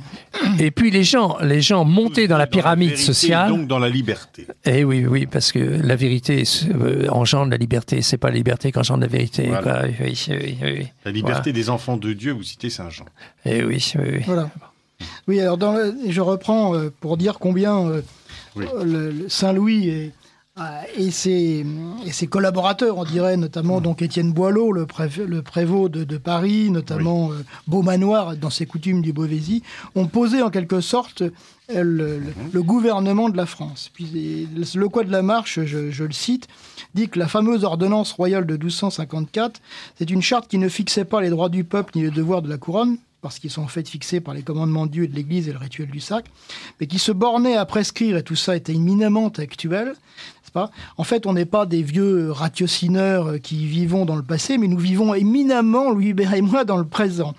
Et 0.60 0.70
puis 0.70 0.92
les 0.92 1.04
gens, 1.04 1.38
les 1.42 1.62
gens 1.62 1.86
montaient 1.86 2.28
dans 2.28 2.38
la 2.38 2.48
pyramide 2.48 2.98
sociale. 2.98 3.50
Donc 3.50 3.68
dans 3.68 3.80
la 3.80 3.88
liberté. 3.88 4.48
Eh 4.66 4.84
oui, 4.84 5.06
oui, 5.06 5.28
parce 5.28 5.54
que 5.54 5.60
la 5.60 5.96
vérité 5.96 6.44
euh, 6.70 7.08
engendre 7.10 7.52
la 7.52 7.58
liberté. 7.58 8.02
C'est 8.02 8.18
pas 8.18 8.30
la 8.30 8.36
liberté 8.36 8.74
qu'engendre 8.74 9.02
la 9.02 9.08
vérité. 9.08 9.50
la 9.50 11.12
liberté 11.12 11.54
des 11.54 11.70
enfants 11.70 11.96
de 11.96 12.12
Dieu, 12.12 12.34
vous 12.34 12.44
citez 12.44 12.70
Saint 12.70 12.90
Jean. 12.90 13.06
Eh 13.46 13.64
oui, 13.64 13.94
oui, 13.96 14.06
oui. 14.14 14.22
Voilà. 14.26 14.50
Oui, 15.28 15.40
alors 15.40 15.58
dans 15.58 15.78
je 16.08 16.22
reprends 16.22 16.76
euh, 16.76 16.92
pour 17.00 17.18
dire 17.18 17.40
combien 17.40 17.88
euh, 17.88 18.02
le, 18.56 19.30
Saint-Louis 19.30 20.12
et, 20.58 20.60
euh, 20.60 20.82
et, 20.98 21.12
ses, 21.12 21.66
et, 22.06 22.12
ses, 22.12 22.28
collaborateurs, 22.28 22.98
on 22.98 23.06
dirait 23.06 23.38
notamment 23.38 23.80
mm. 23.80 23.84
donc 23.84 24.02
Étienne 24.02 24.34
Boileau, 24.34 24.72
le, 24.72 24.86
le 25.26 25.42
prévôt 25.42 25.88
de, 25.90 26.18
Paris, 26.18 26.70
notamment 26.70 27.32
Beaumanoir 27.68 28.36
dans 28.36 28.50
ses 28.50 28.66
coutumes 28.66 29.02
du 29.02 29.14
Beauvaisis, 29.14 29.64
ont 29.96 30.08
posé 30.08 30.42
en 30.42 30.50
quelque 30.50 30.82
sorte 30.82 31.24
le, 31.74 32.20
mm-hmm. 32.20 32.60
gouvernement 32.60 33.30
de 33.30 33.38
la 33.38 33.46
France. 33.46 33.90
Puis 33.94 34.48
le 34.54 34.90
Code 34.90 35.08
de 35.08 35.12
la 35.12 35.22
Marche, 35.22 35.60
je, 35.64 35.90
je, 35.90 36.04
le 36.04 36.12
cite, 36.12 36.48
dit 36.96 37.08
que 37.08 37.18
la 37.18 37.28
fameuse 37.28 37.64
ordonnance 37.64 38.12
royale 38.12 38.46
de 38.46 38.58
1254, 38.58 39.62
c'est 39.98 40.10
une 40.10 40.22
charte 40.22 40.50
qui 40.50 40.58
ne 40.58 40.68
fixait 40.68 41.06
pas 41.06 41.22
les 41.22 41.30
droits 41.30 41.50
du 41.50 41.64
peuple 41.64 41.94
ni 41.96 42.02
les 42.02 42.12
devoirs 42.12 42.42
de 42.42 42.50
la 42.50 42.58
couronne, 42.58 42.98
parce 43.22 43.40
qu'ils 43.40 43.52
sont 43.52 43.62
en 43.62 43.68
fait 43.68 43.88
fixés 43.88 44.20
par 44.20 44.34
les 44.34 44.42
commandements 44.42 44.86
de 44.86 44.92
Dieu 44.92 45.04
et 45.04 45.08
de 45.08 45.16
l'Église 45.16 45.48
et 45.48 45.54
le 45.54 45.60
rituel 45.60 45.90
du 45.90 46.00
sac, 46.00 46.26
mais 46.80 46.88
qui 46.88 47.00
se 47.00 47.12
bornaient 47.12 47.56
à 47.56 47.66
prescrire, 47.66 48.18
et 48.18 48.24
tout 48.24 48.36
ça 48.36 48.56
était 48.56 48.74
éminemment 48.74 49.30
actuel, 49.30 49.94
en 50.56 51.04
fait, 51.04 51.26
on 51.26 51.34
n'est 51.34 51.46
pas 51.46 51.66
des 51.66 51.82
vieux 51.82 52.32
ratiocineurs 52.32 53.40
qui 53.42 53.66
vivons 53.66 54.06
dans 54.06 54.16
le 54.16 54.24
passé, 54.24 54.58
mais 54.58 54.68
nous 54.68 54.78
vivons 54.78 55.14
éminemment, 55.14 55.92
Louis 55.92 56.10
Hubert 56.10 56.34
et 56.34 56.42
moi, 56.42 56.66
dans 56.66 56.78
le 56.78 56.86
présent. 56.86 57.34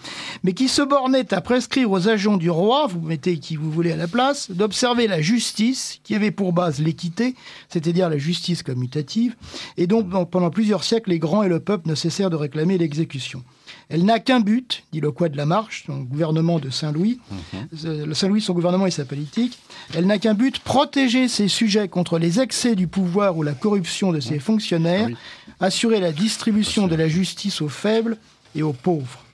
Mais 0.44 0.53
qui 0.55 0.68
se 0.68 0.83
bornaient 0.83 1.33
à 1.35 1.40
prescrire 1.40 1.90
aux 1.90 2.09
agents 2.09 2.37
du 2.37 2.51
roi, 2.51 2.87
vous 2.87 3.01
mettez 3.01 3.38
qui 3.38 3.57
vous 3.57 3.70
voulez 3.70 3.92
à 3.92 3.96
la 3.96 4.09
place, 4.09 4.51
d'observer 4.51 5.07
la 5.07 5.20
justice, 5.20 6.01
qui 6.05 6.14
avait 6.14 6.31
pour 6.31 6.53
base 6.53 6.81
l'équité, 6.81 7.35
c'est-à-dire 7.68 8.09
la 8.09 8.18
justice 8.18 8.62
commutative, 8.62 9.37
et 9.77 9.87
donc 9.87 10.09
pendant 10.31 10.51
plusieurs 10.51 10.85
siècles, 10.85 11.11
les 11.11 11.18
grands 11.18 11.42
et 11.42 11.48
le 11.48 11.61
peuple 11.61 11.88
ne 11.88 11.94
cessèrent 11.94 12.31
de 12.31 12.37
réclamer 12.37 12.79
l'exécution. 12.79 13.42
Elle 13.88 14.04
n'a 14.04 14.20
qu'un 14.20 14.40
but, 14.40 14.85
dit 14.92 15.00
le 15.00 15.12
quoi 15.12 15.28
de 15.28 15.37
la 15.37 15.46
Marche, 15.46 15.85
son 15.87 15.98
gouvernement 15.98 16.58
de 16.58 16.70
Saint-Louis. 16.70 17.20
Mhm. 17.72 18.14
Saint-Louis, 18.14 18.40
son 18.40 18.54
gouvernement 18.54 18.87
et 18.87 18.90
sa 18.90 19.04
politique. 19.04 19.58
Elle 19.94 20.06
n'a 20.06 20.18
qu'un 20.18 20.35
but, 20.35 20.58
protéger 20.61 21.28
ses 21.28 21.48
sujets 21.48 21.88
contre 21.88 22.18
les 22.18 22.40
excès 22.40 22.74
du 22.74 22.87
pouvoir 22.87 23.37
ou 23.37 23.42
la 23.42 23.52
corruption 23.52 24.12
de 24.12 24.20
ses 24.20 24.38
fonctionnaires, 24.38 25.08
assurer 25.61 26.00
la 26.00 26.12
distribution 26.12 26.87
de 26.87 26.94
la 26.94 27.08
justice 27.08 27.61
aux 27.61 27.68
faibles 27.68 28.16
et 28.54 28.62
aux 28.62 28.72
pauvres. 28.72 29.24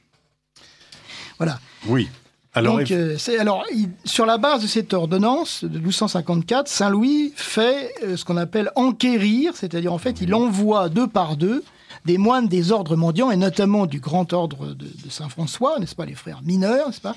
Voilà. 1.38 1.60
Oui. 1.86 2.08
Alors, 2.54 2.78
Donc, 2.78 2.90
euh, 2.90 3.16
alors 3.38 3.64
sur 4.04 4.26
la 4.26 4.38
base 4.38 4.62
de 4.62 4.66
cette 4.66 4.92
ordonnance 4.92 5.62
de 5.64 5.78
1254, 5.78 6.66
Saint-Louis 6.66 7.32
fait 7.36 7.94
euh, 8.02 8.16
ce 8.16 8.24
qu'on 8.24 8.36
appelle 8.36 8.72
enquérir, 8.74 9.52
c'est-à-dire 9.54 9.92
en 9.92 9.98
fait, 9.98 10.20
il 10.20 10.34
envoie 10.34 10.88
deux 10.88 11.06
par 11.06 11.36
deux 11.36 11.62
des 12.08 12.16
moines 12.16 12.48
des 12.48 12.72
ordres 12.72 12.96
mendiants, 12.96 13.30
et 13.30 13.36
notamment 13.36 13.84
du 13.84 14.00
grand 14.00 14.32
ordre 14.32 14.68
de, 14.68 14.88
Saint-François, 15.10 15.78
n'est-ce 15.78 15.94
pas, 15.94 16.06
les 16.06 16.14
frères 16.14 16.40
mineurs, 16.42 16.86
n'est-ce 16.86 17.02
pas 17.02 17.16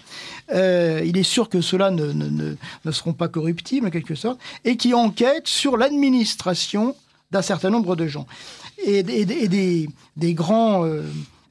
euh, 0.54 1.02
Il 1.06 1.18
est 1.18 1.24
sûr 1.24 1.48
que 1.48 1.62
ceux-là 1.62 1.92
ne, 1.92 2.56
seront 2.92 3.14
pas 3.14 3.30
corruptibles, 3.30 3.88
en 3.88 3.90
quelque 3.90 4.16
sorte, 4.16 4.38
et 4.66 4.76
qui 4.76 4.94
enquêtent 4.94 5.48
sur 5.48 5.78
l'administration 5.78 6.94
d'un 7.32 7.42
certain 7.42 7.70
nombre 7.70 7.96
de 7.96 8.06
gens. 8.06 8.28
Et, 8.84 9.02
des, 9.02 9.88
des, 10.18 10.34
grands 10.34 10.86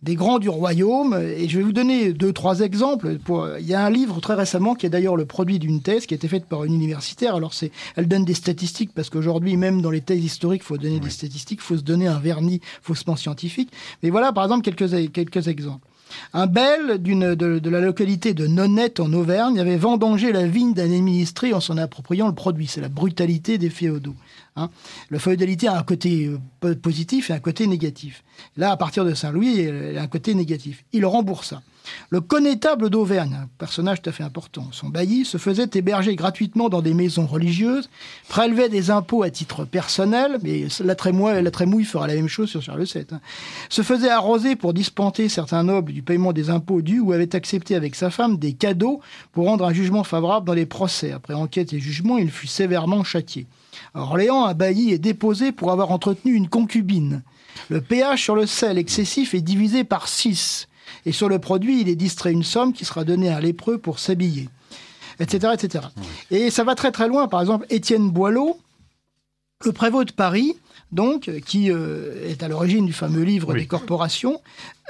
des 0.03 0.15
grands 0.15 0.39
du 0.39 0.49
royaume. 0.49 1.15
Et 1.15 1.49
je 1.49 1.59
vais 1.59 1.65
vous 1.65 1.73
donner 1.73 2.13
deux, 2.13 2.33
trois 2.33 2.61
exemples. 2.61 3.19
Pour... 3.19 3.49
Il 3.59 3.67
y 3.67 3.75
a 3.75 3.85
un 3.85 3.91
livre 3.91 4.21
très 4.21 4.35
récemment 4.35 4.75
qui 4.75 4.87
est 4.87 4.91
d'ailleurs 4.91 5.17
le 5.17 5.27
produit 5.27 5.59
d'une 5.59 5.83
thèse 5.83 6.07
qui 6.07 6.15
a 6.15 6.17
été 6.17 6.29
faite 6.29 6.47
par 6.47 6.65
une 6.65 6.75
universitaire. 6.75 7.35
Alors, 7.35 7.55
c'est, 7.55 7.71
elle 7.97 8.09
donne 8.09 8.25
des 8.25 8.35
statistiques 8.35 8.93
parce 8.95 9.11
qu'aujourd'hui, 9.11 9.57
même 9.57 9.83
dans 9.83 9.91
les 9.91 10.01
thèses 10.01 10.25
historiques, 10.25 10.63
il 10.63 10.67
faut 10.67 10.79
donner 10.79 11.01
des 11.01 11.11
statistiques, 11.11 11.61
il 11.63 11.67
faut 11.67 11.77
se 11.77 11.83
donner 11.83 12.07
un 12.07 12.19
vernis 12.19 12.61
faussement 12.83 13.17
scientifique. 13.17 13.71
Mais 14.03 14.11
voilà, 14.11 14.33
par 14.33 14.45
exemple, 14.45 14.63
quelques, 14.63 15.13
quelques 15.13 15.49
exemples. 15.49 15.87
Un 16.33 16.47
bel 16.47 17.03
de, 17.03 17.69
la 17.69 17.81
localité 17.81 18.35
de 18.35 18.47
Nonette 18.47 19.01
en 19.01 19.13
Auvergne 19.13 19.59
avait 19.59 19.77
vendangé 19.77 20.33
la 20.33 20.47
vigne 20.47 20.75
d'un 20.75 20.85
administré 20.85 21.53
en 21.53 21.61
s'en 21.61 21.77
appropriant 21.77 22.27
le 22.27 22.35
produit. 22.35 22.67
C'est 22.67 22.81
la 22.81 22.89
brutalité 22.89 23.59
des 23.59 23.71
féodaux. 23.71 24.15
Hein. 24.57 24.71
Le 25.09 25.19
feudalité 25.19 25.69
a 25.69 25.79
un 25.79 25.83
côté 25.83 26.31
euh, 26.65 26.75
positif 26.75 27.31
et 27.31 27.33
un 27.33 27.39
côté 27.39 27.67
négatif. 27.67 28.23
Là, 28.57 28.71
à 28.73 28.77
partir 28.77 29.05
de 29.05 29.15
Saint-Louis, 29.15 29.67
il 29.93 29.99
a 29.99 30.03
un 30.03 30.07
côté 30.09 30.35
négatif. 30.35 30.85
Il 30.93 31.05
remboursa. 31.07 31.63
Le 32.11 32.21
connétable 32.21 32.91
d'Auvergne, 32.91 33.39
un 33.43 33.49
personnage 33.59 34.03
tout 34.03 34.11
à 34.11 34.13
fait 34.13 34.23
important, 34.23 34.67
son 34.73 34.89
bailli, 34.89 35.25
se 35.25 35.39
faisait 35.39 35.69
héberger 35.75 36.17
gratuitement 36.17 36.69
dans 36.69 36.83
des 36.83 36.95
maisons 36.95 37.27
religieuses, 37.27 37.89
prélevait 38.29 38.69
des 38.69 38.91
impôts 38.91 39.23
à 39.23 39.31
titre 39.31 39.65
personnel, 39.65 40.39
mais 40.43 40.67
la 40.81 40.95
trémouille, 40.95 41.85
fera 41.85 42.07
la 42.07 42.15
même 42.15 42.29
chose 42.29 42.49
sur 42.49 42.63
Charles 42.63 42.85
VII, 42.85 43.07
hein. 43.13 43.21
se 43.69 43.83
faisait 43.83 44.11
arroser 44.11 44.57
pour 44.57 44.75
dispenser 44.75 45.29
certains 45.29 45.63
nobles 45.63 45.93
du 45.93 46.03
paiement 46.03 46.33
des 46.33 46.51
impôts 46.51 46.83
dus 46.83 47.01
ou 47.01 47.13
avait 47.13 47.35
accepté 47.35 47.75
avec 47.75 47.95
sa 47.95 48.11
femme 48.11 48.39
des 48.39 48.53
cadeaux 48.53 49.01
pour 49.33 49.47
rendre 49.47 49.65
un 49.65 49.73
jugement 49.73 50.05
favorable 50.05 50.47
dans 50.47 50.55
les 50.55 50.67
procès. 50.67 51.13
Après 51.13 51.35
enquête 51.35 51.73
et 51.73 51.81
jugement, 51.81 52.19
il 52.19 52.31
fut 52.31 52.47
sévèrement 52.47 53.05
châtié. 53.05 53.47
Orléans, 53.95 54.47
un 54.47 54.55
bailli 54.55 54.93
est 54.93 54.99
déposé 54.99 55.53
pour 55.53 55.71
avoir 55.71 55.91
entretenu 55.91 56.35
une 56.35 56.49
concubine. 56.49 57.23
Le 57.69 57.81
péage 57.81 58.23
sur 58.23 58.35
le 58.35 58.47
sel 58.47 58.79
excessif 58.79 59.35
est 59.35 59.41
divisé 59.41 59.85
par 59.85 60.09
6. 60.09 60.69
Et 61.07 61.13
sur 61.13 61.29
le 61.29 61.39
produit, 61.39 61.81
il 61.81 61.89
est 61.89 61.97
distrait 61.97 62.33
une 62.33 62.45
somme 62.45 62.73
qui 62.73 62.85
sera 62.85 63.05
donnée 63.05 63.31
à 63.31 63.41
lépreux 63.41 63.79
pour 63.79 63.99
s'habiller. 63.99 64.49
Etc., 65.19 65.53
etc. 65.53 65.85
Et 66.31 66.51
ça 66.51 66.65
va 66.65 66.75
très 66.75 66.93
très 66.93 67.09
loin. 67.09 67.29
Par 67.29 67.41
exemple, 67.41 67.67
Étienne 67.69 68.11
Boileau, 68.11 68.59
le 69.65 69.73
prévôt 69.73 70.05
de 70.05 70.13
Paris, 70.13 70.57
donc, 70.93 71.31
qui 71.47 71.71
euh, 71.71 72.29
est 72.29 72.43
à 72.43 72.49
l'origine 72.49 72.85
du 72.85 72.93
fameux 72.93 73.23
livre 73.23 73.55
des 73.55 73.67
corporations, 73.67 74.41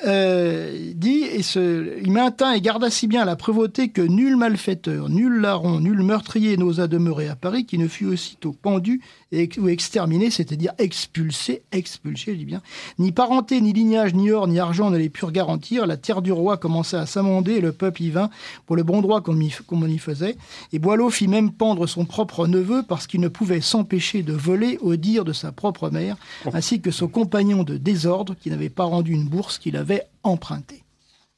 euh, 0.06 0.92
dit 0.94 1.24
et 1.24 1.42
se, 1.42 1.98
il 2.00 2.10
maintint 2.10 2.52
et 2.52 2.60
garda 2.60 2.90
si 2.90 3.06
bien 3.06 3.24
la 3.24 3.36
prévôté 3.36 3.88
que 3.88 4.00
nul 4.00 4.36
malfaiteur, 4.36 5.08
nul 5.08 5.40
larron, 5.40 5.80
nul 5.80 6.02
meurtrier 6.02 6.56
n'osa 6.56 6.86
demeurer 6.86 7.28
à 7.28 7.36
Paris 7.36 7.66
qui 7.66 7.78
ne 7.78 7.86
fut 7.86 8.06
aussitôt 8.06 8.52
pendu 8.52 9.02
et, 9.32 9.48
ou 9.58 9.68
exterminé, 9.68 10.30
c'est-à-dire 10.30 10.72
expulsé, 10.78 11.62
expulsé, 11.72 12.32
je 12.32 12.38
dis 12.38 12.44
bien. 12.44 12.62
Ni 12.98 13.12
parenté, 13.12 13.60
ni 13.60 13.72
lignage, 13.72 14.14
ni 14.14 14.30
or, 14.30 14.48
ni 14.48 14.58
argent 14.58 14.90
ne 14.90 14.98
les 14.98 15.08
purent 15.08 15.32
garantir. 15.32 15.86
La 15.86 15.96
terre 15.96 16.22
du 16.22 16.32
roi 16.32 16.56
commença 16.56 17.00
à 17.00 17.06
s'amender 17.06 17.54
et 17.54 17.60
le 17.60 17.72
peuple 17.72 18.02
y 18.02 18.10
vint 18.10 18.30
pour 18.66 18.76
le 18.76 18.82
bon 18.82 19.02
droit 19.02 19.20
qu'on 19.20 19.38
on 19.70 19.86
y 19.86 19.98
faisait. 19.98 20.36
Et 20.72 20.78
Boileau 20.78 21.10
fit 21.10 21.28
même 21.28 21.52
pendre 21.52 21.86
son 21.86 22.04
propre 22.04 22.46
neveu 22.46 22.82
parce 22.86 23.06
qu'il 23.06 23.20
ne 23.20 23.28
pouvait 23.28 23.60
s'empêcher 23.60 24.22
de 24.22 24.32
voler 24.32 24.78
au 24.80 24.96
dire 24.96 25.24
de 25.24 25.32
sa 25.32 25.52
propre 25.52 25.90
mère, 25.90 26.16
oh. 26.46 26.50
ainsi 26.54 26.80
que 26.80 26.90
son 26.90 27.08
compagnon 27.08 27.62
de 27.62 27.76
désordre 27.76 28.34
qui 28.40 28.50
n'avait 28.50 28.68
pas 28.68 28.84
rendu 28.84 29.12
une 29.12 29.28
bourse 29.28 29.58
qu'il 29.58 29.76
avait 29.76 29.89
emprunté. 30.22 30.83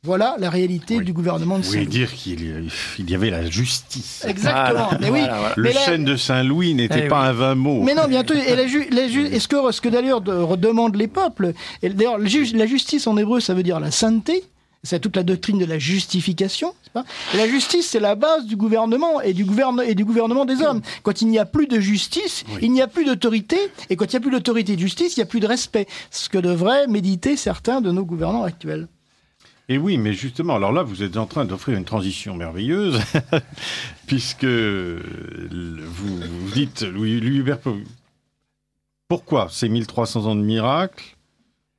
Voilà 0.05 0.35
la 0.41 0.51
réalité 0.51 0.99
du 0.99 1.13
gouvernement 1.13 1.61
de 1.61 1.63
Saint-Louis. 1.63 1.87
dire 1.87 2.13
qu'il 2.13 3.09
y 3.09 3.15
avait 3.15 3.31
la 3.31 3.49
justice. 3.49 4.25
Exactement. 4.27 4.91
Mais 5.01 5.11
oui, 5.11 5.21
Le 5.55 5.71
chêne 5.71 6.05
de 6.05 6.17
Saint-Louis 6.17 6.75
n'était 6.75 7.05
eh 7.05 7.09
pas 7.09 7.21
un 7.21 7.33
vain 7.33 7.55
mot. 7.55 7.85
Mais 7.85 7.95
non, 7.95 8.09
bientôt. 8.09 8.35
Et 8.35 8.57
la 8.57 8.65
est-ce 8.65 9.47
que 9.47 9.71
ce 9.71 9.81
que 9.81 9.89
d'ailleurs 9.89 10.21
redemandent 10.27 10.97
les 10.97 11.07
peuples? 11.07 11.53
D'ailleurs, 11.85 12.19
la 12.19 12.67
justice 12.67 13.07
en 13.07 13.17
hébreu, 13.17 13.39
ça 13.39 13.55
veut 13.55 13.63
dire 13.63 13.79
la 13.79 13.93
sainteté. 13.93 14.43
C'est 14.85 14.99
toute 14.99 15.15
la 15.15 15.23
doctrine 15.23 15.59
de 15.59 15.65
la 15.65 15.79
justification. 15.79 16.75
la 17.35 17.47
justice, 17.47 17.89
c'est 17.91 18.01
la 18.01 18.17
base 18.17 18.47
du 18.47 18.57
gouvernement 18.57 19.21
et 19.21 19.33
du, 19.33 19.47
et 19.87 19.95
du 19.95 20.05
gouvernement 20.05 20.45
des 20.45 20.61
hommes. 20.61 20.83
Quand 21.05 21.23
il 21.23 21.29
n'y 21.29 21.39
a 21.39 21.45
plus 21.45 21.69
de 21.69 21.79
justice, 21.79 22.45
il 22.61 22.73
n'y 22.73 22.83
a 22.83 22.89
plus 22.89 23.05
d'autorité. 23.05 23.57
Et 23.91 23.97
quand 23.97 24.07
il 24.07 24.11
n'y 24.11 24.17
a 24.17 24.21
plus 24.21 24.33
d'autorité 24.33 24.73
et 24.73 24.77
de 24.77 24.81
justice, 24.81 25.17
il 25.17 25.21
n'y 25.21 25.23
a 25.23 25.27
plus 25.27 25.39
de 25.39 25.47
respect. 25.47 25.87
Ce 26.11 26.29
que 26.29 26.39
devraient 26.39 26.89
méditer 26.89 27.37
certains 27.37 27.81
de 27.81 27.93
nos 27.93 28.05
gouvernants 28.05 28.43
actuels. 28.43 28.89
Et 29.69 29.79
oui, 29.79 29.99
mais 29.99 30.15
justement, 30.15 30.57
alors 30.57 30.73
là, 30.73 30.83
vous 30.83 31.05
êtes 31.05 31.17
en 31.17 31.27
train 31.27 31.45
d'offrir 31.45 31.79
une 31.79 31.85
transition 31.85 32.35
merveilleuse, 32.35 33.01
puisque 34.09 34.45
vous, 34.45 36.17
vous 36.17 36.51
dites, 36.53 36.83
Louis, 36.83 37.21
Louis 37.21 37.37
Hubert, 37.39 37.61
pourquoi 39.07 39.47
ces 39.49 39.69
1300 39.69 40.27
ans 40.27 40.35
de 40.35 40.43
miracle 40.43 41.17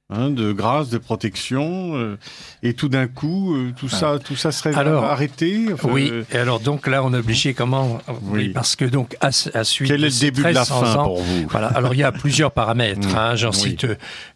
Hein, 0.09 0.31
de 0.31 0.51
grâce, 0.51 0.89
de 0.89 0.97
protection, 0.97 1.95
euh, 1.95 2.19
et 2.61 2.73
tout 2.73 2.89
d'un 2.89 3.07
coup, 3.07 3.55
euh, 3.55 3.71
tout 3.75 3.87
ça, 3.87 4.19
tout 4.19 4.35
ça 4.35 4.51
serait 4.51 4.75
arrêté. 4.75 5.67
oui. 5.85 6.11
Et 6.31 6.37
alors 6.37 6.59
donc 6.59 6.87
là, 6.87 7.03
on 7.05 7.13
est 7.13 7.17
obligé 7.17 7.53
comment 7.53 7.99
oui. 8.23 8.49
parce 8.49 8.75
que 8.75 8.83
donc 8.83 9.15
à, 9.21 9.31
suite. 9.31 9.87
Quel 9.87 10.03
est 10.03 10.09
le 10.09 10.19
début 10.19 10.43
de 10.43 10.49
la 10.49 10.65
fin 10.65 11.05
pour 11.05 11.21
vous? 11.21 11.47
Voilà. 11.49 11.67
Alors 11.67 11.93
il 11.93 12.01
y 12.01 12.03
a 12.03 12.11
plusieurs 12.11 12.51
paramètres. 12.51 12.99
Mm. 13.03 13.17
Hein, 13.17 13.35
J'en 13.35 13.51
cite 13.51 13.87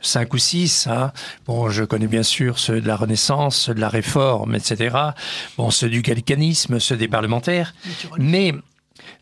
cinq 0.01 0.33
ou 0.33 0.37
six. 0.37 0.87
Hein. 0.87 1.11
Bon, 1.45 1.69
je 1.69 1.83
connais 1.83 2.07
bien 2.07 2.23
sûr 2.23 2.59
ceux 2.59 2.81
de 2.81 2.87
la 2.87 2.95
Renaissance, 2.95 3.55
ceux 3.57 3.73
de 3.73 3.79
la 3.79 3.89
Réforme, 3.89 4.55
etc. 4.55 4.95
Bon, 5.57 5.69
ceux 5.69 5.89
du 5.89 6.01
gallicanisme, 6.01 6.79
ceux 6.79 6.97
des 6.97 7.07
parlementaires. 7.07 7.73
Mais 8.17 8.53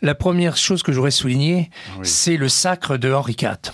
la 0.01 0.15
première 0.15 0.57
chose 0.57 0.83
que 0.83 0.91
j'aurais 0.91 1.11
souligné, 1.11 1.69
c'est 2.03 2.37
le 2.37 2.49
sacre 2.49 2.97
de 2.97 3.11
Henri 3.11 3.35
IV. 3.39 3.73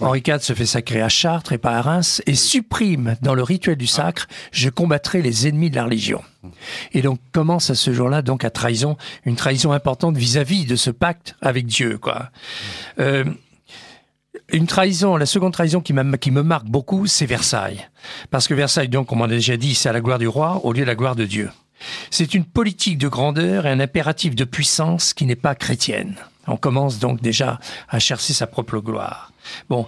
Henri 0.00 0.22
IV 0.26 0.40
se 0.40 0.52
fait 0.52 0.66
sacrer 0.66 1.02
à 1.02 1.08
Chartres 1.08 1.52
et 1.52 1.58
pas 1.58 1.76
à 1.76 1.82
Reims 1.82 2.22
et 2.26 2.34
supprime 2.34 3.16
dans 3.22 3.34
le 3.34 3.42
rituel 3.42 3.76
du 3.76 3.86
sacre 3.86 4.26
Je 4.52 4.68
combattrai 4.68 5.22
les 5.22 5.46
ennemis 5.48 5.70
de 5.70 5.76
la 5.76 5.84
religion. 5.84 6.22
Et 6.92 7.02
donc 7.02 7.18
commence 7.32 7.70
à 7.70 7.74
ce 7.74 7.92
jour-là 7.92 8.22
donc 8.22 8.44
à 8.44 8.50
trahison, 8.50 8.96
une 9.24 9.36
trahison 9.36 9.72
importante 9.72 10.16
vis-à-vis 10.16 10.64
de 10.64 10.76
ce 10.76 10.90
pacte 10.90 11.36
avec 11.40 11.66
Dieu. 11.66 11.98
quoi. 11.98 12.30
Euh, 12.98 13.24
une 14.52 14.66
trahison, 14.66 15.16
la 15.16 15.26
seconde 15.26 15.52
trahison 15.52 15.80
qui, 15.80 15.94
qui 16.20 16.30
me 16.30 16.42
marque 16.42 16.66
beaucoup, 16.66 17.06
c'est 17.06 17.26
Versailles. 17.26 17.88
Parce 18.30 18.46
que 18.46 18.54
Versailles, 18.54 18.88
donc, 18.88 19.10
on 19.12 19.22
a 19.22 19.28
déjà 19.28 19.56
dit, 19.56 19.74
c'est 19.74 19.88
à 19.88 19.92
la 19.92 20.00
gloire 20.00 20.18
du 20.18 20.28
roi 20.28 20.60
au 20.64 20.72
lieu 20.72 20.82
de 20.82 20.86
la 20.86 20.94
gloire 20.94 21.16
de 21.16 21.24
Dieu. 21.24 21.50
C'est 22.10 22.34
une 22.34 22.44
politique 22.44 22.98
de 22.98 23.08
grandeur 23.08 23.66
et 23.66 23.70
un 23.70 23.80
impératif 23.80 24.34
de 24.34 24.44
puissance 24.44 25.14
qui 25.14 25.26
n'est 25.26 25.36
pas 25.36 25.54
chrétienne. 25.54 26.14
On 26.46 26.56
commence 26.56 26.98
donc 26.98 27.20
déjà 27.20 27.58
à 27.88 27.98
chercher 27.98 28.32
sa 28.32 28.46
propre 28.46 28.78
gloire. 28.78 29.32
Bon, 29.68 29.86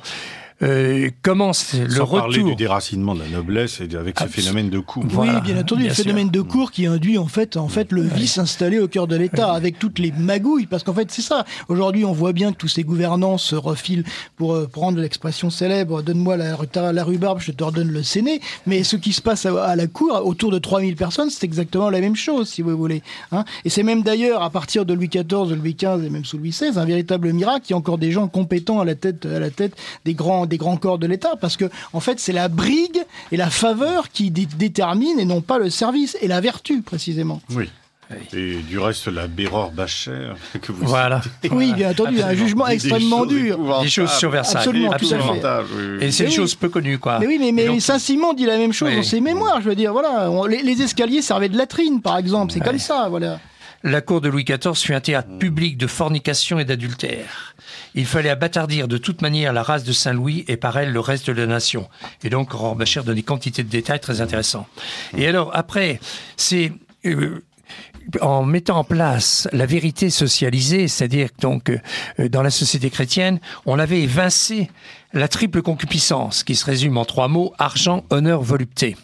euh, 0.63 1.11
commence 1.23 1.75
le 1.75 1.89
Sans 1.89 2.05
retour. 2.05 2.19
parler 2.19 2.43
du 2.43 2.57
déracinement 2.57 3.15
de 3.15 3.21
la 3.21 3.29
noblesse 3.29 3.81
et 3.81 3.95
avec 3.95 4.19
ce 4.19 4.27
phénomène 4.27 4.71
de 4.71 4.81
cour. 4.81 5.05
Oui, 5.15 5.29
bien 5.45 5.59
entendu, 5.59 5.85
le 5.85 5.91
phénomène 5.91 6.31
de 6.31 6.41
cour 6.41 6.73
qui 6.73 6.87
induit 6.87 7.17
en 7.17 7.29
fait, 7.29 7.57
en 7.57 7.69
fait 7.69 7.93
le 7.93 8.03
vice 8.03 8.39
installé 8.39 8.81
au 8.81 8.89
cœur 8.89 9.07
de 9.07 9.15
l'État 9.15 9.53
avec 9.53 9.79
toutes 9.79 10.01
les 10.01 10.11
magouilles, 10.11 10.67
parce 10.67 10.83
qu'en 10.83 10.95
fait 10.95 11.11
c'est 11.13 11.23
ça. 11.23 11.45
Aujourd'hui, 11.69 12.05
on 12.05 12.13
voit 12.13 12.33
bien 12.33 12.53
que 12.53 12.57
tous 12.57 12.69
ces 12.69 12.83
gouvernants 12.83 13.39
se 13.39 13.55
refilent 13.55 14.05
pour 14.37 14.55
euh, 14.55 14.67
prendre 14.67 15.01
l'expression 15.01 15.49
célèbre 15.49 16.03
"donne-moi 16.03 16.37
la, 16.37 16.57
la 16.93 17.05
rhubarbe, 17.05 17.39
je 17.41 17.53
te 17.53 17.63
redonne 17.63 17.91
le 17.91 18.03
séné". 18.03 18.41
Mais 18.67 18.83
ce 18.83 18.97
qui 18.97 19.13
se 19.13 19.23
passe 19.23 19.47
à, 19.47 19.77
la 19.77 19.87
cour, 19.87 20.21
autour 20.27 20.51
de 20.51 20.59
3000 20.59 20.97
personnes, 20.97 21.31
c'est 21.31 21.45
exactement 21.45 21.89
la 21.89 22.01
même 22.01 22.17
chose, 22.17 22.49
si 22.49 22.63
vous 22.63 22.77
voulez. 22.77 23.03
Hein. 23.31 23.45
et 23.65 23.71
c'est 23.71 23.83
même 23.85 24.03
d'ailleurs 24.03 24.43
à 24.43 24.51
partir 24.51 24.85
de 24.85 24.93
Louis 24.93 25.09
XIV, 25.09 25.49
de 25.51 25.55
Louis 25.55 25.75
XV 25.75 26.05
et 26.05 26.11
même 26.11 26.25
sous 26.25 26.39
Louis 26.39 26.51
XVI, 26.51 26.79
un 26.79 26.85
véritable 26.85 27.33
miracle. 27.33 27.67
Il 27.69 27.71
y 27.71 27.75
a 27.75 27.77
encore 27.77 27.99
des 27.99 28.11
gens 28.11 28.27
compétents 28.27 28.81
à 28.81 28.85
la 28.85 28.97
tête, 28.97 29.25
à 29.27 29.39
la 29.39 29.51
tête 29.51 29.77
des 30.05 30.15
grands 30.15 30.48
des 30.49 30.57
grands 30.59 30.77
corps 30.77 30.99
de 30.99 31.07
l'État, 31.07 31.37
parce 31.41 31.57
que 31.57 31.67
en 31.93 32.01
fait 32.01 32.19
c'est 32.21 32.33
la 32.33 32.49
brigue 32.49 33.05
et 33.33 33.37
la 33.37 33.51
faveur 33.51 34.11
qui 34.11 34.31
déterminent 34.31 35.19
et 35.19 35.25
non 35.25 35.41
pas 35.41 35.59
le 35.59 35.71
service 35.71 36.17
et 36.21 36.29
la 36.29 36.41
vertu 36.41 36.83
précisément. 36.83 37.41
Oui. 37.51 37.69
Et 38.33 38.55
du 38.67 38.79
reste, 38.79 39.07
la 39.09 39.27
Béror 39.27 39.71
Bacher 39.71 40.31
que 40.63 40.73
vous 40.73 40.87
Voilà. 40.87 41.21
Oui, 41.51 41.75
bien 41.75 41.91
entendu, 41.91 42.23
un 42.23 42.33
jugement 42.33 42.67
extrêmement 42.67 43.27
dur. 43.27 43.81
Des 43.83 43.91
choses 43.91 44.11
sur 44.13 44.31
Versailles. 44.31 44.63
Absolument, 44.63 44.93
tout 44.95 45.47
à 45.47 45.63
fait. 45.63 46.07
Et 46.07 46.11
c'est 46.11 46.23
une 46.25 46.31
Mais 46.31 46.35
chose 46.35 46.55
peu 46.55 46.71
connue, 46.71 46.97
quoi. 46.99 47.19
Mais 47.19 47.27
oui, 47.27 47.37
mais, 47.39 47.53
mais 47.53 47.67
donc- 47.67 47.83
Saint-Simon 47.83 48.33
dit 48.33 48.47
la 48.47 48.57
même 48.57 48.73
chose 48.73 48.89
Oui. 48.89 48.97
dans 48.97 49.03
ses 49.03 49.21
mémoires. 49.21 49.61
Je 49.61 49.69
veux 49.69 49.75
dire, 49.75 49.93
voilà, 49.93 50.31
on- 50.31 50.47
les, 50.47 50.63
les 50.63 50.81
escaliers 50.81 51.21
servaient 51.21 51.51
de 51.51 51.59
latrine, 51.59 52.01
par 52.01 52.17
exemple. 52.17 52.51
C'est 52.51 52.61
comme 52.61 52.79
ça, 52.79 53.09
voilà. 53.11 53.41
La 53.85 54.01
cour 54.01 54.21
de 54.21 54.29
Louis 54.29 54.45
XIV 54.45 54.75
fut 54.75 54.95
un 54.95 55.01
théâtre 55.01 55.39
public 55.39 55.79
de 55.79 55.87
fornication 55.87 56.59
et 56.59 56.65
d'adultère. 56.65 57.55
Il 57.95 58.07
fallait 58.07 58.31
abattardir 58.31 58.89
de 58.89 58.99
toute 58.99 59.23
manière 59.23 59.53
la 59.53 59.63
race 59.63 59.85
de 59.85 59.93
Saint-Louis 59.93 60.45
et 60.49 60.57
par 60.57 60.79
elle 60.79 60.93
le 60.93 61.01
reste 61.01 61.29
de 61.29 61.33
la 61.33 61.47
nation. 61.47 61.89
Et 62.25 62.31
donc, 62.31 62.55
Aurore 62.55 62.75
Bacher 62.75 63.03
donne 63.05 63.15
des 63.15 63.23
quantités 63.23 63.63
de 63.63 63.69
détails 63.69 64.01
très 64.01 64.21
intéressants. 64.21 64.67
Et 65.17 65.27
alors, 65.29 65.51
après, 65.55 66.01
c'est... 66.37 66.73
euh, 67.05 67.45
en 68.21 68.43
mettant 68.43 68.79
en 68.79 68.85
place 68.85 69.49
la 69.53 69.67
vérité 69.67 70.11
socialisée, 70.11 70.89
c'est-à-dire 70.89 71.29
donc 71.41 71.71
euh, 71.71 72.29
dans 72.29 72.43
la 72.43 72.51
société 72.51 72.91
chrétienne, 72.91 73.39
on 73.67 73.79
avait 73.79 74.01
évincé 74.01 74.71
la 75.13 75.29
triple 75.29 75.63
concupiscence 75.63 76.43
qui 76.43 76.55
se 76.55 76.65
résume 76.65 76.97
en 76.97 77.05
trois 77.05 77.29
mots 77.29 77.53
argent, 77.59 78.05
honneur, 78.11 78.43
volupté. 78.43 78.97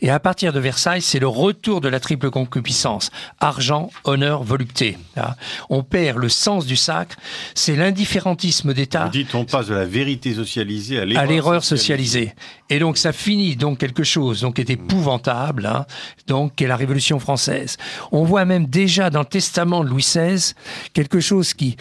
Et 0.00 0.10
à 0.10 0.20
partir 0.20 0.52
de 0.52 0.60
Versailles, 0.60 1.02
c'est 1.02 1.18
le 1.18 1.28
retour 1.28 1.80
de 1.80 1.88
la 1.88 2.00
triple 2.00 2.30
concupiscence. 2.30 3.10
Argent, 3.40 3.90
honneur, 4.04 4.42
volupté. 4.42 4.98
Hein. 5.16 5.34
On 5.70 5.82
perd 5.82 6.18
le 6.18 6.28
sens 6.28 6.66
du 6.66 6.76
sacre. 6.76 7.16
C'est 7.54 7.76
l'indifférentisme 7.76 8.72
d'État 8.74 9.04
Vous 9.04 9.10
dites, 9.10 9.34
on 9.34 9.44
passe 9.44 9.68
de 9.68 9.74
la 9.74 9.84
vérité 9.84 10.34
socialisée 10.34 10.98
à 10.98 11.04
l'erreur 11.04 11.22
à 11.22 11.26
l'erreur 11.26 11.64
socialisée. 11.64 12.34
Et 12.68 12.78
donc 12.78 12.98
ça 12.98 13.12
finit 13.12 13.56
donc 13.56 13.78
quelque 13.78 14.04
chose 14.04 14.40
donc 14.40 14.56
qui 14.56 14.60
est 14.60 14.70
épouvantable, 14.70 15.66
hein, 15.66 15.86
donc 16.26 16.56
qui 16.56 16.64
est 16.64 16.68
la 16.68 16.76
Révolution 16.76 17.18
française. 17.18 17.76
On 18.12 18.24
voit 18.24 18.44
même 18.44 18.66
déjà 18.66 19.10
dans 19.10 19.20
le 19.20 19.26
testament 19.26 19.84
de 19.84 19.88
Louis 19.88 20.02
XVI 20.02 20.54
quelque 20.92 21.20
chose 21.20 21.54
qui 21.54 21.76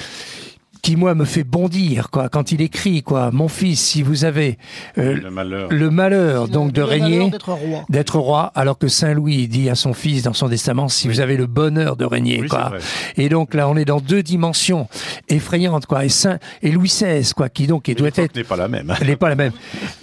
qui 0.86 0.96
moi 0.96 1.16
me 1.16 1.26
fait 1.26 1.44
bondir 1.44 2.12
quoi 2.12 2.30
quand 2.30 2.52
il 2.52 2.62
écrit 2.62 3.02
quoi 3.02 3.32
mon 3.32 3.48
fils 3.48 3.80
si 3.82 4.04
vous 4.04 4.24
avez 4.24 4.60
euh, 5.00 5.16
Le 5.16 5.32
malheur. 5.32 5.68
le 5.72 5.90
malheur 5.90 6.48
donc 6.48 6.74
de 6.74 6.84
régner 6.84 7.32
d'être 7.90 8.20
roi. 8.20 8.52
alors 8.54 8.78
que 8.78 8.88
Saint 8.88 9.16
Louis 9.16 9.48
dit 9.48 9.68
à 9.72 9.74
son 9.74 9.94
fils 9.94 10.22
dans 10.22 10.34
son 10.34 10.48
testament 10.48 10.88
si 10.88 11.08
vous 11.08 11.22
avez 11.22 11.38
le 11.38 11.48
bonheur 11.48 11.96
de 11.96 12.06
régner 12.06 12.42
Oui, 12.42 12.48
quoi 12.48 12.74
et 13.18 13.30
donc 13.30 13.56
là 13.56 13.68
on 13.68 13.76
est 13.78 13.86
dans 13.86 14.00
deux 14.00 14.22
dimensions 14.22 14.88
effrayantes 15.28 15.88
quoi 15.88 16.06
et 16.06 16.10
Saint 16.10 16.38
et 16.62 16.70
Louis 16.70 16.88
XVI 16.90 17.32
quoi 17.36 17.50
qui 17.50 17.66
donc 17.66 17.88
il 17.88 17.96
doit 17.96 18.10
être 18.16 18.36
n'est 18.36 18.44
pas 18.44 18.56
la 18.56 18.68
même. 18.68 18.94
elle 19.02 19.08
n'est 19.08 19.16
pas 19.16 19.30
la 19.30 19.36
même. 19.36 19.54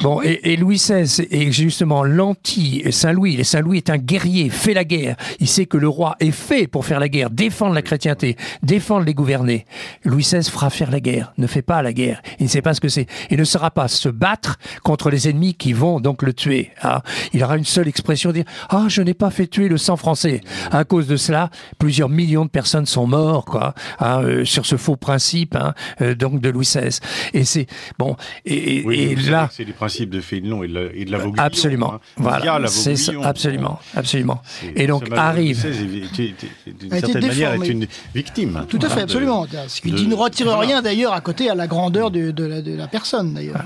Bon, 0.00 0.20
et, 0.22 0.40
et 0.52 0.56
Louis 0.56 0.78
XVI 0.78 1.26
est 1.30 1.52
justement 1.52 2.02
l'anti 2.02 2.82
Saint-Louis. 2.90 3.36
Et 3.38 3.44
Saint-Louis 3.44 3.76
est 3.78 3.90
un 3.90 3.98
guerrier, 3.98 4.48
fait 4.50 4.74
la 4.74 4.84
guerre. 4.84 5.16
Il 5.38 5.46
sait 5.48 5.66
que 5.66 5.76
le 5.76 5.88
roi 5.88 6.16
est 6.18 6.30
fait 6.32 6.66
pour 6.66 6.84
faire 6.84 6.98
la 6.98 7.08
guerre, 7.08 7.30
défendre 7.30 7.74
la 7.74 7.82
chrétienté, 7.82 8.36
défendre 8.62 9.04
les 9.06 9.14
gouvernés. 9.14 9.64
Louis 10.04 10.22
XVI 10.24 10.42
fera 10.50 10.70
faire 10.72 10.90
la 10.90 11.00
guerre, 11.00 11.32
ne 11.38 11.46
fait 11.46 11.62
pas 11.62 11.82
la 11.82 11.92
guerre. 11.92 12.22
Il 12.38 12.44
ne 12.44 12.48
sait 12.48 12.62
pas 12.62 12.74
ce 12.74 12.80
que 12.80 12.88
c'est. 12.88 13.06
Il 13.30 13.38
ne 13.38 13.44
saura 13.44 13.70
pas 13.70 13.88
se 13.88 14.08
battre 14.08 14.58
contre 14.82 15.10
les 15.10 15.28
ennemis 15.28 15.54
qui 15.54 15.72
vont 15.72 16.00
donc 16.00 16.22
le 16.22 16.32
tuer. 16.32 16.70
hein. 16.82 17.00
Il 17.32 17.42
aura 17.42 17.56
une 17.56 17.64
seule 17.64 17.88
expression, 17.88 18.32
dire 18.32 18.44
«Ah, 18.70 18.84
je 18.88 19.02
n'ai 19.02 19.14
pas 19.14 19.30
fait 19.30 19.46
tuer 19.46 19.68
le 19.68 19.78
sang 19.78 19.96
français». 19.96 20.40
À 20.70 20.84
cause 20.84 21.06
de 21.06 21.16
cela, 21.16 21.50
plusieurs 21.78 22.08
millions 22.08 22.44
de 22.44 22.50
personnes 22.50 22.86
sont 22.86 23.06
morts, 23.06 23.44
quoi, 23.44 23.74
hein, 24.00 24.22
euh, 24.22 24.44
sur 24.44 24.66
ce 24.66 24.76
faux 24.76 24.96
principe, 24.96 25.54
hein, 25.56 25.74
euh, 26.00 26.14
donc 26.14 26.40
de 26.40 26.48
Louis 26.48 26.64
XVI. 26.66 26.98
Et 27.34 27.44
c'est 27.44 27.66
bon. 27.98 28.16
Et, 28.44 28.82
Oui, 28.84 29.14
là, 29.28 29.48
c'est 29.52 29.64
les 29.64 29.72
principes 29.72 30.10
de 30.10 30.20
Fénelon 30.20 30.62
et 30.62 30.68
de 30.68 31.10
la, 31.10 31.18
absolument, 31.38 31.94
hein. 31.94 32.00
Voilà, 32.16 32.58
la 32.58 32.68
c'est 32.68 32.94
absolument, 33.22 33.78
absolument. 33.94 34.42
Et 34.76 34.86
donc 34.86 35.04
arrive. 35.14 35.62
D'une 35.62 36.90
certaine 36.90 37.26
manière, 37.26 37.54
est 37.54 37.68
une 37.68 37.86
victime. 38.14 38.64
Tout 38.68 38.78
à 38.82 38.88
fait, 38.88 39.02
absolument. 39.02 39.46
Ce 39.68 39.80
qui 39.80 39.90
de- 39.92 40.00
ne 40.06 40.14
retire 40.14 40.46
voilà. 40.46 40.61
Rien 40.66 40.82
d'ailleurs 40.82 41.12
à 41.12 41.20
côté 41.20 41.50
à 41.50 41.54
la 41.54 41.66
grandeur 41.66 42.10
de, 42.10 42.30
de 42.30 42.44
la, 42.44 42.62
de 42.62 42.74
la 42.74 42.88
personne 42.88 43.34
d'ailleurs. 43.34 43.62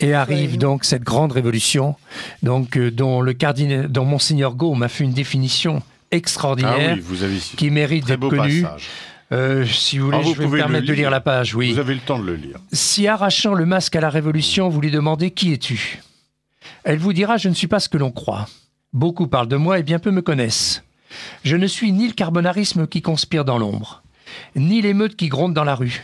Et 0.00 0.14
arrive 0.14 0.56
donc 0.58 0.84
cette 0.84 1.02
grande 1.02 1.32
révolution, 1.32 1.94
donc 2.42 2.76
euh, 2.76 2.90
dont 2.90 3.20
le 3.20 3.32
cardinal, 3.34 3.88
dont 3.88 4.04
monseigneur 4.04 4.54
Gaume 4.54 4.82
a 4.82 4.88
fait 4.88 5.04
une 5.04 5.12
définition 5.12 5.82
Ah 5.82 6.16
extraordinaire 6.16 6.94
oui, 6.94 7.00
vous 7.00 7.22
avez 7.22 7.36
qui 7.38 7.70
mérite 7.70 8.06
d'être 8.06 8.28
connue. 8.28 8.64
Euh, 9.32 9.64
si 9.66 9.98
vous 9.98 10.06
voulez, 10.06 10.18
Ah, 10.20 10.24
vous 10.24 10.34
je 10.34 10.38
vais 10.40 10.46
me 10.48 10.56
permettre 10.56 10.86
de 10.86 10.92
lire 10.92 11.02
lire. 11.02 11.10
la 11.10 11.20
page. 11.20 11.54
Oui. 11.54 11.72
Vous 11.72 11.78
avez 11.78 11.94
le 11.94 12.00
temps 12.00 12.18
de 12.18 12.24
le 12.26 12.34
lire. 12.34 12.56
Si 12.72 13.06
arrachant 13.06 13.54
le 13.54 13.64
masque 13.64 13.94
à 13.94 14.00
la 14.00 14.10
Révolution, 14.10 14.68
vous 14.68 14.80
lui 14.80 14.90
demandez 14.90 15.30
qui 15.30 15.52
es-tu 15.52 16.00
Elle 16.82 16.98
vous 16.98 17.12
dira 17.12 17.36
je 17.36 17.48
ne 17.48 17.54
suis 17.54 17.68
pas 17.68 17.78
ce 17.78 17.88
que 17.88 17.96
l'on 17.98 18.10
croit. 18.10 18.48
Beaucoup 18.92 19.28
parlent 19.28 19.46
de 19.46 19.54
moi 19.56 19.78
et 19.78 19.84
bien 19.84 20.00
peu 20.00 20.10
me 20.10 20.20
connaissent. 20.22 20.82
Je 21.44 21.56
ne 21.56 21.66
suis 21.68 21.92
ni 21.92 22.08
le 22.08 22.14
carbonarisme 22.14 22.86
qui 22.88 23.02
conspire 23.02 23.44
dans 23.44 23.58
l'ombre, 23.58 24.02
ni 24.56 24.80
l'émeute 24.82 25.14
qui 25.16 25.28
gronde 25.28 25.54
dans 25.54 25.64
la 25.64 25.74
rue, 25.76 26.02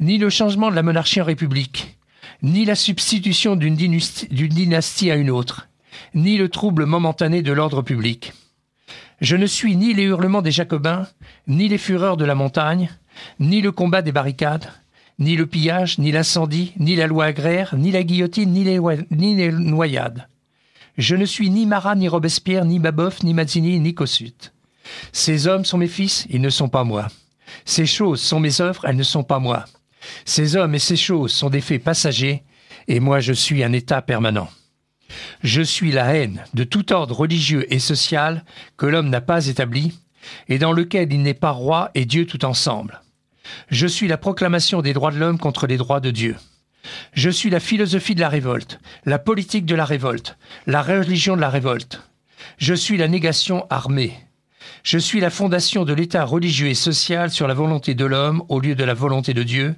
ni 0.00 0.16
le 0.16 0.30
changement 0.30 0.70
de 0.70 0.74
la 0.74 0.82
monarchie 0.82 1.20
en 1.20 1.24
république, 1.24 1.96
ni 2.42 2.64
la 2.64 2.74
substitution 2.74 3.54
d'une 3.54 3.76
dynastie, 3.76 5.10
à 5.10 5.16
une 5.16 5.30
autre, 5.30 5.68
ni 6.14 6.38
le 6.38 6.48
trouble 6.48 6.86
momentané 6.86 7.42
de 7.42 7.52
l'ordre 7.52 7.82
public. 7.82 8.32
Je 9.20 9.36
ne 9.36 9.46
suis 9.46 9.76
ni 9.76 9.92
les 9.92 10.04
hurlements 10.04 10.40
des 10.40 10.50
Jacobins, 10.50 11.06
ni 11.46 11.68
les 11.68 11.76
fureurs 11.76 12.16
de 12.16 12.24
la 12.24 12.34
montagne, 12.34 12.90
ni 13.38 13.60
le 13.60 13.70
combat 13.70 14.00
des 14.00 14.12
barricades, 14.12 14.66
ni 15.18 15.36
le 15.36 15.46
pillage, 15.46 15.98
ni 15.98 16.10
l'incendie, 16.10 16.72
ni 16.78 16.96
la 16.96 17.06
loi 17.06 17.26
agraire, 17.26 17.76
ni 17.76 17.90
la 17.90 18.02
guillotine, 18.02 18.50
ni 18.50 18.64
les, 19.34 19.52
noyades. 19.52 20.26
Je 20.96 21.14
ne 21.14 21.26
suis 21.26 21.50
ni 21.50 21.66
Marat, 21.66 21.94
ni 21.94 22.08
Robespierre, 22.08 22.64
ni 22.64 22.78
Baboff, 22.78 23.22
ni 23.22 23.34
Mazzini, 23.34 23.78
ni 23.78 23.94
Kossuth. 23.94 24.54
Ces 25.12 25.46
hommes 25.46 25.66
sont 25.66 25.76
mes 25.76 25.86
fils, 25.86 26.26
ils 26.30 26.40
ne 26.40 26.48
sont 26.48 26.70
pas 26.70 26.84
moi. 26.84 27.08
Ces 27.66 27.84
choses 27.84 28.20
sont 28.20 28.40
mes 28.40 28.62
œuvres, 28.62 28.86
elles 28.86 28.96
ne 28.96 29.02
sont 29.02 29.22
pas 29.22 29.38
moi. 29.38 29.66
Ces 30.24 30.56
hommes 30.56 30.74
et 30.74 30.80
ces 30.80 30.96
choses 30.96 31.32
sont 31.32 31.50
des 31.50 31.60
faits 31.60 31.82
passagers, 31.82 32.42
et 32.88 33.00
moi 33.00 33.20
je 33.20 33.32
suis 33.32 33.62
un 33.62 33.72
état 33.72 34.02
permanent. 34.02 34.48
Je 35.42 35.62
suis 35.62 35.92
la 35.92 36.14
haine 36.14 36.44
de 36.54 36.64
tout 36.64 36.92
ordre 36.92 37.16
religieux 37.16 37.72
et 37.72 37.78
social 37.78 38.44
que 38.76 38.86
l'homme 38.86 39.10
n'a 39.10 39.20
pas 39.20 39.46
établi, 39.46 39.98
et 40.48 40.58
dans 40.58 40.72
lequel 40.72 41.12
il 41.12 41.22
n'est 41.22 41.34
pas 41.34 41.50
roi 41.50 41.90
et 41.94 42.04
Dieu 42.04 42.26
tout 42.26 42.44
ensemble. 42.44 43.00
Je 43.68 43.86
suis 43.86 44.08
la 44.08 44.18
proclamation 44.18 44.82
des 44.82 44.92
droits 44.92 45.10
de 45.10 45.18
l'homme 45.18 45.38
contre 45.38 45.66
les 45.66 45.76
droits 45.76 46.00
de 46.00 46.10
Dieu. 46.10 46.36
Je 47.12 47.30
suis 47.30 47.50
la 47.50 47.60
philosophie 47.60 48.14
de 48.14 48.20
la 48.20 48.28
révolte, 48.28 48.80
la 49.04 49.18
politique 49.18 49.66
de 49.66 49.74
la 49.74 49.84
révolte, 49.84 50.36
la 50.66 50.82
religion 50.82 51.36
de 51.36 51.40
la 51.40 51.50
révolte. 51.50 52.02
Je 52.58 52.74
suis 52.74 52.96
la 52.96 53.08
négation 53.08 53.66
armée. 53.70 54.14
Je 54.82 54.98
suis 54.98 55.20
la 55.20 55.30
fondation 55.30 55.84
de 55.84 55.92
l'État 55.92 56.24
religieux 56.24 56.68
et 56.68 56.74
social 56.74 57.30
sur 57.30 57.46
la 57.46 57.54
volonté 57.54 57.94
de 57.94 58.04
l'homme 58.04 58.42
au 58.48 58.60
lieu 58.60 58.74
de 58.74 58.84
la 58.84 58.94
volonté 58.94 59.34
de 59.34 59.42
Dieu. 59.42 59.74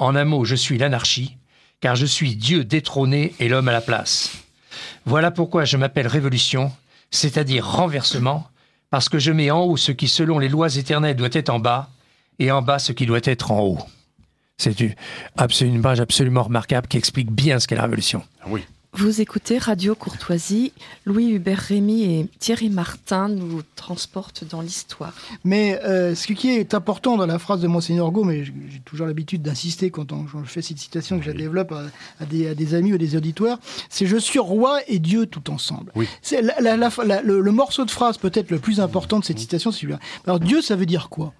En 0.00 0.16
un 0.16 0.24
mot, 0.24 0.46
je 0.46 0.54
suis 0.54 0.78
l'anarchie, 0.78 1.36
car 1.80 1.94
je 1.94 2.06
suis 2.06 2.34
Dieu 2.34 2.64
détrôné 2.64 3.34
et 3.38 3.50
l'homme 3.50 3.68
à 3.68 3.72
la 3.72 3.82
place. 3.82 4.32
Voilà 5.04 5.30
pourquoi 5.30 5.66
je 5.66 5.76
m'appelle 5.76 6.06
révolution, 6.06 6.72
c'est-à-dire 7.10 7.66
renversement, 7.66 8.48
parce 8.88 9.10
que 9.10 9.18
je 9.18 9.30
mets 9.30 9.50
en 9.50 9.60
haut 9.60 9.76
ce 9.76 9.92
qui, 9.92 10.08
selon 10.08 10.38
les 10.38 10.48
lois 10.48 10.74
éternelles, 10.74 11.16
doit 11.16 11.28
être 11.32 11.50
en 11.50 11.58
bas, 11.58 11.90
et 12.38 12.50
en 12.50 12.62
bas 12.62 12.78
ce 12.78 12.92
qui 12.92 13.04
doit 13.04 13.20
être 13.24 13.50
en 13.50 13.60
haut. 13.60 13.78
C'est 14.56 14.80
une, 14.80 15.82
page 15.82 16.00
absolument 16.00 16.44
remarquable 16.44 16.88
qui 16.88 16.96
explique 16.96 17.30
bien 17.30 17.60
ce 17.60 17.68
qu'est 17.68 17.76
la 17.76 17.82
révolution. 17.82 18.22
Ah 18.40 18.46
Oui. 18.48 18.64
Vous 18.92 19.20
écoutez 19.20 19.56
Radio 19.56 19.94
Courtoisie. 19.94 20.72
Louis 21.06 21.28
Hubert 21.30 21.60
Rémy 21.60 22.02
et 22.02 22.26
Thierry 22.40 22.68
Martin 22.70 23.28
nous 23.28 23.62
transportent 23.76 24.44
dans 24.44 24.60
l'histoire. 24.60 25.14
Mais 25.44 25.80
euh, 25.84 26.16
ce 26.16 26.32
qui 26.32 26.50
est 26.50 26.74
important 26.74 27.16
dans 27.16 27.24
la 27.26 27.38
phrase 27.38 27.60
de 27.60 27.68
Monseigneur 27.68 28.10
Gaume, 28.10 28.32
et 28.32 28.44
j'ai 28.44 28.80
toujours 28.84 29.06
l'habitude 29.06 29.42
d'insister 29.42 29.90
quand, 29.90 30.10
on- 30.12 30.24
quand 30.24 30.42
je 30.44 30.50
fais 30.50 30.60
cette 30.60 30.78
citation 30.78 31.18
que 31.20 31.24
je 31.24 31.30
la 31.30 31.36
développe 31.38 31.70
à, 31.70 31.84
à 32.18 32.26
des, 32.26 32.48
à 32.48 32.54
des 32.56 32.74
amis 32.74 32.92
ou 32.92 32.98
des 32.98 33.14
auditoires, 33.16 33.58
c'est 33.88 34.06
je 34.06 34.16
suis 34.16 34.40
roi 34.40 34.80
et 34.88 34.98
Dieu 34.98 35.26
tout 35.26 35.50
ensemble. 35.52 35.92
Oui. 35.94 36.08
C'est 36.20 36.42
la- 36.42 36.60
la- 36.60 36.76
la- 36.76 36.90
la- 37.06 37.22
le, 37.22 37.40
le 37.40 37.52
morceau 37.52 37.84
de 37.84 37.90
phrase 37.92 38.18
peut-être 38.18 38.50
le 38.50 38.58
plus 38.58 38.80
important 38.80 39.20
de 39.20 39.24
cette 39.24 39.38
citation, 39.38 39.70
c'est 39.70 39.80
celui-là. 39.82 40.00
Alors 40.26 40.40
Dieu, 40.40 40.60
ça 40.62 40.74
veut 40.74 40.86
dire 40.86 41.08
quoi? 41.10 41.32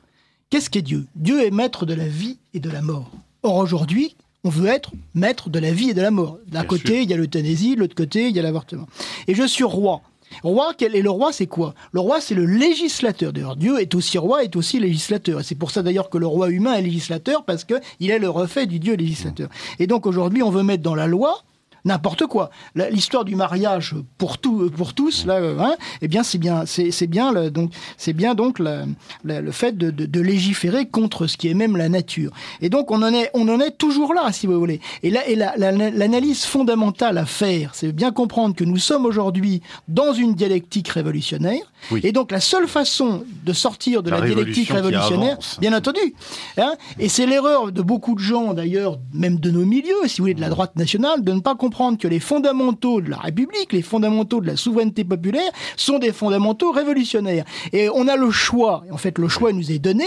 Qu'est-ce 0.51 0.71
qu'est 0.71 0.83
Dieu? 0.83 1.07
Dieu 1.17 1.45
est 1.45 1.51
maître 1.51 1.85
de 1.85 1.95
la 1.95 2.07
vie 2.07 2.39
et 2.55 2.61
de 2.61 2.71
la 2.71 2.81
mort. 2.81 3.11
Or 3.43 3.57
aujourd'hui, 3.57 4.17
on 4.45 4.49
veut 4.49 4.69
être 4.69 4.93
maître 5.15 5.51
de 5.51 5.59
la 5.59 5.73
vie 5.73 5.91
et 5.91 5.95
de 5.95 6.01
la 6.01 6.11
mort. 6.11 6.39
D'un 6.49 6.65
côté, 6.65 6.95
sûr. 6.95 7.03
il 7.03 7.11
y 7.11 7.15
a 7.15 7.17
l'euthanasie, 7.17 7.75
de 7.75 7.81
l'autre 7.81 7.95
côté, 7.95 8.29
il 8.29 8.37
y 8.37 8.39
a 8.39 8.43
l'avortement. 8.43 8.87
Et 9.29 9.35
je 9.35 9.47
suis 9.47 9.65
roi. 9.65 10.03
Roi, 10.43 10.73
quel 10.79 10.95
est 10.95 11.03
le 11.03 11.11
roi 11.11 11.33
C'est 11.33 11.47
quoi? 11.47 11.75
Le 11.93 12.01
roi, 12.01 12.21
c'est 12.21 12.35
le 12.35 12.47
législateur. 12.47 13.33
D'ailleurs, 13.33 13.57
Dieu 13.57 13.81
est 13.81 13.95
aussi 13.95 14.17
roi, 14.17 14.45
est 14.45 14.57
aussi 14.57 14.79
législateur. 14.79 15.41
Et 15.41 15.43
c'est 15.43 15.57
pour 15.57 15.71
ça 15.71 15.83
d'ailleurs 15.83 16.09
que 16.09 16.19
le 16.19 16.27
roi 16.27 16.51
humain 16.51 16.75
est 16.75 16.83
législateur, 16.83 17.45
parce 17.45 17.65
qu'il 17.65 18.11
est 18.11 18.19
le 18.19 18.31
reflet 18.31 18.67
du 18.67 18.79
Dieu 18.79 18.95
législateur. 18.95 19.49
Et 19.79 19.87
donc 19.87 20.07
aujourd'hui, 20.07 20.43
on 20.43 20.51
veut 20.51 20.63
mettre 20.63 20.83
dans 20.83 20.95
la 20.95 21.07
loi 21.07 21.43
n'importe 21.85 22.27
quoi. 22.27 22.51
L'histoire 22.75 23.25
du 23.25 23.35
mariage 23.35 23.95
pour, 24.19 24.39
tout, 24.39 24.71
pour 24.71 24.95
tous, 24.95 25.27
là, 25.27 25.41
hein, 25.59 25.75
eh 26.03 26.09
bien, 26.09 26.23
c'est 26.23 26.39
bien, 26.39 26.65
c'est 26.67 27.07
bien, 27.07 27.33
le, 27.33 27.51
donc, 27.51 27.73
c'est 27.97 28.13
bien 28.13 28.35
donc 28.35 28.59
le 28.59 29.53
fait 29.53 29.77
de, 29.77 29.91
de, 29.91 30.21
légiférer 30.21 30.87
contre 30.87 31.27
ce 31.27 31.37
qui 31.37 31.49
est 31.49 31.55
même 31.55 31.77
la 31.77 31.89
nature. 31.89 32.33
Et 32.61 32.69
donc, 32.69 32.91
on 32.91 33.03
en 33.03 33.13
est, 33.13 33.31
on 33.35 33.49
en 33.49 33.61
est 33.61 33.77
toujours 33.77 34.15
là, 34.15 34.31
si 34.33 34.47
vous 34.47 34.59
voulez. 34.59 34.81
Et 35.03 35.11
là, 35.11 35.27
et 35.29 35.37
l'analyse 35.37 36.45
fondamentale 36.45 37.19
à 37.19 37.27
faire, 37.27 37.75
c'est 37.75 37.93
bien 37.93 38.13
comprendre 38.13 38.55
que 38.55 38.65
nous 38.65 38.79
sommes 38.79 39.07
aujourd'hui 39.07 39.63
dans 39.89 40.13
une 40.13 40.35
dialectique 40.35 40.89
révolutionnaire. 40.89 41.73
Et 42.03 42.13
donc, 42.13 42.31
la 42.31 42.41
seule 42.41 42.69
façon 42.69 43.25
de 43.45 43.53
sortir 43.53 44.03
de 44.03 44.11
la, 44.11 44.21
dialectique 44.21 44.69
révolutionnaire, 44.71 45.39
bien 45.61 45.73
entendu, 45.73 46.15
hein, 46.59 46.75
et 46.99 47.09
c'est 47.09 47.27
l'erreur 47.27 47.73
de 47.73 47.83
beaucoup 47.83 48.15
de 48.15 48.21
gens, 48.21 48.53
d'ailleurs, 48.53 48.99
même 49.15 49.39
de 49.39 49.51
nos 49.51 49.65
milieux, 49.65 50.07
si 50.07 50.19
vous 50.19 50.25
voulez, 50.25 50.35
de 50.35 50.41
la 50.41 50.51
droite 50.51 50.77
nationale, 50.77 51.25
de 51.25 51.33
ne 51.33 51.41
pas 51.41 51.55
comprendre 51.55 51.70
que 51.99 52.09
les 52.09 52.21
fondamentaux 52.21 53.01
de 53.01 53.11
la 53.11 53.19
République, 53.19 53.73
les 53.73 53.83
fondamentaux 53.83 54.41
de 54.41 54.47
la 54.47 54.57
souveraineté 54.57 55.05
populaire, 55.05 55.51
sont 55.77 55.99
des 55.99 56.13
fondamentaux 56.13 56.73
révolutionnaires. 56.73 57.45
Et 57.73 57.89
on 57.89 58.07
a 58.09 58.17
le 58.17 58.31
choix, 58.31 58.85
en 58.91 58.97
fait 58.97 59.19
le 59.19 59.29
choix 59.29 59.53
nous 59.53 59.71
est 59.71 59.79
donné, 59.79 60.05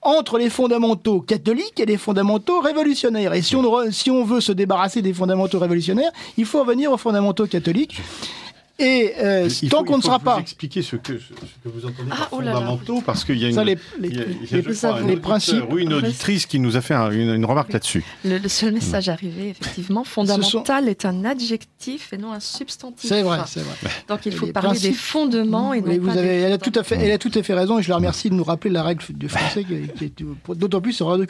entre 0.00 0.38
les 0.38 0.50
fondamentaux 0.50 1.20
catholiques 1.20 1.78
et 1.80 1.86
les 1.86 1.96
fondamentaux 1.96 2.60
révolutionnaires. 2.60 3.34
Et 3.34 3.42
si 3.42 3.56
on, 3.56 3.90
si 3.90 4.10
on 4.10 4.24
veut 4.24 4.40
se 4.40 4.52
débarrasser 4.52 5.02
des 5.02 5.12
fondamentaux 5.12 5.58
révolutionnaires, 5.58 6.12
il 6.36 6.46
faut 6.46 6.60
revenir 6.60 6.92
aux 6.92 6.98
fondamentaux 6.98 7.46
catholiques. 7.46 8.00
Et 8.78 9.12
euh, 9.18 9.48
tant 9.70 9.84
qu'on 9.84 9.98
ne 9.98 10.02
sera 10.02 10.18
pas. 10.18 10.38
expliquer 10.38 10.82
ce 10.82 10.96
que, 10.96 11.18
ce 11.18 11.28
que 11.62 11.68
vous 11.68 11.84
entendez 11.84 12.08
ah, 12.10 12.16
par 12.16 12.28
oh 12.32 12.36
fondamentaux, 12.36 13.02
parce 13.04 13.24
qu'il 13.24 13.38
y 13.38 13.44
a 13.44 13.48
une, 13.50 13.60
les, 13.60 13.76
les, 14.00 15.16
principes, 15.16 15.64
oui, 15.70 15.82
une 15.82 15.92
auditrice 15.92 16.46
qui 16.46 16.58
nous 16.58 16.76
a 16.76 16.80
fait 16.80 16.94
une, 16.94 17.44
remarque 17.44 17.72
là-dessus. 17.72 18.02
Le, 18.24 18.48
seul 18.48 18.72
message 18.72 19.08
arrivé, 19.08 19.50
effectivement, 19.50 20.04
fondamental 20.04 20.88
est 20.88 21.04
un 21.04 21.24
adjectif 21.24 22.12
et 22.12 22.18
non 22.18 22.32
un 22.32 22.40
substantif. 22.40 23.08
C'est 23.08 23.22
vrai, 23.22 23.38
c'est 23.46 23.60
vrai. 23.60 23.90
Donc 24.08 24.26
il 24.26 24.32
faut 24.32 24.46
parler 24.46 24.78
des 24.78 24.92
fondements 24.92 25.74
et 25.74 25.80
non 25.80 25.92
vous 25.92 26.06
pas 26.06 26.12
avez, 26.14 26.40
elle, 26.40 26.52
a 26.52 26.58
tout 26.58 26.72
à 26.74 26.82
fait, 26.82 26.96
elle 26.96 27.12
a 27.12 27.18
tout 27.18 27.30
à 27.34 27.42
fait 27.42 27.54
raison 27.54 27.78
et 27.78 27.82
je 27.82 27.88
la 27.88 27.96
remercie 27.96 28.30
de 28.30 28.34
nous 28.34 28.44
rappeler 28.44 28.70
la 28.70 28.82
règle 28.82 29.04
du 29.10 29.28
français, 29.28 29.64
qui, 29.64 30.04
est 30.04 30.22
d'autant 30.54 30.80
plus 30.80 30.94
sur 30.94 31.08
Radio 31.08 31.26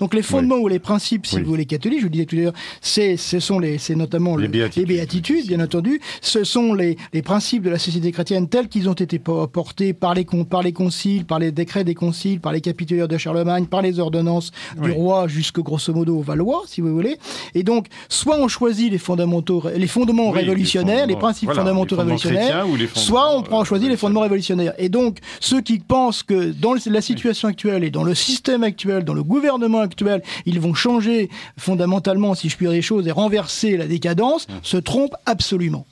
Donc 0.00 0.14
les 0.14 0.22
fondements 0.22 0.58
ou 0.58 0.68
les 0.68 0.80
principes, 0.80 1.26
si 1.26 1.40
vous 1.40 1.50
voulez, 1.50 1.66
catholiques, 1.66 2.00
je 2.00 2.04
vous 2.04 2.10
disais 2.10 2.26
tout 2.26 2.36
à 2.36 2.40
l'heure, 2.40 2.54
c'est 2.80 3.96
notamment 3.96 4.36
les 4.36 4.48
béatitudes, 4.48 5.46
bien 5.46 5.60
entendu. 5.60 6.00
Ce 6.20 6.44
sont 6.44 6.74
les 6.80 6.90
les, 7.12 7.22
principes 7.22 7.62
de 7.62 7.70
la 7.70 7.78
société 7.78 8.12
chrétienne 8.12 8.48
tels 8.48 8.68
qu'ils 8.68 8.88
ont 8.88 8.94
été 8.94 9.18
portés 9.18 9.92
par 9.92 10.14
les, 10.14 10.26
par 10.48 10.62
les 10.62 10.72
conciles, 10.72 11.24
par 11.24 11.38
les 11.38 11.52
décrets 11.52 11.84
des 11.84 11.94
conciles, 11.94 12.40
par 12.40 12.52
les 12.52 12.60
capitulaires 12.60 13.08
de 13.08 13.18
Charlemagne, 13.18 13.66
par 13.66 13.82
les 13.82 13.98
ordonnances 13.98 14.50
du 14.80 14.90
roi 14.90 15.28
jusque 15.28 15.60
grosso 15.60 15.92
modo 15.92 16.18
au 16.18 16.22
Valois, 16.22 16.62
si 16.66 16.80
vous 16.80 16.92
voulez. 16.92 17.18
Et 17.54 17.62
donc, 17.62 17.86
soit 18.08 18.38
on 18.38 18.48
choisit 18.48 18.90
les 18.90 18.98
fondamentaux, 18.98 19.62
les 19.74 19.86
fondements 19.86 20.30
révolutionnaires, 20.30 21.06
les, 21.06 21.16
principes 21.16 21.52
fondamentaux 21.52 21.96
révolutionnaires, 21.96 22.66
soit 22.94 23.36
on 23.36 23.42
prend 23.42 23.64
choisit 23.64 23.88
les 23.88 23.96
fondements 23.96 24.20
révolutionnaires. 24.20 24.72
Et 24.78 24.88
donc, 24.88 25.18
ceux 25.40 25.60
qui 25.60 25.78
pensent 25.78 26.22
que 26.22 26.52
dans 26.52 26.74
la 26.86 27.02
situation 27.02 27.48
actuelle 27.48 27.84
et 27.84 27.90
dans 27.90 28.04
le 28.04 28.14
système 28.14 28.64
actuel, 28.64 29.04
dans 29.04 29.14
le 29.14 29.22
gouvernement 29.22 29.80
actuel, 29.80 30.22
ils 30.46 30.60
vont 30.60 30.74
changer 30.74 31.28
fondamentalement, 31.58 32.34
si 32.34 32.48
je 32.48 32.56
puis 32.56 32.66
dire 32.66 32.72
les 32.72 32.82
choses, 32.82 33.06
et 33.06 33.10
renverser 33.10 33.76
la 33.76 33.86
décadence, 33.86 34.48
mmh. 34.48 34.52
se 34.62 34.76
trompent 34.76 35.16
absolument. 35.26 35.86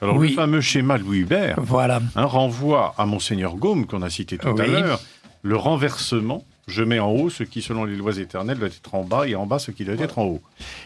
Alors 0.00 0.18
le 0.18 0.28
fameux 0.28 0.60
schéma 0.60 0.98
Louis 0.98 1.18
Hubert 1.18 1.56
voilà. 1.60 2.00
un 2.14 2.24
renvoie 2.24 2.94
à 2.98 3.06
Monseigneur 3.06 3.56
Gaume, 3.56 3.86
qu'on 3.86 4.02
a 4.02 4.10
cité 4.10 4.38
tout 4.38 4.56
à 4.58 4.66
l'heure, 4.66 5.00
le 5.42 5.56
renversement 5.56 6.44
je 6.68 6.82
mets 6.84 6.98
en 6.98 7.10
haut 7.10 7.30
ce 7.30 7.42
qui, 7.42 7.62
selon 7.62 7.84
les 7.84 7.96
lois 7.96 8.18
éternelles, 8.18 8.58
doit 8.58 8.68
être 8.68 8.94
en 8.94 9.02
bas 9.02 9.26
et 9.26 9.34
en 9.34 9.46
bas 9.46 9.58
ce 9.58 9.70
qui 9.70 9.84
doit 9.84 9.94
être 9.94 10.18
en 10.18 10.24
haut. 10.24 10.42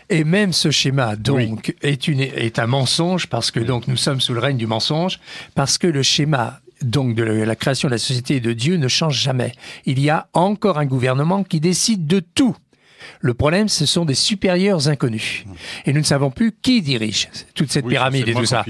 Et 0.09 0.25
même 0.25 0.53
ce 0.53 0.71
schéma, 0.71 1.17
donc, 1.17 1.75
est, 1.83 2.09
une, 2.09 2.21
est 2.21 2.59
un 2.59 2.67
mensonge 2.67 3.27
parce 3.27 3.51
que 3.51 3.61
donc 3.61 3.89
nous 3.89 3.97
sommes 3.97 4.21
sous 4.21 4.33
le 4.33 4.41
règne 4.41 4.57
du 4.57 4.67
mensonge, 4.67 5.19
parce 5.55 5.79
que 5.79 5.89
le 5.89 6.03
schéma 6.03 6.61
donc 6.83 7.15
de 7.15 7.23
la 7.23 7.57
création 7.57 7.89
de 7.89 7.93
la 7.93 7.99
société 7.99 8.41
de 8.41 8.53
Dieu 8.53 8.77
ne 8.77 8.89
change 8.89 9.21
jamais. 9.21 9.53
Il 9.85 10.01
y 10.01 10.11
a 10.11 10.29
encore 10.33 10.79
un 10.79 10.87
gouvernement 10.87 11.45
qui 11.45 11.61
décide 11.61 12.07
de 12.07 12.21
tout. 12.21 12.57
Le 13.21 13.35
problème, 13.35 13.69
ce 13.69 13.87
sont 13.87 14.05
des 14.05 14.15
supérieurs 14.15 14.89
inconnus. 14.89 15.45
Et 15.87 15.93
nous 15.93 16.01
ne 16.01 16.05
savons 16.05 16.31
plus 16.31 16.53
qui 16.53 16.83
dirige 16.83 17.29
toute 17.55 17.71
cette 17.71 17.87
pyramide 17.87 18.29
et 18.29 18.35
tout 18.35 18.47
ça. 18.47 18.65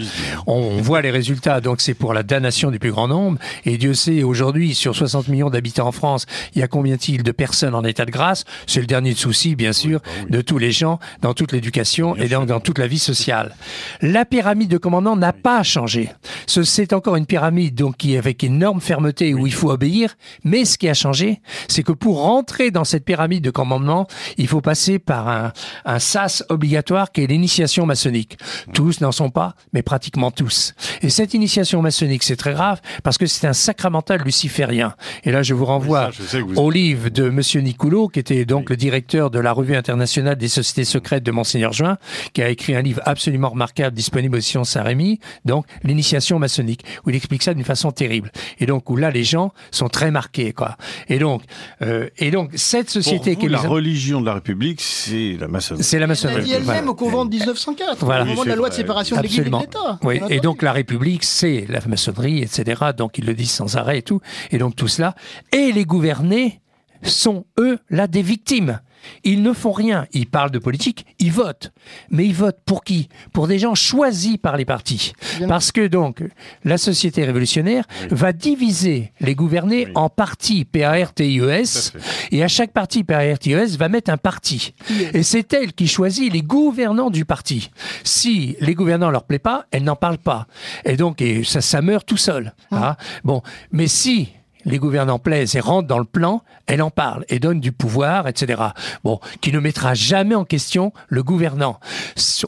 On, 0.47 0.81
voit 0.83 1.01
les 1.03 1.11
résultats, 1.11 1.61
donc 1.61 1.81
c'est 1.81 1.95
pour 1.95 2.13
la 2.13 2.23
damnation 2.23 2.71
du 2.71 2.79
plus 2.79 2.91
grand 2.91 3.09
nombre. 3.09 3.39
Et 3.65 3.79
Dieu 3.79 3.95
sait, 3.95 4.23
aujourd'hui, 4.23 4.75
sur 4.75 4.97
60 4.97 5.29
millions 5.29 5.51
d'habitants 5.51 5.87
en 5.87 5.93
France, 5.93 6.27
il 6.55 6.61
y 6.61 6.63
a 6.63 6.69
combien-t-il 6.69 7.23
de 7.23 7.33
personnes 7.33 7.75
en 7.75 7.85
état 7.85 8.05
de 8.05 8.11
grâce? 8.11 8.45
C'est 8.67 8.81
le 8.81 8.87
dernier 8.87 9.15
souci, 9.15 9.55
bien 9.55 9.73
sûr, 9.73 10.01
bah 10.01 10.11
de 10.31 10.41
tous 10.41 10.59
les 10.59 10.73
gens, 10.73 10.99
dans 11.21 11.35
toute 11.35 11.53
l'éducation 11.53 12.17
et 12.17 12.29
dans, 12.29 12.45
dans, 12.45 12.61
toute 12.61 12.79
la 12.79 12.87
vie 12.87 12.99
sociale. 12.99 13.55
La 14.01 14.25
pyramide 14.25 14.71
de 14.71 14.79
commandement 14.79 15.17
n'a 15.17 15.33
pas 15.33 15.63
changé. 15.63 16.11
C'est 16.47 16.93
encore 16.93 17.17
une 17.17 17.27
pyramide 17.27 17.75
donc 17.75 17.97
qui 17.97 18.15
est 18.15 18.19
avec 18.19 18.43
énorme 18.45 18.81
fermeté 18.81 19.35
où 19.35 19.47
il 19.47 19.55
faut 19.55 19.71
obéir. 19.71 20.17
Mais 20.45 20.65
ce 20.65 20.79
qui 20.79 20.89
a 20.89 20.95
changé, 20.95 21.41
c'est 21.69 21.83
que 21.83 21.93
pour 21.93 22.23
rentrer 22.23 22.71
dans 22.71 22.85
cette 22.85 23.05
pyramide 23.05 23.45
de 23.45 23.51
commandement, 23.51 24.07
il 24.39 24.49
faut 24.49 24.61
passer 24.61 24.99
par 24.99 25.29
un, 25.29 25.53
un 25.85 25.99
sas 25.99 26.45
obligatoire 26.49 27.13
qui 27.13 27.23
est 27.23 27.27
l'initiation 27.27 27.87
maçonnique. 27.87 28.39
Tous 28.73 29.01
n'en 29.01 29.13
sont 29.13 29.31
pas, 29.31 29.55
mais 29.73 29.83
pratiquement 29.83 30.31
tous. 30.31 30.75
Et 31.03 31.11
cette 31.11 31.35
initiation 31.35 31.83
maçonnique, 31.83 32.23
c'est 32.23 32.37
très 32.37 32.53
grave 32.53 32.81
parce 33.03 33.19
que 33.19 33.27
c'est 33.27 33.47
un 33.47 33.53
sacramental 33.53 34.23
luciférien. 34.23 34.95
Et 35.25 35.33
là, 35.33 35.43
je 35.43 35.55
vous 35.55 35.65
renvoie 35.65 36.11
au 36.57 36.71
livre 36.71 37.09
de 37.09 37.29
Monsieur 37.29 37.61
Nicoulot, 37.61 38.09
qui 38.09 38.19
était 38.19 38.45
donc 38.45 38.71
le 38.71 38.77
directeur 38.77 39.31
de 39.31 39.39
la 39.39 39.53
Revue 39.53 39.77
internationale 39.77 40.37
des 40.37 40.49
sociétés 40.49 40.85
secrètes 40.85 41.23
de 41.23 41.31
Monseigneur 41.31 41.73
Juin, 41.73 41.99
qui 42.33 42.43
a 42.43 42.49
écrit 42.49 42.75
un 42.75 42.83
livre 42.83 43.01
absolument 43.05 43.51
remarquable 43.51 43.97
disponible 43.97 44.39
aux 44.39 44.65
Saint-Rémy, 44.65 45.19
donc 45.45 45.67
l'initiation 45.83 46.39
maçonnique, 46.39 46.85
où 47.05 47.11
il 47.11 47.17
explique 47.17 47.43
ça 47.43 47.55
d'une 47.55 47.65
façon 47.65 47.91
terrible. 47.91 48.31
Et 48.59 48.67
donc 48.67 48.89
où 48.91 48.97
là, 48.97 49.11
les 49.11 49.25
gens 49.25 49.53
sont 49.71 49.89
très 49.89 50.11
marqués, 50.11 50.53
quoi. 50.53 50.77
Et 51.09 51.19
donc, 51.19 51.43
euh, 51.83 52.09
et 52.19 52.31
donc 52.31 52.51
cette 52.55 52.91
société 52.91 53.37
qui 53.37 53.47
est 53.47 53.49
la 53.49 53.61
religion 53.61 54.12
de 54.21 54.27
la 54.27 54.35
République, 54.35 54.81
c'est 54.81 55.37
la 55.39 55.49
maçonnerie. 55.49 55.85
C'est 55.85 55.99
la 55.99 56.07
maçonnerie. 56.07 56.41
Elle 56.41 56.45
dit 56.45 56.53
elle-même 56.53 56.89
au 56.89 56.95
convent 56.95 57.25
de 57.25 57.31
1904, 57.31 58.03
au 58.03 58.07
moment 58.07 58.45
de 58.45 58.49
la 58.49 58.57
loi 58.57 58.69
de 58.69 58.75
séparation 58.75 59.17
de 59.17 59.23
l'Église 59.23 59.41
et 59.41 59.51
de 59.51 59.57
l'État. 59.57 59.99
Oui. 60.03 60.21
Et 60.31 60.41
donc 60.41 60.63
la 60.63 60.73
République, 60.73 61.25
c'est 61.25 61.67
la 61.69 61.81
maçonnerie, 61.87 62.43
etc. 62.43 62.81
Donc 62.97 63.19
ils 63.19 63.27
le 63.27 63.35
disent 63.35 63.53
sans 63.53 63.77
arrêt 63.77 63.99
et 63.99 64.03
tout. 64.03 64.21
Et 64.51 64.59
donc 64.59 64.77
tout 64.77 64.89
cela. 64.89 65.15
Et 65.53 65.73
les 65.73 65.85
gouvernés 65.85 66.61
sont, 67.03 67.47
eux, 67.59 67.79
là, 67.91 68.07
des 68.07 68.23
victimes. 68.23 68.81
Ils 69.25 69.43
ne 69.43 69.53
font 69.53 69.73
rien. 69.73 70.07
Ils 70.13 70.27
parlent 70.27 70.51
de 70.51 70.59
politique, 70.59 71.07
ils 71.19 71.33
votent. 71.33 71.73
Mais 72.11 72.27
ils 72.27 72.35
votent 72.35 72.61
pour 72.65 72.85
qui? 72.85 73.09
Pour 73.33 73.49
des 73.49 73.59
gens 73.59 73.75
choisis 73.75 74.37
par 74.37 74.57
les 74.57 74.65
partis. 74.65 75.13
Parce 75.49 75.73
que 75.73 75.87
donc, 75.87 76.23
la 76.65 76.79
société 76.79 77.25
révolutionnaire 77.25 77.85
va 78.11 78.33
diviser 78.33 79.13
les 79.21 79.35
gouvernés 79.35 79.89
en 79.95 80.09
partis 80.09 80.65
P-A-R-T-I-E-S. 80.65 81.93
Et 82.31 82.43
à 82.43 82.49
chaque 82.49 82.73
parti 82.73 83.05
P-A-R-T-I-E-S 83.05 83.77
va 83.77 83.89
mettre 83.89 84.11
un 84.11 84.17
parti. 84.17 84.75
Et 85.13 85.23
c'est 85.23 85.53
elle 85.53 85.73
qui 85.73 85.89
choisit 85.89 86.33
les 86.33 86.43
gouvernants 86.43 87.11
du 87.11 87.25
parti. 87.25 87.71
Si 88.05 88.57
les 88.61 88.75
gouvernants 88.75 89.11
leur 89.11 89.25
plaît 89.25 89.39
pas, 89.39 89.67
elle 89.71 89.85
n'en 89.85 89.97
parle 89.97 90.19
pas. 90.19 90.47
Et 90.85 90.97
donc, 90.97 91.23
ça, 91.45 91.61
ça 91.61 91.83
meurt 91.83 92.07
tout 92.07 92.17
seul. 92.17 92.55
Hein. 92.71 92.97
Bon, 93.25 93.43
mais 93.71 93.87
si 93.87 94.29
les 94.65 94.79
gouvernants 94.79 95.19
plaisent 95.19 95.55
et 95.57 95.61
rentrent 95.61 95.89
dans 95.89 95.99
le 95.99 96.05
plan, 96.05 96.43
elle 96.67 96.83
en 96.83 96.91
parle 96.91 97.25
et 97.29 97.39
donne 97.39 97.61
du 97.61 97.73
pouvoir, 97.73 98.29
etc. 98.29 98.63
Bon, 99.05 99.21
qui 99.41 99.53
ne 99.53 99.59
mettra 99.59 99.95
jamais 99.95 100.35
en 100.35 100.45
question 100.45 100.93
le 101.09 101.23
gouvernant. 101.23 101.79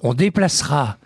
On 0.03 0.15
déplacera 0.15 0.97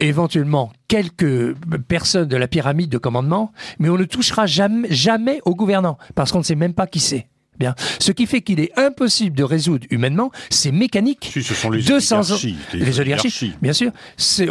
éventuellement 0.00 0.72
quelques 0.88 1.54
personnes 1.86 2.28
de 2.28 2.36
la 2.36 2.48
pyramide 2.48 2.90
de 2.90 2.98
commandement, 2.98 3.52
mais 3.78 3.88
on 3.88 3.96
ne 3.96 4.04
touchera 4.04 4.46
jamais, 4.46 4.88
jamais 4.90 5.40
au 5.44 5.54
gouvernant, 5.54 5.96
parce 6.14 6.32
qu'on 6.32 6.38
ne 6.38 6.44
sait 6.44 6.56
même 6.56 6.74
pas 6.74 6.86
qui 6.86 7.00
c'est. 7.00 7.28
Bien. 7.58 7.74
Ce 7.98 8.12
qui 8.12 8.26
fait 8.26 8.40
qu'il 8.40 8.60
est 8.60 8.76
impossible 8.78 9.36
de 9.36 9.44
résoudre 9.44 9.86
humainement, 9.90 10.30
c'est 10.50 10.72
mécanique. 10.72 11.30
Si, 11.32 11.42
ce 11.42 11.54
sont 11.54 11.70
les 11.70 11.82
200 11.82 12.16
oligarchies. 12.16 12.56
Ans, 12.72 12.76
les, 12.76 13.00
oligarchies, 13.00 13.52
bien 13.60 13.72
sûr. 13.72 13.92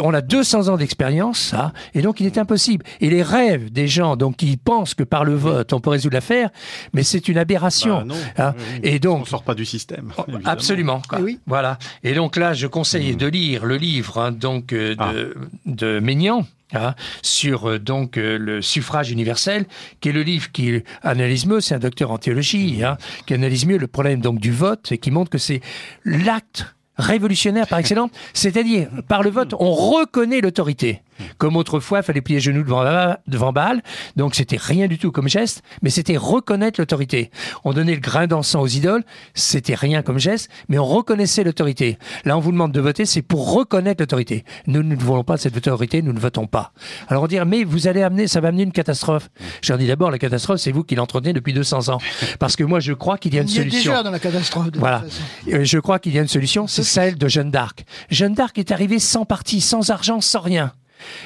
On 0.02 0.14
a 0.14 0.20
200 0.20 0.68
ans 0.68 0.76
d'expérience, 0.76 1.38
ça, 1.38 1.72
et 1.94 2.02
donc 2.02 2.20
il 2.20 2.26
est 2.26 2.38
impossible. 2.38 2.84
Et 3.00 3.10
les 3.10 3.22
rêves 3.22 3.72
des 3.72 3.88
gens, 3.88 4.16
donc 4.16 4.36
qui 4.36 4.56
pensent 4.56 4.94
que 4.94 5.02
par 5.02 5.24
le 5.24 5.34
vote 5.34 5.72
on 5.72 5.80
peut 5.80 5.90
résoudre 5.90 6.14
l'affaire, 6.14 6.50
mais 6.92 7.02
c'est 7.02 7.28
une 7.28 7.38
aberration. 7.38 8.06
Bah 8.06 8.14
hein. 8.38 8.54
Et 8.82 8.98
donc, 8.98 9.22
on 9.22 9.24
sort 9.24 9.42
pas 9.42 9.54
du 9.54 9.64
système. 9.64 10.12
Oh, 10.16 10.24
absolument. 10.44 11.02
Oui. 11.20 11.40
Voilà. 11.46 11.78
Et 12.04 12.14
donc 12.14 12.36
là, 12.36 12.54
je 12.54 12.66
conseille 12.66 13.14
mmh. 13.14 13.16
de 13.16 13.26
lire 13.26 13.66
le 13.66 13.76
livre 13.76 14.18
hein, 14.18 14.32
donc 14.32 14.72
euh, 14.72 14.94
de, 14.94 14.96
ah. 15.00 15.12
de 15.66 16.00
Maignan. 16.00 16.46
Hein, 16.74 16.94
sur 17.20 17.68
euh, 17.68 17.78
donc 17.78 18.16
euh, 18.16 18.38
le 18.38 18.62
suffrage 18.62 19.10
universel, 19.10 19.66
qui 20.00 20.08
est 20.08 20.12
le 20.12 20.22
livre 20.22 20.50
qui 20.52 20.82
analyse 21.02 21.44
mieux, 21.44 21.60
c'est 21.60 21.74
un 21.74 21.78
docteur 21.78 22.10
en 22.10 22.16
théologie, 22.16 22.82
hein, 22.82 22.96
qui 23.26 23.34
analyse 23.34 23.66
mieux 23.66 23.76
le 23.76 23.86
problème 23.86 24.20
donc 24.20 24.38
du 24.38 24.52
vote 24.52 24.90
et 24.90 24.96
qui 24.96 25.10
montre 25.10 25.30
que 25.30 25.36
c'est 25.36 25.60
l'acte 26.06 26.74
révolutionnaire 26.96 27.66
par 27.66 27.78
excellence, 27.78 28.10
c'est-à-dire 28.32 28.88
par 29.06 29.22
le 29.22 29.28
vote 29.28 29.54
on 29.58 29.72
reconnaît 29.72 30.40
l'autorité. 30.40 31.02
Comme 31.38 31.56
autrefois, 31.56 31.98
il 32.00 32.02
fallait 32.04 32.20
plier 32.20 32.40
genoux 32.40 32.62
devant, 32.62 33.14
devant 33.26 33.52
Baal. 33.52 33.82
Donc 34.16 34.34
c'était 34.34 34.56
rien 34.58 34.86
du 34.86 34.98
tout 34.98 35.12
comme 35.12 35.28
geste, 35.28 35.62
mais 35.82 35.90
c'était 35.90 36.16
reconnaître 36.16 36.80
l'autorité. 36.80 37.30
On 37.64 37.72
donnait 37.72 37.94
le 37.94 38.00
grain 38.00 38.26
d'encens 38.26 38.62
aux 38.62 38.66
idoles, 38.66 39.04
c'était 39.34 39.74
rien 39.74 40.02
comme 40.02 40.18
geste, 40.18 40.48
mais 40.68 40.78
on 40.78 40.84
reconnaissait 40.84 41.44
l'autorité. 41.44 41.98
Là, 42.24 42.36
on 42.36 42.40
vous 42.40 42.52
demande 42.52 42.72
de 42.72 42.80
voter, 42.80 43.06
c'est 43.06 43.22
pour 43.22 43.52
reconnaître 43.54 44.02
l'autorité. 44.02 44.44
Nous, 44.66 44.82
nous 44.82 44.96
ne 44.96 45.00
voulons 45.00 45.24
pas 45.24 45.36
cette 45.36 45.56
autorité, 45.56 46.02
nous 46.02 46.12
ne 46.12 46.20
votons 46.20 46.46
pas. 46.46 46.72
Alors 47.08 47.22
on 47.24 47.26
dit, 47.26 47.38
mais 47.46 47.64
vous 47.64 47.86
allez 47.88 48.02
amener, 48.02 48.26
ça 48.28 48.40
va 48.40 48.48
amener 48.48 48.62
une 48.64 48.72
catastrophe. 48.72 49.28
Je 49.62 49.72
leur 49.72 49.78
dis 49.78 49.86
d'abord, 49.86 50.10
la 50.10 50.18
catastrophe, 50.18 50.58
c'est 50.60 50.72
vous 50.72 50.84
qui 50.84 50.94
l'entretenez 50.94 51.32
depuis 51.32 51.52
200 51.52 51.88
ans. 51.88 51.98
Parce 52.38 52.56
que 52.56 52.64
moi, 52.64 52.80
je 52.80 52.92
crois 52.92 53.18
qu'il 53.18 53.34
y 53.34 53.38
a 53.38 53.42
une 53.42 53.48
Il 53.48 53.52
y 53.52 53.56
solution. 53.56 53.92
déjà 53.92 54.02
dans 54.02 54.10
la 54.10 54.18
catastrophe. 54.18 54.70
de 54.70 54.78
Voilà. 54.78 55.02
Euh, 55.52 55.64
Je 55.64 55.78
crois 55.78 55.98
qu'il 55.98 56.14
y 56.14 56.18
a 56.18 56.22
une 56.22 56.28
solution, 56.28 56.66
c'est 56.66 56.82
celle 56.84 57.16
de 57.16 57.28
Jeanne 57.28 57.50
d'Arc. 57.50 57.84
Jeanne 58.10 58.34
d'Arc 58.34 58.58
est 58.58 58.70
arrivée 58.70 58.98
sans 58.98 59.24
parti, 59.24 59.60
sans 59.60 59.90
argent, 59.90 60.20
sans 60.20 60.40
rien. 60.40 60.72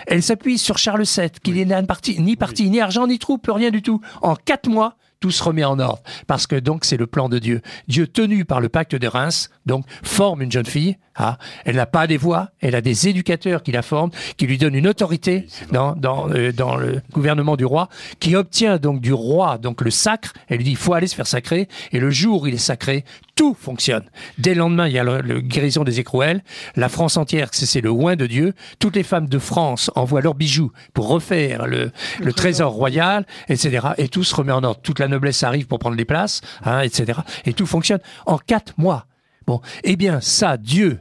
Elle 0.06 0.22
s'appuie 0.22 0.58
sur 0.58 0.78
Charles 0.78 1.04
VII, 1.04 1.30
qui 1.42 1.52
n'est 1.52 1.80
ni 1.80 1.86
parti, 1.86 2.20
ni 2.20 2.36
parti, 2.36 2.70
ni 2.70 2.80
argent, 2.80 3.06
ni 3.06 3.18
troupe, 3.18 3.48
rien 3.52 3.70
du 3.70 3.82
tout. 3.82 4.00
En 4.22 4.34
quatre 4.36 4.68
mois, 4.68 4.96
tout 5.20 5.30
se 5.30 5.42
remet 5.42 5.64
en 5.64 5.78
ordre. 5.78 6.02
Parce 6.26 6.46
que 6.46 6.56
donc 6.56 6.84
c'est 6.84 6.96
le 6.96 7.06
plan 7.06 7.28
de 7.28 7.38
Dieu. 7.38 7.62
Dieu 7.88 8.06
tenu 8.06 8.44
par 8.44 8.60
le 8.60 8.68
pacte 8.68 8.94
de 8.94 9.06
Reims, 9.06 9.50
donc 9.64 9.84
forme 10.02 10.42
une 10.42 10.52
jeune 10.52 10.66
fille. 10.66 10.96
Ah, 11.16 11.38
elle 11.64 11.76
n'a 11.76 11.86
pas 11.86 12.06
des 12.06 12.16
voix, 12.16 12.50
elle 12.60 12.74
a 12.74 12.80
des 12.80 13.08
éducateurs 13.08 13.62
qui 13.62 13.72
la 13.72 13.82
forment, 13.82 14.10
qui 14.36 14.46
lui 14.46 14.58
donnent 14.58 14.74
une 14.74 14.88
autorité 14.88 15.46
dans, 15.72 15.94
dans, 15.94 16.30
euh, 16.30 16.52
dans 16.52 16.76
le 16.76 17.00
gouvernement 17.12 17.56
du 17.56 17.64
roi, 17.64 17.88
qui 18.20 18.36
obtient 18.36 18.76
donc 18.78 19.00
du 19.00 19.12
roi 19.12 19.58
donc 19.58 19.80
le 19.80 19.90
sacre. 19.90 20.32
Elle 20.48 20.58
lui 20.58 20.64
dit 20.64 20.70
il 20.72 20.76
faut 20.76 20.92
aller 20.94 21.06
se 21.06 21.14
faire 21.14 21.26
sacrer. 21.26 21.68
Et 21.92 22.00
le 22.00 22.10
jour 22.10 22.42
où 22.42 22.46
il 22.46 22.54
est 22.54 22.58
sacré, 22.58 23.04
tout 23.34 23.54
fonctionne. 23.54 24.04
Dès 24.38 24.54
le 24.54 24.60
lendemain, 24.60 24.88
il 24.88 24.94
y 24.94 24.98
a 24.98 25.04
le, 25.04 25.20
le 25.20 25.40
guérison 25.40 25.84
des 25.84 26.00
écrouelles. 26.00 26.42
La 26.74 26.88
France 26.88 27.16
entière, 27.16 27.48
c'est 27.52 27.80
le 27.80 27.90
oin 27.90 28.16
de 28.16 28.26
Dieu. 28.26 28.54
Toutes 28.78 28.96
les 28.96 29.02
femmes 29.02 29.28
de 29.28 29.38
France 29.38 29.90
envoient 29.94 30.20
leurs 30.20 30.34
bijoux 30.34 30.72
pour 30.94 31.08
refaire 31.08 31.66
le, 31.66 31.92
le 32.20 32.32
trésor 32.32 32.72
royal, 32.72 33.26
etc. 33.48 33.88
Et 33.98 34.08
tout 34.08 34.24
se 34.24 34.34
remet 34.34 34.52
en 34.52 34.64
ordre. 34.64 34.80
Toute 34.82 34.98
la 34.98 35.08
noblesse 35.08 35.42
arrive 35.42 35.66
pour 35.66 35.78
prendre 35.78 35.96
les 35.96 36.04
places, 36.04 36.40
hein, 36.64 36.80
etc. 36.80 37.20
Et 37.44 37.52
tout 37.52 37.66
fonctionne 37.66 38.00
en 38.26 38.38
quatre 38.38 38.74
mois. 38.78 39.06
Bon, 39.46 39.60
eh 39.84 39.96
bien, 39.96 40.20
ça, 40.20 40.56
Dieu, 40.56 40.98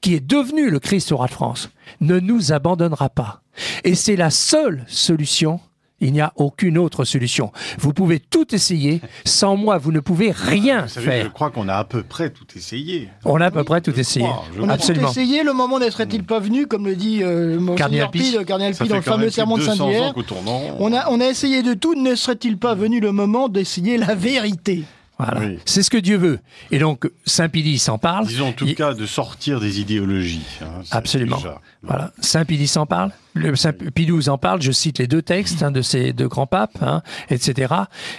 qui 0.00 0.14
est 0.14 0.20
devenu 0.26 0.70
le 0.70 0.78
Christ 0.80 1.12
au 1.12 1.16
roi 1.16 1.26
de 1.26 1.32
France, 1.32 1.70
ne 2.00 2.18
nous 2.18 2.52
abandonnera 2.52 3.08
pas. 3.08 3.42
Et 3.84 3.94
c'est 3.94 4.16
la 4.16 4.30
seule 4.30 4.84
solution. 4.88 5.60
Il 6.00 6.12
n'y 6.12 6.20
a 6.20 6.32
aucune 6.36 6.76
autre 6.76 7.04
solution. 7.04 7.50
Vous 7.78 7.94
pouvez 7.94 8.18
tout 8.18 8.52
essayer. 8.54 9.00
Sans 9.24 9.56
moi, 9.56 9.78
vous 9.78 9.92
ne 9.92 10.00
pouvez 10.00 10.32
rien 10.32 10.82
Vous 10.82 10.88
savez, 10.88 11.06
je 11.06 11.10
faire. 11.12 11.32
crois 11.32 11.50
qu'on 11.50 11.68
a 11.68 11.76
à 11.76 11.84
peu 11.84 12.02
près 12.02 12.28
tout 12.30 12.44
essayé. 12.56 13.08
On 13.24 13.40
a 13.40 13.46
à 13.46 13.50
peu 13.50 13.64
près 13.64 13.80
tout 13.80 13.92
Je 13.94 14.00
essayé. 14.00 14.26
crois, 14.26 14.44
On 14.60 14.68
a 14.68 14.74
Absolument. 14.74 15.06
tout 15.06 15.12
essayé, 15.12 15.44
le 15.44 15.52
moment 15.54 15.78
ne 15.78 15.88
serait-il 15.88 16.24
pas 16.24 16.40
venu, 16.40 16.66
comme 16.66 16.84
le 16.84 16.96
dit 16.96 17.22
euh, 17.22 17.56
Cardinal 17.76 18.08
Monseigneur 18.08 18.10
Pi. 18.10 18.18
Pi, 18.18 18.32
le 18.36 18.44
Cardinal 18.44 18.74
Ça 18.74 18.84
Pi 18.84 18.90
dans 18.90 18.96
le 18.96 19.02
fameux 19.02 19.30
sermon 19.30 19.56
de 19.56 19.62
200 19.62 19.72
ans 19.72 19.76
Saint-Hilaire 19.76 20.12
qu'au 20.14 20.22
tournant. 20.24 20.60
on 20.80 20.92
a, 20.92 21.08
on 21.10 21.20
a 21.20 21.26
essayé 21.26 21.62
de 21.62 21.72
tout, 21.72 21.94
ne 21.94 22.14
serait-il 22.16 22.58
pas 22.58 22.74
venu 22.74 23.00
le 23.00 23.12
moment 23.12 23.48
d'essayer 23.48 23.96
la 23.96 24.14
vérité? 24.16 24.82
Voilà. 25.18 25.40
Oui. 25.40 25.58
C'est 25.64 25.82
ce 25.84 25.90
que 25.90 25.96
Dieu 25.98 26.16
veut. 26.16 26.40
Et 26.72 26.78
donc, 26.80 27.08
Saint 27.24 27.48
Pili 27.48 27.78
s'en 27.78 27.98
parle. 27.98 28.26
Disons 28.26 28.48
en 28.48 28.52
tout 28.52 28.66
Il- 28.66 28.74
cas 28.74 28.94
de 28.94 29.06
sortir 29.06 29.60
des 29.60 29.80
idéologies. 29.80 30.42
hein, 30.60 30.82
Absolument. 30.90 31.36
déjà- 31.36 31.60
Voilà. 31.82 32.12
Saint 32.20 32.44
Pili 32.44 32.66
s'en 32.66 32.84
parle. 32.86 33.12
Le 33.34 33.54
Saint 33.56 33.72
Pidouze 33.72 34.28
en 34.28 34.38
parle. 34.38 34.62
Je 34.62 34.70
cite 34.72 34.98
les 34.98 35.06
deux 35.08 35.22
textes 35.22 35.62
hein, 35.62 35.70
de 35.72 35.82
ces 35.82 36.12
deux 36.12 36.28
grands 36.28 36.46
papes, 36.46 36.78
hein, 36.82 37.02
etc. 37.30 37.74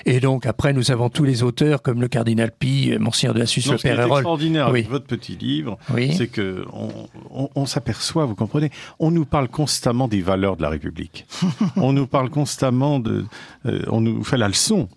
Et 0.06 0.20
donc 0.20 0.46
après, 0.46 0.74
nous 0.74 0.92
avons 0.92 1.10
tous 1.10 1.24
les 1.24 1.42
auteurs 1.44 1.82
comme 1.82 2.02
le 2.02 2.08
cardinal 2.10 2.52
Pi, 2.52 2.92
euh, 2.92 3.00
Monseigneur 3.00 3.34
de 3.34 3.40
la 3.40 3.46
Suisse, 3.46 3.68
Non, 3.68 3.78
ce 3.78 3.82
qui 3.82 3.88
est 3.88 3.98
extraordinaire 3.98 4.68
avec 4.68 4.90
votre 4.90 5.06
petit 5.06 5.36
livre, 5.38 5.78
Oui. 5.94 6.14
c'est 6.18 6.28
que 6.28 6.66
on, 6.74 6.90
on- 7.32 7.50
on 7.56 7.66
s'aperçoit, 7.66 8.26
vous 8.26 8.36
comprenez, 8.36 8.72
on 9.00 9.10
nous 9.12 9.26
parle 9.26 9.48
constamment 9.48 10.08
des 10.10 10.22
valeurs 10.22 10.58
de 10.58 10.62
la 10.62 10.70
République. 10.70 11.26
on 11.78 11.94
nous 11.94 12.08
parle 12.08 12.30
constamment 12.30 13.00
de, 13.00 13.26
euh, 13.66 13.84
on 13.88 14.02
nous 14.02 14.24
fait 14.24 14.38
la 14.38 14.48
leçon 14.50 14.88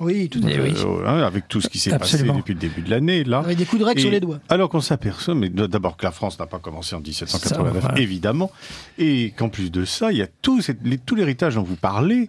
Oui, 0.00 0.28
tout 0.28 0.40
à 0.44 0.48
fait. 0.48 0.60
oui. 0.60 0.74
euh, 0.76 1.06
hein, 1.06 1.18
avec 1.22 1.48
tout 1.48 1.60
ce 1.60 1.68
qui 1.68 1.78
s'est 1.78 1.96
passé 1.96 2.22
depuis 2.22 2.54
le 2.54 2.60
début 2.60 2.82
de 2.82 2.90
l'année 2.90 3.24
là. 3.24 3.38
Avec 3.40 3.58
des 3.58 3.64
coups 3.64 3.80
de 3.80 3.86
règle 3.86 4.00
sur 4.00 4.10
les 4.10 4.20
doigts. 4.20 4.38
Alors 4.48 4.68
qu'on 4.68 4.80
s'aperçoit, 4.80 5.34
mais 5.34 5.48
d'abord 5.48 5.96
que 5.96 6.04
la 6.04 6.12
France 6.12 6.38
n'a 6.38 6.46
pas 6.46 6.58
commencé 6.58 6.94
en 6.94 7.00
1789, 7.00 7.74
Ça, 7.74 7.88
voilà. 7.88 8.00
évidemment, 8.00 8.50
et 8.98 9.32
qu'en 9.36 9.48
plus 9.48 9.70
de 9.70 9.84
ça, 9.84 10.12
il 10.12 10.18
y 10.18 10.22
a 10.22 10.28
tout, 10.42 10.60
cette- 10.60 10.78
les- 10.84 10.98
tout 10.98 11.14
l'héritage 11.14 11.54
dont 11.56 11.62
vous 11.62 11.76
parlez. 11.76 12.28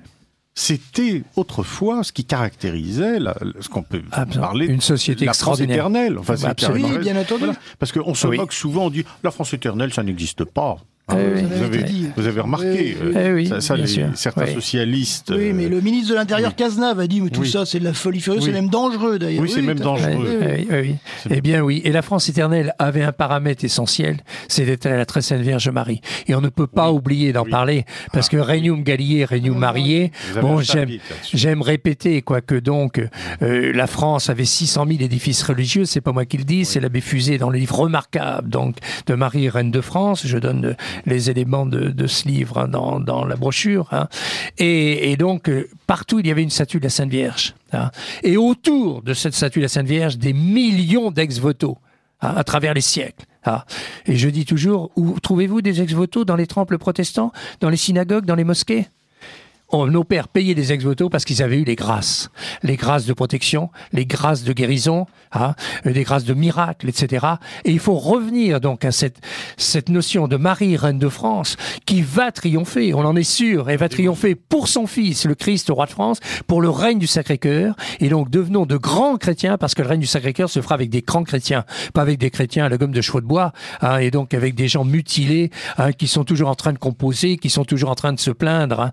C'était 0.55 1.23
autrefois 1.37 2.03
ce 2.03 2.11
qui 2.11 2.25
caractérisait 2.25 3.19
la- 3.19 3.37
ce 3.61 3.69
qu'on 3.69 3.83
peut 3.83 4.01
Absolument. 4.11 4.41
parler 4.47 4.65
Une 4.65 4.81
société 4.81 5.23
la 5.25 5.33
France 5.33 5.61
éternelle. 5.61 6.17
Enfin, 6.17 6.35
c'est 6.35 6.47
Absolument. 6.47 6.89
Oui, 6.89 6.97
bien 6.97 7.15
entendu. 7.15 7.45
Voilà. 7.45 7.59
Parce 7.77 7.93
qu'on 7.93 8.13
se 8.13 8.27
Oui. 8.27 8.35
moque 8.37 8.51
souvent, 8.51 8.87
on 8.87 8.89
dit 8.89 9.05
la 9.23 9.31
France 9.31 9.53
éternelle, 9.53 9.93
ça 9.93 10.03
n'existe 10.03 10.43
pas. 10.43 10.77
Eh 11.11 11.15
oui. 11.35 11.43
vous, 12.15 12.25
avez, 12.25 12.31
vous 12.37 12.43
remarqué, 12.43 12.67
Oui, 12.69 12.95
oui, 13.01 13.11
euh, 13.15 13.27
Eh 13.29 13.33
oui, 13.33 13.61
ça, 13.61 13.75
les- 13.75 13.87
certains 14.15 14.45
Oui. 14.45 14.53
socialistes. 14.53 15.31
Oui, 15.35 15.49
euh, 15.49 15.53
mais 15.55 15.67
le 15.69 15.81
ministre 15.81 16.09
de 16.11 16.15
l'Intérieur, 16.15 16.49
oui. 16.51 16.55
Cazenave, 16.55 16.99
a 16.99 17.07
dit 17.07 17.21
mais 17.21 17.29
tout 17.29 17.41
Oui. 17.41 17.49
ça, 17.49 17.65
c'est 17.65 17.79
de 17.79 17.83
la 17.83 17.93
folie 17.93 18.19
furieuse, 18.21 18.43
Oui. 18.43 18.49
c'est 18.53 18.59
même 18.61 18.69
dangereux 18.69 19.17
d'ailleurs. 19.19 19.41
Oui, 19.41 19.49
c'est 19.53 19.61
même 19.61 19.79
dangereux. 19.79 20.39
Eh 21.29 21.41
bien 21.41 21.61
oui, 21.61 21.81
et 21.83 21.91
la 21.91 22.01
France 22.01 22.29
éternelle 22.29 22.73
avait 22.79 23.03
un 23.03 23.11
paramètre 23.11 23.63
essentiel, 23.65 24.17
c'était 24.47 24.77
la 24.95 25.05
très 25.05 25.21
sainte 25.21 25.41
Vierge 25.41 25.69
Marie. 25.69 26.01
Et 26.27 26.35
on 26.35 26.41
ne 26.41 26.49
peut 26.49 26.67
pas 26.67 26.91
oublier 26.91 27.33
d'en 27.33 27.43
Oui. 27.43 27.51
parler, 27.51 27.85
parce 28.13 28.27
Ah, 28.27 28.31
que 28.31 28.37
Regnum 28.37 28.83
Gallier, 28.83 29.25
Regnum 29.25 29.57
Marié, 29.57 30.11
bon, 30.41 30.61
j'aime, 31.33 31.61
répéter, 31.61 32.21
quoique 32.21 32.55
donc, 32.55 33.01
euh, 33.41 33.71
la 33.73 33.87
France 33.87 34.29
avait 34.29 34.45
600 34.45 34.85
000 34.87 35.01
édifices 35.01 35.43
religieux, 35.43 35.85
c'est 35.85 36.01
pas 36.01 36.11
moi 36.11 36.25
qui 36.25 36.37
le 36.37 36.43
dis, 36.43 36.65
c'est 36.65 36.79
l'abbé 36.79 37.01
Fusé 37.01 37.37
dans 37.37 37.49
le 37.49 37.57
livre 37.57 37.79
remarquable, 37.79 38.49
donc, 38.49 38.75
de 39.07 39.15
Marie, 39.15 39.49
Reine 39.49 39.71
de 39.71 39.81
France, 39.81 40.25
je 40.25 40.37
donne 40.37 40.65
euh, 40.65 40.73
les 41.05 41.29
éléments 41.29 41.65
de, 41.65 42.07
ce 42.07 42.27
livre 42.27 42.59
hein, 42.59 42.67
dans, 42.67 43.25
la 43.25 43.35
brochure, 43.35 43.87
hein. 43.91 44.07
et, 44.57 45.15
donc, 45.17 45.49
euh, 45.49 45.69
partout 45.87 46.19
il 46.19 46.27
y 46.27 46.31
avait 46.31 46.43
une 46.43 46.49
statue 46.49 46.79
de 46.79 46.83
la 46.85 46.89
Sainte 46.89 47.09
Vierge. 47.09 47.55
hein. 47.73 47.91
Et 48.23 48.37
autour 48.37 49.01
de 49.01 49.13
cette 49.13 49.33
statue 49.33 49.59
de 49.59 49.65
la 49.65 49.69
Sainte 49.69 49.87
Vierge, 49.87 50.17
des 50.17 50.33
millions 50.33 51.11
d'ex-voto 51.11 51.77
à 52.21 52.43
travers 52.43 52.73
les 52.73 52.81
siècles. 52.81 53.25
hein. 53.45 53.63
Et 54.05 54.15
je 54.17 54.29
dis 54.29 54.45
toujours, 54.45 54.91
trouvez-vous 55.21 55.61
des 55.61 55.81
ex-voto 55.81 56.25
dans 56.25 56.35
les 56.35 56.47
temples 56.47 56.77
protestants, 56.77 57.31
dans 57.59 57.69
les 57.69 57.77
synagogues, 57.77 58.25
dans 58.25 58.35
les 58.35 58.43
mosquées? 58.43 58.87
Nos 59.71 60.03
pères 60.03 60.27
payaient 60.27 60.55
des 60.55 60.73
ex-voto 60.73 61.09
parce 61.09 61.25
qu'ils 61.25 61.43
avaient 61.43 61.59
eu 61.59 61.63
les 61.63 61.75
grâces. 61.75 62.29
Les 62.63 62.75
grâces 62.75 63.05
de 63.05 63.13
protection, 63.13 63.69
les 63.93 64.05
grâces 64.05 64.43
de 64.43 64.51
guérison, 64.51 65.05
hein, 65.31 65.53
euh, 65.85 65.93
des 65.93 66.03
grâces 66.03 66.25
de 66.25 66.33
miracles, 66.33 66.89
etc. 66.89 67.25
Et 67.65 67.71
il 67.71 67.79
faut 67.79 67.95
revenir 67.95 68.61
donc 68.61 68.83
à 68.83 68.91
cette, 68.91 69.19
cette 69.57 69.89
notion 69.89 70.27
de 70.27 70.37
Marie, 70.37 70.75
reine 70.75 70.97
de 70.97 71.09
France, 71.09 71.55
qui 71.85 72.01
va 72.01 72.31
triompher, 72.31 72.93
on 72.93 73.05
en 73.05 73.15
est 73.15 73.23
sûr, 73.23 73.69
elle 73.69 73.77
va 73.77 73.89
triompher 73.89 74.35
pour 74.35 74.67
son 74.67 74.87
fils, 74.87 75.25
le 75.25 75.35
Christ, 75.35 75.69
roi 75.69 75.85
de 75.85 75.91
France, 75.91 76.19
pour 76.47 76.61
le 76.61 76.69
règne 76.69 76.99
du 76.99 77.07
Sacré-Cœur. 77.07 77.75
Et 77.99 78.09
donc 78.09 78.29
devenons 78.29 78.65
de 78.65 78.77
grands 78.77 79.17
chrétiens, 79.17 79.57
parce 79.57 79.75
que 79.75 79.83
le 79.83 79.89
règne 79.89 79.99
du 79.99 80.07
Sacré-Cœur 80.07 80.49
se 80.49 80.61
fera 80.61 80.75
avec 80.75 80.89
des 80.89 81.01
grands 81.01 81.23
chrétiens, 81.23 81.63
pas 81.93 82.01
avec 82.01 82.17
des 82.17 82.31
chrétiens 82.31 82.65
à 82.65 82.69
la 82.69 82.77
gomme 82.77 82.91
de 82.91 83.01
chevaux 83.01 83.21
de 83.21 83.27
bois, 83.27 83.53
hein, 83.81 83.97
et 83.99 84.09
donc 84.09 84.33
avec 84.33 84.55
des 84.55 84.67
gens 84.67 84.83
mutilés, 84.83 85.51
hein, 85.77 85.91
qui 85.91 86.07
sont 86.07 86.23
toujours 86.23 86.49
en 86.49 86.55
train 86.55 86.73
de 86.73 86.79
composer, 86.79 87.37
qui 87.37 87.49
sont 87.49 87.65
toujours 87.65 87.91
en 87.91 87.95
train 87.95 88.13
de 88.13 88.19
se 88.19 88.31
plaindre, 88.31 88.79
hein, 88.79 88.91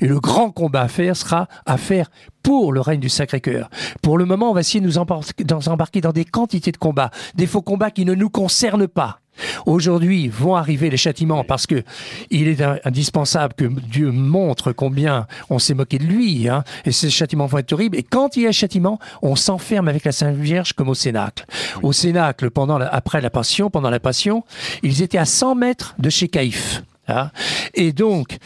Et 0.00 0.06
le 0.06 0.20
grand 0.20 0.50
combat 0.50 0.82
à 0.82 0.88
faire 0.88 1.16
sera 1.16 1.48
à 1.66 1.76
faire 1.76 2.10
pour 2.42 2.72
le 2.72 2.80
règne 2.80 3.00
du 3.00 3.08
Sacré-Cœur. 3.08 3.70
Pour 4.02 4.18
le 4.18 4.24
moment, 4.24 4.50
on 4.50 4.54
va 4.54 4.60
essayer 4.60 4.80
de 4.80 4.86
nous 4.86 4.98
embarquer 4.98 6.00
dans, 6.00 6.12
des 6.12 6.24
quantités 6.24 6.72
de 6.72 6.76
combats, 6.76 7.10
des 7.34 7.46
faux 7.46 7.62
combats 7.62 7.90
qui 7.90 8.04
ne 8.04 8.14
nous 8.14 8.30
concernent 8.30 8.88
pas. 8.88 9.18
Aujourd'hui 9.64 10.28
vont 10.28 10.56
arriver 10.56 10.90
les 10.90 10.96
châtiments 10.98 11.42
parce 11.44 11.66
que 11.66 11.82
il 12.30 12.48
est 12.48 12.60
in- 12.60 12.78
indispensable 12.84 13.54
que 13.54 13.64
Dieu 13.64 14.10
montre 14.10 14.72
combien 14.72 15.26
on 15.48 15.58
s'est 15.58 15.72
moqué 15.72 15.98
de 15.98 16.04
lui, 16.04 16.48
hein, 16.48 16.64
et 16.84 16.92
ces 16.92 17.08
châtiments 17.08 17.46
vont 17.46 17.58
être 17.58 17.72
horribles. 17.72 17.96
Et 17.96 18.02
quand 18.02 18.36
il 18.36 18.42
y 18.42 18.46
a 18.46 18.52
châtiment, 18.52 18.98
on 19.22 19.34
s'enferme 19.36 19.88
avec 19.88 20.04
la 20.04 20.12
Sainte 20.12 20.36
Vierge 20.36 20.74
comme 20.74 20.90
au 20.90 20.94
Cénacle. 20.94 21.46
Au 21.82 21.92
Cénacle, 21.92 22.50
pendant 22.50 22.76
la- 22.76 22.88
après 22.88 23.20
la 23.22 23.30
Passion, 23.30 23.70
pendant 23.70 23.88
la 23.90 24.00
Passion, 24.00 24.44
ils 24.82 25.00
étaient 25.02 25.18
à 25.18 25.24
100 25.24 25.54
mètres 25.54 25.94
de 25.98 26.10
chez 26.10 26.28
Caïphe. 26.28 26.82
hein. 27.08 27.30
Et 27.74 27.92
donc, 27.92 28.36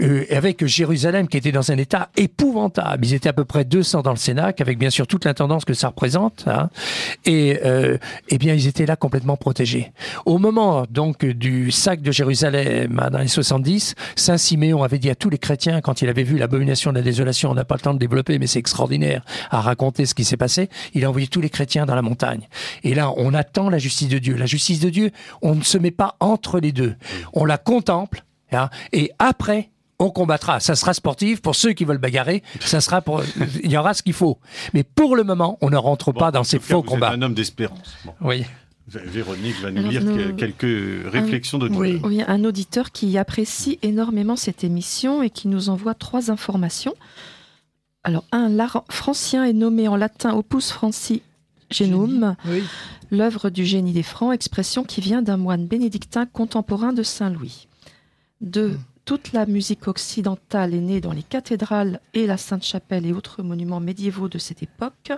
euh, 0.00 0.24
avec 0.30 0.64
Jérusalem 0.66 1.28
qui 1.28 1.36
était 1.36 1.52
dans 1.52 1.70
un 1.70 1.76
état 1.78 2.10
épouvantable. 2.16 3.04
Ils 3.06 3.14
étaient 3.14 3.28
à 3.28 3.32
peu 3.32 3.44
près 3.44 3.64
200 3.64 4.02
dans 4.02 4.10
le 4.10 4.16
Cénacle, 4.16 4.62
avec 4.62 4.78
bien 4.78 4.90
sûr 4.90 5.06
toute 5.06 5.24
l'intendance 5.24 5.64
que 5.64 5.74
ça 5.74 5.88
représente. 5.88 6.44
hein. 6.46 6.70
Et 7.24 7.60
euh, 7.64 7.96
eh 8.28 8.38
bien, 8.38 8.54
ils 8.54 8.66
étaient 8.66 8.86
là 8.86 8.96
complètement 8.96 9.36
protégés. 9.36 9.92
Au 10.26 10.38
moment 10.38 10.84
donc 10.90 11.24
du 11.24 11.70
sac 11.70 12.02
de 12.02 12.12
Jérusalem 12.12 13.00
hein, 13.02 13.10
dans 13.10 13.18
les 13.18 13.28
70, 13.28 13.94
Saint 14.16 14.36
Siméon 14.36 14.82
avait 14.82 14.98
dit 14.98 15.10
à 15.10 15.14
tous 15.14 15.30
les 15.30 15.38
chrétiens 15.38 15.80
quand 15.80 16.02
il 16.02 16.08
avait 16.08 16.22
vu 16.24 16.38
l'abomination 16.38 16.90
de 16.92 16.96
la 16.98 17.02
désolation, 17.02 17.50
on 17.50 17.54
n'a 17.54 17.64
pas 17.64 17.76
le 17.76 17.80
temps 17.80 17.94
de 17.94 17.98
développer, 17.98 18.38
mais 18.38 18.46
c'est 18.46 18.58
extraordinaire 18.58 19.24
à 19.50 19.60
raconter 19.60 20.06
ce 20.06 20.14
qui 20.14 20.24
s'est 20.24 20.36
passé. 20.36 20.68
Il 20.94 21.04
a 21.04 21.08
envoyé 21.08 21.26
tous 21.28 21.40
les 21.40 21.50
chrétiens 21.50 21.86
dans 21.86 21.94
la 21.94 22.02
montagne. 22.02 22.48
Et 22.82 22.94
là, 22.94 23.12
on 23.16 23.34
attend 23.34 23.70
la 23.70 23.78
justice 23.78 24.08
de 24.08 24.18
Dieu. 24.18 24.34
La 24.36 24.46
justice 24.46 24.80
de 24.80 24.90
Dieu, 24.90 25.10
on 25.42 25.54
ne 25.54 25.62
se 25.62 25.78
met 25.78 25.90
pas 25.90 26.16
entre 26.20 26.58
les 26.60 26.72
deux. 26.72 26.94
On 27.32 27.44
la 27.44 27.58
contemple. 27.58 28.24
hein, 28.52 28.68
et 28.92 29.10
après, 29.18 29.70
on 30.04 30.10
combattra. 30.10 30.60
Ça 30.60 30.76
sera 30.76 30.94
sportif 30.94 31.40
pour 31.40 31.54
ceux 31.54 31.72
qui 31.72 31.84
veulent 31.84 31.98
bagarrer. 31.98 32.42
Ça 32.60 32.80
sera 32.80 33.02
pour, 33.02 33.22
il 33.62 33.70
y 33.70 33.76
aura 33.76 33.94
ce 33.94 34.02
qu'il 34.02 34.12
faut. 34.12 34.38
Mais 34.72 34.84
pour 34.84 35.16
le 35.16 35.24
moment, 35.24 35.58
on 35.60 35.70
ne 35.70 35.76
rentre 35.76 36.12
Bon, 36.12 36.20
pas 36.20 36.30
dans 36.30 36.44
ces 36.44 36.58
cas, 36.58 36.64
faux 36.64 36.74
vous 36.74 36.80
êtes 36.80 36.86
combats. 36.86 37.10
un 37.10 37.22
homme 37.22 37.34
d'espérance. 37.34 37.96
Bon. 38.04 38.12
Oui. 38.20 38.44
Véronique 38.86 39.58
va 39.62 39.70
nous 39.70 39.88
lire 39.88 40.02
quelques 40.36 41.10
réflexions 41.10 41.58
de 41.58 41.68
oui. 41.68 42.00
oui, 42.04 42.22
un 42.26 42.44
auditeur 42.44 42.92
qui 42.92 43.16
apprécie 43.16 43.78
énormément 43.82 44.36
cette 44.36 44.62
émission 44.62 45.22
et 45.22 45.30
qui 45.30 45.48
nous 45.48 45.70
envoie 45.70 45.94
trois 45.94 46.30
informations. 46.30 46.94
Alors, 48.02 48.24
un, 48.30 48.50
l'art 48.50 48.84
francien 48.90 49.44
est 49.44 49.54
nommé 49.54 49.88
en 49.88 49.96
latin 49.96 50.34
Opus 50.34 50.70
Franci 50.70 51.22
Genum, 51.70 52.36
l'œuvre 53.10 53.48
du 53.48 53.64
génie 53.64 53.94
des 53.94 54.02
Francs, 54.02 54.34
expression 54.34 54.84
qui 54.84 55.00
vient 55.00 55.22
d'un 55.22 55.38
moine 55.38 55.66
bénédictin 55.66 56.26
contemporain 56.26 56.92
de 56.92 57.02
Saint-Louis. 57.02 57.68
Deux, 58.42 58.72
hmm. 58.72 58.78
Toute 59.04 59.32
la 59.32 59.46
musique 59.46 59.88
occidentale 59.88 60.74
est 60.74 60.80
née 60.80 61.00
dans 61.00 61.12
les 61.12 61.22
cathédrales 61.22 62.00
et 62.14 62.26
la 62.26 62.36
Sainte-Chapelle 62.36 63.06
et 63.06 63.12
autres 63.12 63.42
monuments 63.42 63.80
médiévaux 63.80 64.28
de 64.28 64.38
cette 64.38 64.62
époque. 64.62 65.12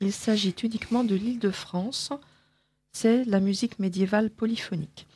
Il 0.00 0.12
s'agit 0.12 0.54
uniquement 0.62 1.04
de 1.04 1.14
l'île 1.14 1.38
de 1.38 1.50
France 1.50 2.10
c'est 2.96 3.26
la 3.26 3.40
musique 3.40 3.78
médiévale 3.78 4.30
polyphonique. 4.30 5.06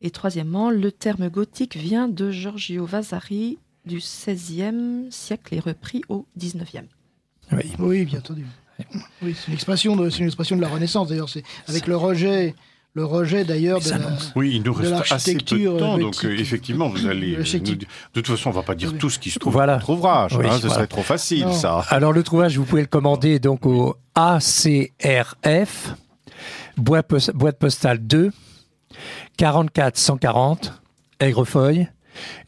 Et 0.00 0.10
troisièmement, 0.10 0.70
le 0.70 0.90
terme 0.90 1.28
gothique 1.28 1.76
vient 1.76 2.08
de 2.08 2.32
Giorgio 2.32 2.84
Vasari 2.84 3.58
du 3.86 3.98
XVIe 3.98 5.06
siècle 5.10 5.54
et 5.54 5.60
repris 5.60 6.02
au 6.08 6.26
XIXe. 6.36 6.88
Oui. 7.52 7.72
oui, 7.78 8.04
bien 8.04 8.18
entendu. 8.18 8.44
Oui, 9.22 9.36
c'est 9.38 9.48
une 9.48 9.54
expression 9.54 9.94
de, 9.94 10.10
une 10.18 10.26
expression 10.26 10.56
de 10.56 10.60
la 10.60 10.68
Renaissance 10.68 11.08
d'ailleurs. 11.08 11.28
C'est 11.28 11.44
avec 11.68 11.86
le 11.86 11.96
rejet, 11.96 12.56
le 12.98 13.04
rejet 13.04 13.44
d'ailleurs 13.44 13.78
de, 13.80 13.90
la, 13.90 13.96
oui, 14.34 14.54
il 14.56 14.62
nous 14.64 14.72
reste 14.72 15.12
assez 15.12 15.36
peu 15.36 15.56
de 15.56 15.78
temps, 15.78 15.98
donc 15.98 16.24
euh, 16.24 16.36
effectivement 16.36 16.88
vous 16.88 17.06
allez. 17.06 17.36
de 17.36 17.86
toute 18.12 18.26
façon, 18.26 18.50
on 18.50 18.52
va 18.52 18.64
pas 18.64 18.74
dire 18.74 18.98
tout 18.98 19.08
ce 19.08 19.20
qui 19.20 19.30
se 19.30 19.38
trouve 19.38 19.52
voilà. 19.52 19.74
dans 19.74 19.78
votre 19.78 19.90
ouvrage. 19.90 20.32
Hein, 20.34 20.58
ce 20.60 20.68
serait 20.68 20.88
trop 20.88 21.02
facile, 21.02 21.46
ça. 21.52 21.84
Alors 21.90 22.12
le 22.12 22.24
ouvrage, 22.32 22.58
vous 22.58 22.64
pouvez 22.64 22.82
le 22.82 22.88
commander 22.88 23.38
donc 23.38 23.66
au 23.66 23.94
ACRF 24.16 25.94
boîte, 26.76 27.58
postale 27.58 27.98
2, 27.98 28.32
44 29.36 29.96
140, 29.96 30.72
Aigrefeuille, 31.20 31.88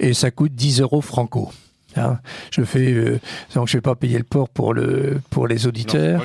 et 0.01 0.15
ça 0.15 0.31
coûte 0.33 0.53
10 0.53 0.81
euros 0.81 1.01
franco. 1.01 1.53
Hein. 1.97 2.18
je 2.51 2.62
fais 2.62 2.93
euh, 2.93 3.20
donc 3.55 3.68
je 3.68 3.76
vais 3.76 3.80
pas 3.80 3.95
payer 3.95 4.18
le 4.18 4.24
port 4.24 4.49
pour 4.49 4.74
le 4.74 5.20
pour 5.30 5.49
les 5.49 5.66
auditeurs. 5.66 6.24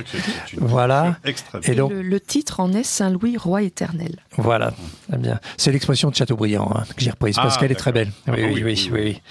voilà. 0.58 1.18
Et 1.64 1.76
donc 1.76 1.92
le, 1.92 2.20
titre 2.20 2.60
en 2.60 2.72
est 2.74 2.84
Saint-Louis 2.84 3.38
roi 3.38 3.64
éternel. 3.64 4.18
Voilà. 4.38 4.74
bien. 5.18 5.40
C'est 5.58 5.72
l'expression 5.72 6.10
de 6.10 6.16
Chateaubriand 6.16 6.72
hein, 6.76 6.84
que 6.96 7.04
j'ai 7.04 7.12
reprise 7.12 7.36
parce 7.36 7.56
ah, 7.58 7.60
qu'elle 7.60 7.72
est 7.72 7.76
très 7.76 7.92
belle. 7.92 8.12
Ah, 8.28 8.32
oui, 8.36 8.62
oui, 8.64 8.90
oui, 8.92 9.22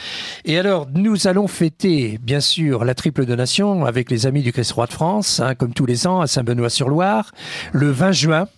Et 0.44 0.58
alors 0.58 0.88
nous 0.92 1.26
allons 1.26 1.46
fêter 1.46 2.18
bien 2.20 2.40
sûr 2.40 2.84
la 2.84 2.94
triple 2.94 3.26
donation 3.26 3.84
avec 3.84 4.10
les 4.10 4.26
amis 4.26 4.42
du 4.42 4.52
Christ 4.52 4.72
roi 4.72 4.86
de 4.86 4.92
France 4.92 5.40
hein, 5.40 5.54
comme 5.54 5.72
tous 5.72 5.86
les 5.86 6.06
ans 6.06 6.20
à 6.20 6.26
Saint-Benoît-sur-Loire 6.26 7.30
le 7.72 7.90
20 7.90 8.12
juin 8.12 8.48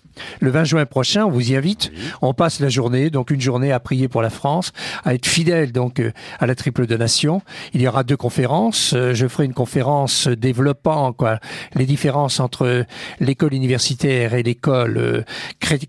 le 0.41 0.51
20 0.51 0.65
juin 0.65 0.87
prochain, 0.87 1.25
on 1.25 1.31
vous 1.31 1.53
y 1.53 1.57
invite. 1.57 1.93
On 2.23 2.35
passe 2.35 2.61
la 2.61 2.69
journée, 2.69 3.11
donc 3.11 3.31
une 3.31 3.41
journée 3.41 3.73
à 3.73 3.81
prier 3.81 4.09
pour 4.09 4.23
la 4.23 4.31
France, 4.31 4.73
à 5.05 5.15
être 5.15 5.27
fidèle 5.27 5.73
donc 5.73 6.01
euh, 6.01 6.13
à 6.39 6.47
la 6.47 6.55
triple 6.55 6.87
donation. 6.87 7.43
Il 7.75 7.83
y 7.83 7.89
aura 7.89 8.05
deux 8.05 8.17
conférences. 8.17 8.93
Euh, 8.95 9.15
je 9.15 9.27
ferai 9.27 9.45
une 9.45 9.55
conférence 9.55 10.29
développant 10.29 11.13
quoi 11.13 11.39
les 11.75 11.87
différences 11.87 12.41
entre 12.41 12.85
l'école 13.21 13.55
universitaire 13.55 14.35
et 14.35 14.43
l'école 14.43 14.99
euh, 14.99 15.23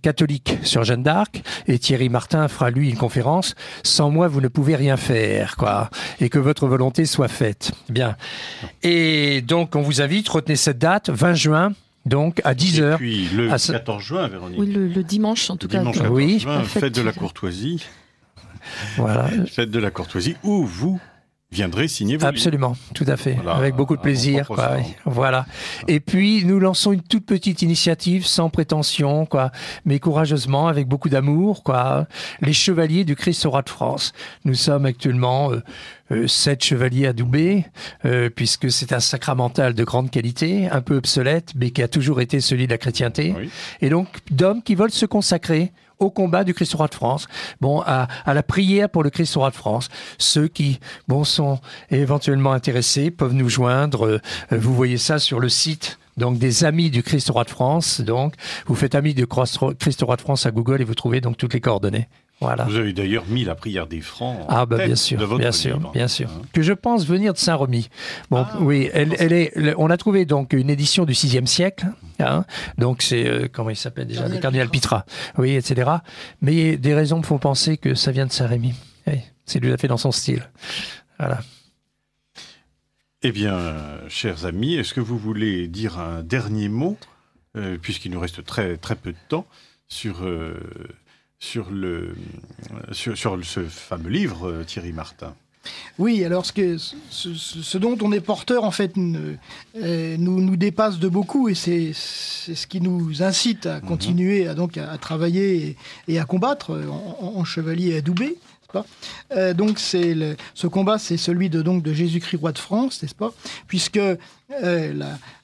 catholique 0.01 0.57
sur 0.63 0.83
Jeanne 0.83 1.03
d'Arc. 1.03 1.41
Et 1.67 1.79
Thierry 1.79 2.09
Martin 2.09 2.47
fera 2.47 2.69
lui 2.69 2.89
une 2.89 2.97
conférence. 2.97 3.55
Sans 3.83 4.09
moi, 4.09 4.27
vous 4.27 4.41
ne 4.41 4.47
pouvez 4.47 4.75
rien 4.75 4.97
faire, 4.97 5.55
quoi. 5.55 5.89
Et 6.19 6.29
que 6.29 6.39
votre 6.39 6.67
volonté 6.67 7.05
soit 7.05 7.27
faite. 7.27 7.71
Bien. 7.89 8.15
Et 8.83 9.41
donc, 9.41 9.75
on 9.75 9.81
vous 9.81 10.01
invite. 10.01 10.27
Retenez 10.29 10.55
cette 10.55 10.79
date, 10.79 11.09
20 11.09 11.33
juin 11.33 11.71
donc 12.07 12.41
à 12.43 12.53
10h. 12.53 12.93
Et 12.93 12.97
puis 12.97 13.29
le 13.29 13.49
14 13.49 14.03
juin, 14.03 14.27
Véronique. 14.27 14.59
Oui, 14.59 14.67
le, 14.67 15.03
dimanche 15.03 15.49
en 15.49 15.57
tout 15.57 15.67
cas. 15.67 15.79
Dimanche 15.79 15.97
14 15.97 16.15
oui. 16.15 16.39
juin, 16.39 16.63
fête 16.63 16.95
de 16.95 17.01
la 17.01 17.11
courtoisie. 17.11 17.85
Voilà. 18.97 19.29
Fête 19.45 19.71
de 19.71 19.79
la 19.79 19.91
courtoisie 19.91 20.35
où 20.43 20.65
vous 20.65 20.99
viendrez 21.51 21.87
signer 21.87 22.17
vos 22.17 22.25
Absolument, 22.25 22.75
tout 22.93 23.05
à 23.07 23.17
fait, 23.17 23.37
avec 23.47 23.75
beaucoup 23.75 23.95
de 23.95 24.01
plaisir. 24.01 24.47
Quoi. 24.47 24.77
Voilà. 25.05 25.45
Et 25.87 25.99
puis 25.99 26.43
nous 26.45 26.59
lançons 26.59 26.91
une 26.91 27.01
toute 27.01 27.25
petite 27.25 27.61
initiative 27.61 28.25
sans 28.25 28.49
prétention, 28.49 29.25
quoi, 29.25 29.51
mais 29.85 29.99
courageusement, 29.99 30.67
avec 30.67 30.87
beaucoup 30.87 31.09
d'amour, 31.09 31.63
quoi. 31.63 32.07
Les 32.41 32.53
Chevaliers 32.53 33.05
du 33.05 33.15
Christ 33.15 33.45
au 33.45 33.51
Roi 33.51 33.61
de 33.61 33.69
France. 33.69 34.13
Nous 34.45 34.55
sommes 34.55 34.85
actuellement 34.85 35.51
euh, 35.51 35.61
euh, 36.11 36.27
sept 36.27 36.63
chevaliers 36.63 37.07
adoubés, 37.07 37.65
euh, 38.05 38.29
puisque 38.29 38.71
c'est 38.71 38.93
un 38.93 38.99
sacramental 38.99 39.73
de 39.73 39.83
grande 39.83 40.09
qualité, 40.09 40.69
un 40.69 40.81
peu 40.81 40.95
obsolète, 40.95 41.53
mais 41.55 41.71
qui 41.71 41.81
a 41.81 41.87
toujours 41.87 42.21
été 42.21 42.39
celui 42.39 42.65
de 42.65 42.71
la 42.71 42.77
chrétienté. 42.77 43.33
Et 43.81 43.89
donc 43.89 44.07
d'hommes 44.31 44.61
qui 44.63 44.75
veulent 44.75 44.91
se 44.91 45.05
consacrer 45.05 45.71
au 45.99 46.09
combat 46.09 46.43
du 46.43 46.53
Christ 46.53 46.73
roi 46.73 46.87
de 46.87 46.95
France, 46.95 47.27
bon, 47.61 47.81
à, 47.81 48.07
la 48.25 48.43
prière 48.43 48.89
pour 48.89 49.03
le 49.03 49.09
Christ 49.09 49.35
roi 49.35 49.49
de 49.49 49.55
France. 49.55 49.89
Ceux 50.17 50.47
qui, 50.47 50.79
bon, 51.07 51.23
sont 51.23 51.59
éventuellement 51.89 52.53
intéressés 52.53 53.11
peuvent 53.11 53.33
nous 53.33 53.49
joindre. 53.49 54.05
Euh, 54.07 54.21
vous 54.51 54.73
voyez 54.73 54.97
ça 54.97 55.19
sur 55.19 55.39
le 55.39 55.49
site 55.49 55.99
donc 56.17 56.39
des 56.39 56.65
amis 56.65 56.89
du 56.89 57.03
Christ 57.03 57.29
roi 57.29 57.43
de 57.43 57.49
France. 57.49 58.01
Donc, 58.01 58.33
vous 58.65 58.73
faites 58.73 58.95
amis 58.95 59.13
du 59.13 59.27
Christ 59.27 60.01
roi 60.01 60.15
de 60.15 60.21
France 60.21 60.47
à 60.47 60.51
Google 60.51 60.81
et 60.81 60.83
vous 60.83 60.95
trouvez 60.95 61.21
donc 61.21 61.37
toutes 61.37 61.53
les 61.53 61.61
coordonnées. 61.61 62.07
Vous 62.39 62.75
avez 62.75 62.93
d'ailleurs 62.93 63.25
mis 63.27 63.43
la 63.43 63.55
prière 63.55 63.87
des 63.87 64.01
francs. 64.01 64.37
Ah 64.47 64.67
bah 64.67 64.85
bien 64.85 64.95
sûr, 64.95 65.37
bien 65.37 65.51
sûr, 65.51 65.91
bien 65.91 66.07
sûr. 66.07 66.29
Que 66.53 66.61
je 66.61 66.73
pense 66.73 67.07
venir 67.07 67.33
de 67.33 67.37
Saint-Remy. 67.39 67.89
Bon, 68.29 68.45
ah, 68.47 68.57
oui, 68.59 68.89
elle, 68.93 69.15
elle, 69.17 69.33
est. 69.33 69.73
On 69.77 69.89
a 69.89 69.97
trouvé 69.97 70.25
donc 70.25 70.53
une 70.53 70.69
édition 70.69 71.05
du 71.05 71.13
6e 71.13 71.47
siècle. 71.47 71.87
Hein, 72.19 72.45
donc 72.77 73.01
c'est 73.01 73.27
euh, 73.27 73.47
comment 73.51 73.71
il 73.71 73.75
s'appelle 73.75 74.05
déjà, 74.05 74.27
le 74.27 74.37
cardinal 74.37 74.69
Pitra. 74.69 75.05
Oui, 75.39 75.55
etc. 75.55 75.89
Mais 76.41 76.77
des 76.77 76.93
raisons 76.93 77.17
me 77.17 77.23
font 77.23 77.39
penser 77.39 77.77
que 77.77 77.95
ça 77.95 78.11
vient 78.11 78.27
de 78.27 78.31
Saint-Rémy. 78.31 78.75
c'est 79.45 79.59
lui 79.59 79.71
a 79.71 79.77
fait 79.77 79.87
dans 79.87 79.97
son 79.97 80.11
style. 80.11 80.47
Voilà. 81.17 81.39
Eh 83.23 83.31
bien, 83.31 83.75
chers 84.09 84.45
amis, 84.45 84.75
est-ce 84.75 84.93
que 84.93 85.01
vous 85.01 85.17
voulez 85.17 85.67
dire 85.67 85.97
un 85.97 86.21
dernier 86.21 86.69
mot, 86.69 86.97
euh, 87.55 87.77
puisqu'il 87.81 88.11
nous 88.11 88.19
reste 88.19 88.45
très 88.45 88.77
très 88.77 88.95
peu 88.95 89.11
de 89.11 89.17
temps 89.27 89.47
sur. 89.87 90.23
Euh, 90.23 90.59
sur, 91.39 91.69
le, 91.71 92.15
sur, 92.91 93.17
ce 93.17 93.63
fameux 93.65 94.09
livre, 94.09 94.49
euh, 94.49 94.63
Thierry 94.63 94.91
Martin. 94.91 95.33
Oui, 95.99 96.23
alors 96.23 96.45
ce, 96.45 96.53
que, 96.53 96.77
ce, 96.77 97.77
dont 97.77 97.97
on 98.01 98.11
est 98.11 98.21
porteur, 98.21 98.63
en 98.63 98.71
fait, 98.71 98.93
euh, 98.97 100.15
nous, 100.17 100.41
nous 100.41 100.55
dépasse 100.55 100.97
de 100.97 101.09
beaucoup 101.09 101.49
et 101.49 101.55
c'est 101.55 101.91
ce 101.93 102.67
qui 102.67 102.79
nous 102.79 103.21
incite 103.21 103.65
à 103.65 103.81
mhm. 103.81 103.87
continuer 103.87 104.47
à, 104.47 104.53
donc, 104.53 104.77
à, 104.77 104.97
travailler 104.97 105.75
et, 106.07 106.19
à 106.19 106.25
combattre 106.25 106.71
en, 106.89 107.33
en 107.35 107.43
chevalier 107.43 107.97
adoubé. 107.97 108.37
Euh, 109.31 109.53
donc 109.53 109.79
c'est 109.79 110.15
ce 110.53 110.67
combat, 110.67 110.97
c'est 110.97 111.17
celui 111.17 111.49
de 111.49 111.61
donc 111.61 111.83
de 111.83 111.93
Jésus-Christ 111.93 112.37
roi 112.37 112.51
de 112.51 112.59
France, 112.59 113.01
n'est-ce 113.01 113.15
pas? 113.15 113.33
Puisque 113.67 113.97
euh, 113.97 114.93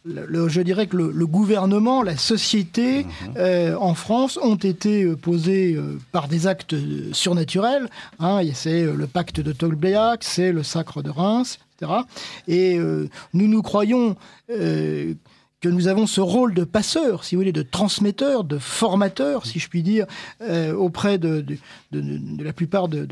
le, 0.06 0.48
je 0.48 0.62
dirais 0.62 0.88
que 0.88 0.98
le, 0.98 1.28
gouvernement, 1.28 2.04
la 2.04 2.18
société 2.18 3.04
mhm. 3.04 3.34
euh, 3.38 3.76
en 3.78 3.94
France 3.94 4.40
ont 4.42 4.56
été 4.56 5.06
posés 5.16 5.78
par 6.12 6.28
des 6.28 6.48
actes 6.48 6.76
surnaturels. 7.12 7.90
Hein, 8.20 8.42
c'est 8.54 8.84
le 8.84 9.08
pacte 9.08 9.40
de 9.40 9.52
Tolbiac, 9.52 10.24
c'est 10.24 10.52
le 10.52 10.64
sacre 10.64 11.02
de 11.02 11.10
Reims, 11.10 11.60
etc. 11.82 12.00
Et 12.48 12.78
nous 12.78 13.48
nous 13.48 13.62
croyons 13.62 14.16
que 15.64 15.70
nous 15.70 15.88
avons 15.88 16.08
ce 16.08 16.20
rôle 16.20 16.54
de 16.54 16.66
passeur, 16.66 17.24
si 17.24 17.36
vous 17.36 17.40
voulez, 17.40 17.54
de 17.54 17.62
transmetteur, 17.62 18.44
de 18.44 18.58
formateur, 18.58 19.46
si 19.46 19.60
je 19.60 19.70
puis 19.70 19.82
dire, 19.82 20.06
euh, 20.42 20.74
auprès 20.74 21.18
de, 21.18 21.40
de, 21.94 22.44
la 22.44 22.52
plupart 22.52 22.90
de, 22.90 23.08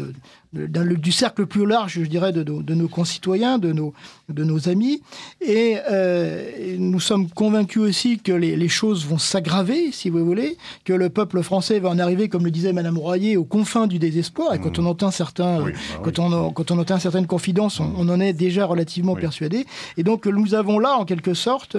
du 0.54 1.12
cercle 1.12 1.46
plus 1.46 1.66
large, 1.66 1.94
je 1.94 2.06
dirais, 2.06 2.34
de, 2.34 2.74
nos 2.74 2.88
concitoyens, 2.88 3.58
de 3.58 3.72
nos, 3.72 3.94
de 4.30 4.44
nos 4.44 4.68
amis. 4.68 5.02
Et, 5.40 5.78
euh, 5.90 6.76
nous 6.78 7.00
sommes 7.00 7.30
convaincus 7.30 7.82
aussi 7.82 8.20
que 8.20 8.32
les, 8.32 8.68
choses 8.68 9.06
vont 9.06 9.18
s'aggraver, 9.18 9.92
si 9.92 10.10
vous 10.10 10.26
voulez, 10.26 10.58
que 10.86 10.94
le 10.94 11.10
peuple 11.10 11.42
français 11.42 11.80
va 11.80 11.90
en 11.90 12.00
arriver, 12.00 12.30
comme 12.30 12.46
le 12.46 12.52
disait 12.52 12.74
Madame 12.74 12.98
Royer, 12.98 13.38
aux 13.38 13.44
confins 13.44 13.88
du 13.88 14.00
désespoir. 14.00 14.54
Et 14.54 14.60
quand 14.60 14.78
mmh. 14.78 14.86
on 14.86 14.90
entend 14.90 15.12
certains, 15.12 15.62
bah 15.64 15.72
quand, 16.04 16.20
on, 16.20 16.52
quand 16.52 16.72
on 16.72 16.80
entend 16.80 17.00
certaines 17.00 17.28
confidences, 17.28 17.80
on, 17.80 18.08
en 18.10 18.20
est 18.20 18.34
déjà 18.34 18.66
relativement 18.66 19.16
persuadé. 19.16 19.66
Et 19.98 20.04
donc 20.04 20.26
nous 20.26 20.54
avons 20.54 20.80
là, 20.80 20.96
en 20.98 21.06
quelque 21.06 21.34
sorte, 21.34 21.78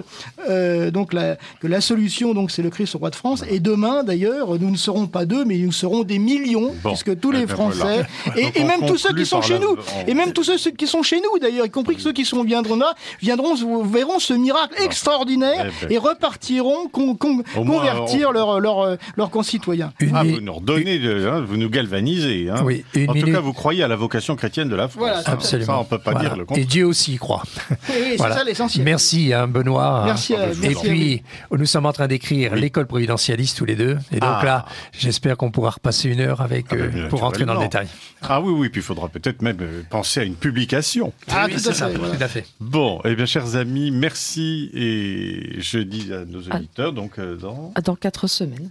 euh, 0.48 0.90
donc 0.90 1.12
la, 1.12 1.36
que 1.60 1.66
la 1.66 1.80
solution, 1.80 2.34
donc 2.34 2.50
c'est 2.50 2.62
le 2.62 2.70
Christ 2.70 2.94
au 2.94 2.98
roi 2.98 3.10
de 3.10 3.16
France. 3.16 3.44
Et 3.50 3.60
demain, 3.60 4.04
d'ailleurs, 4.04 4.58
nous 4.58 4.70
ne 4.70 4.76
serons 4.76 5.06
pas 5.06 5.24
deux, 5.24 5.44
mais 5.44 5.58
nous 5.58 5.72
serons 5.72 6.04
des 6.04 6.18
millions, 6.18 6.74
puisque 6.84 7.18
tous 7.18 7.30
les 7.30 7.42
eh 7.42 7.46
ben 7.46 7.54
Français 7.54 8.06
et, 8.36 8.61
et 8.62 8.64
même 8.64 8.86
tous 8.86 8.98
ceux 8.98 9.14
qui 9.14 9.26
sont 9.26 9.42
chez 9.42 9.58
nous, 9.58 9.76
et 10.06 10.14
même 10.14 10.32
tous 10.32 10.44
ceux 10.44 10.70
qui 10.70 10.86
sont 10.86 11.02
chez 11.02 11.20
nous 11.20 11.38
d'ailleurs, 11.38 11.66
y 11.66 11.70
compris 11.70 11.96
ceux 11.98 12.12
qui 12.12 12.24
sont 12.24 12.44
viendront 12.44 12.76
là, 12.76 12.94
viendront, 13.20 13.54
verront 13.84 14.18
ce 14.18 14.34
miracle 14.34 14.82
extraordinaire 14.82 15.70
eh 15.82 15.86
ben. 15.86 15.92
et 15.92 15.98
repartiront 15.98 16.88
convertir 16.88 18.32
leurs 18.32 18.60
leur, 18.60 18.96
leur 19.16 19.30
concitoyens. 19.30 19.92
Ah, 20.14 20.22
vous 20.24 20.40
nous 20.40 20.54
redonnez, 20.54 21.00
hein, 21.26 21.44
vous 21.46 21.56
nous 21.56 21.70
galvanisez. 21.70 22.48
Hein. 22.50 22.62
Oui, 22.64 22.84
en 23.08 23.14
tout 23.14 23.32
cas, 23.32 23.40
vous 23.40 23.52
croyez 23.52 23.82
à 23.82 23.88
la 23.88 23.96
vocation 23.96 24.36
chrétienne 24.36 24.68
de 24.68 24.76
la 24.76 24.88
France. 24.88 25.02
Voilà, 25.02 25.22
absolument. 25.26 25.72
Ça, 25.72 25.78
on 25.78 25.84
peut 25.84 25.98
pas 25.98 26.14
dire 26.14 26.36
le 26.36 26.44
contraire. 26.44 26.64
Et 26.64 26.66
Dieu 26.66 26.86
aussi 26.86 27.14
y 27.14 27.16
croit. 27.16 27.42
Oui, 27.70 28.16
c'est 28.16 28.18
ça 28.18 28.44
l'essentiel. 28.44 28.84
Merci, 28.84 29.32
hein, 29.32 29.46
Benoît. 29.48 30.02
Merci 30.06 30.34
à, 30.34 30.48
et 30.62 30.74
puis, 30.74 31.22
nous 31.50 31.66
sommes 31.66 31.86
en 31.86 31.92
train 31.92 32.08
d'écrire 32.08 32.54
l'école 32.54 32.86
providentialiste 32.86 33.58
tous 33.58 33.64
les 33.64 33.76
deux. 33.76 33.98
Et 34.12 34.20
donc 34.20 34.30
ah. 34.40 34.44
là, 34.44 34.64
j'espère 34.92 35.36
qu'on 35.36 35.50
pourra 35.50 35.70
repasser 35.70 36.08
une 36.08 36.20
heure 36.20 36.40
avec 36.40 36.66
ah, 36.70 36.76
ben, 36.76 37.08
pour 37.08 37.20
rentrer 37.20 37.44
dans 37.44 37.54
le 37.54 37.60
détail. 37.60 37.88
Ah 38.22 38.40
oui, 38.40 38.51
oui, 38.52 38.68
puis 38.68 38.80
il 38.80 38.84
faudra 38.84 39.08
peut-être 39.08 39.42
même 39.42 39.58
penser 39.90 40.20
à 40.20 40.24
une 40.24 40.36
publication. 40.36 41.12
Ah, 41.28 41.46
oui, 41.46 41.54
c'est 41.58 41.74
ça, 41.74 41.90
tout 41.90 42.00
à 42.20 42.28
fait. 42.28 42.46
Bon, 42.60 43.00
eh 43.04 43.14
bien, 43.14 43.26
chers 43.26 43.56
amis, 43.56 43.90
merci. 43.90 44.70
Et 44.74 45.60
je 45.60 45.78
dis 45.78 46.12
à 46.12 46.24
nos 46.24 46.40
auditeurs, 46.42 46.92
donc 46.92 47.18
dans... 47.18 47.72
Dans 47.84 47.96
quatre 47.96 48.26
semaines. 48.26 48.70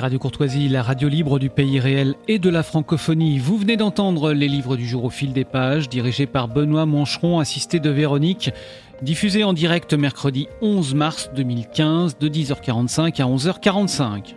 Radio 0.00 0.18
Courtoisie, 0.18 0.68
la 0.68 0.82
radio 0.82 1.08
libre 1.08 1.38
du 1.38 1.48
pays 1.48 1.80
réel 1.80 2.14
et 2.28 2.38
de 2.38 2.50
la 2.50 2.62
francophonie. 2.62 3.38
Vous 3.38 3.56
venez 3.56 3.76
d'entendre 3.76 4.32
les 4.32 4.48
livres 4.48 4.76
du 4.76 4.86
jour 4.86 5.04
au 5.04 5.10
fil 5.10 5.32
des 5.32 5.44
pages, 5.44 5.88
dirigés 5.88 6.26
par 6.26 6.48
Benoît 6.48 6.86
Moncheron, 6.86 7.38
assisté 7.38 7.80
de 7.80 7.90
Véronique, 7.90 8.50
diffusé 9.02 9.44
en 9.44 9.52
direct 9.52 9.94
mercredi 9.94 10.48
11 10.60 10.94
mars 10.94 11.30
2015 11.34 12.18
de 12.18 12.28
10h45 12.28 13.22
à 13.22 13.26
11h45. 13.26 14.34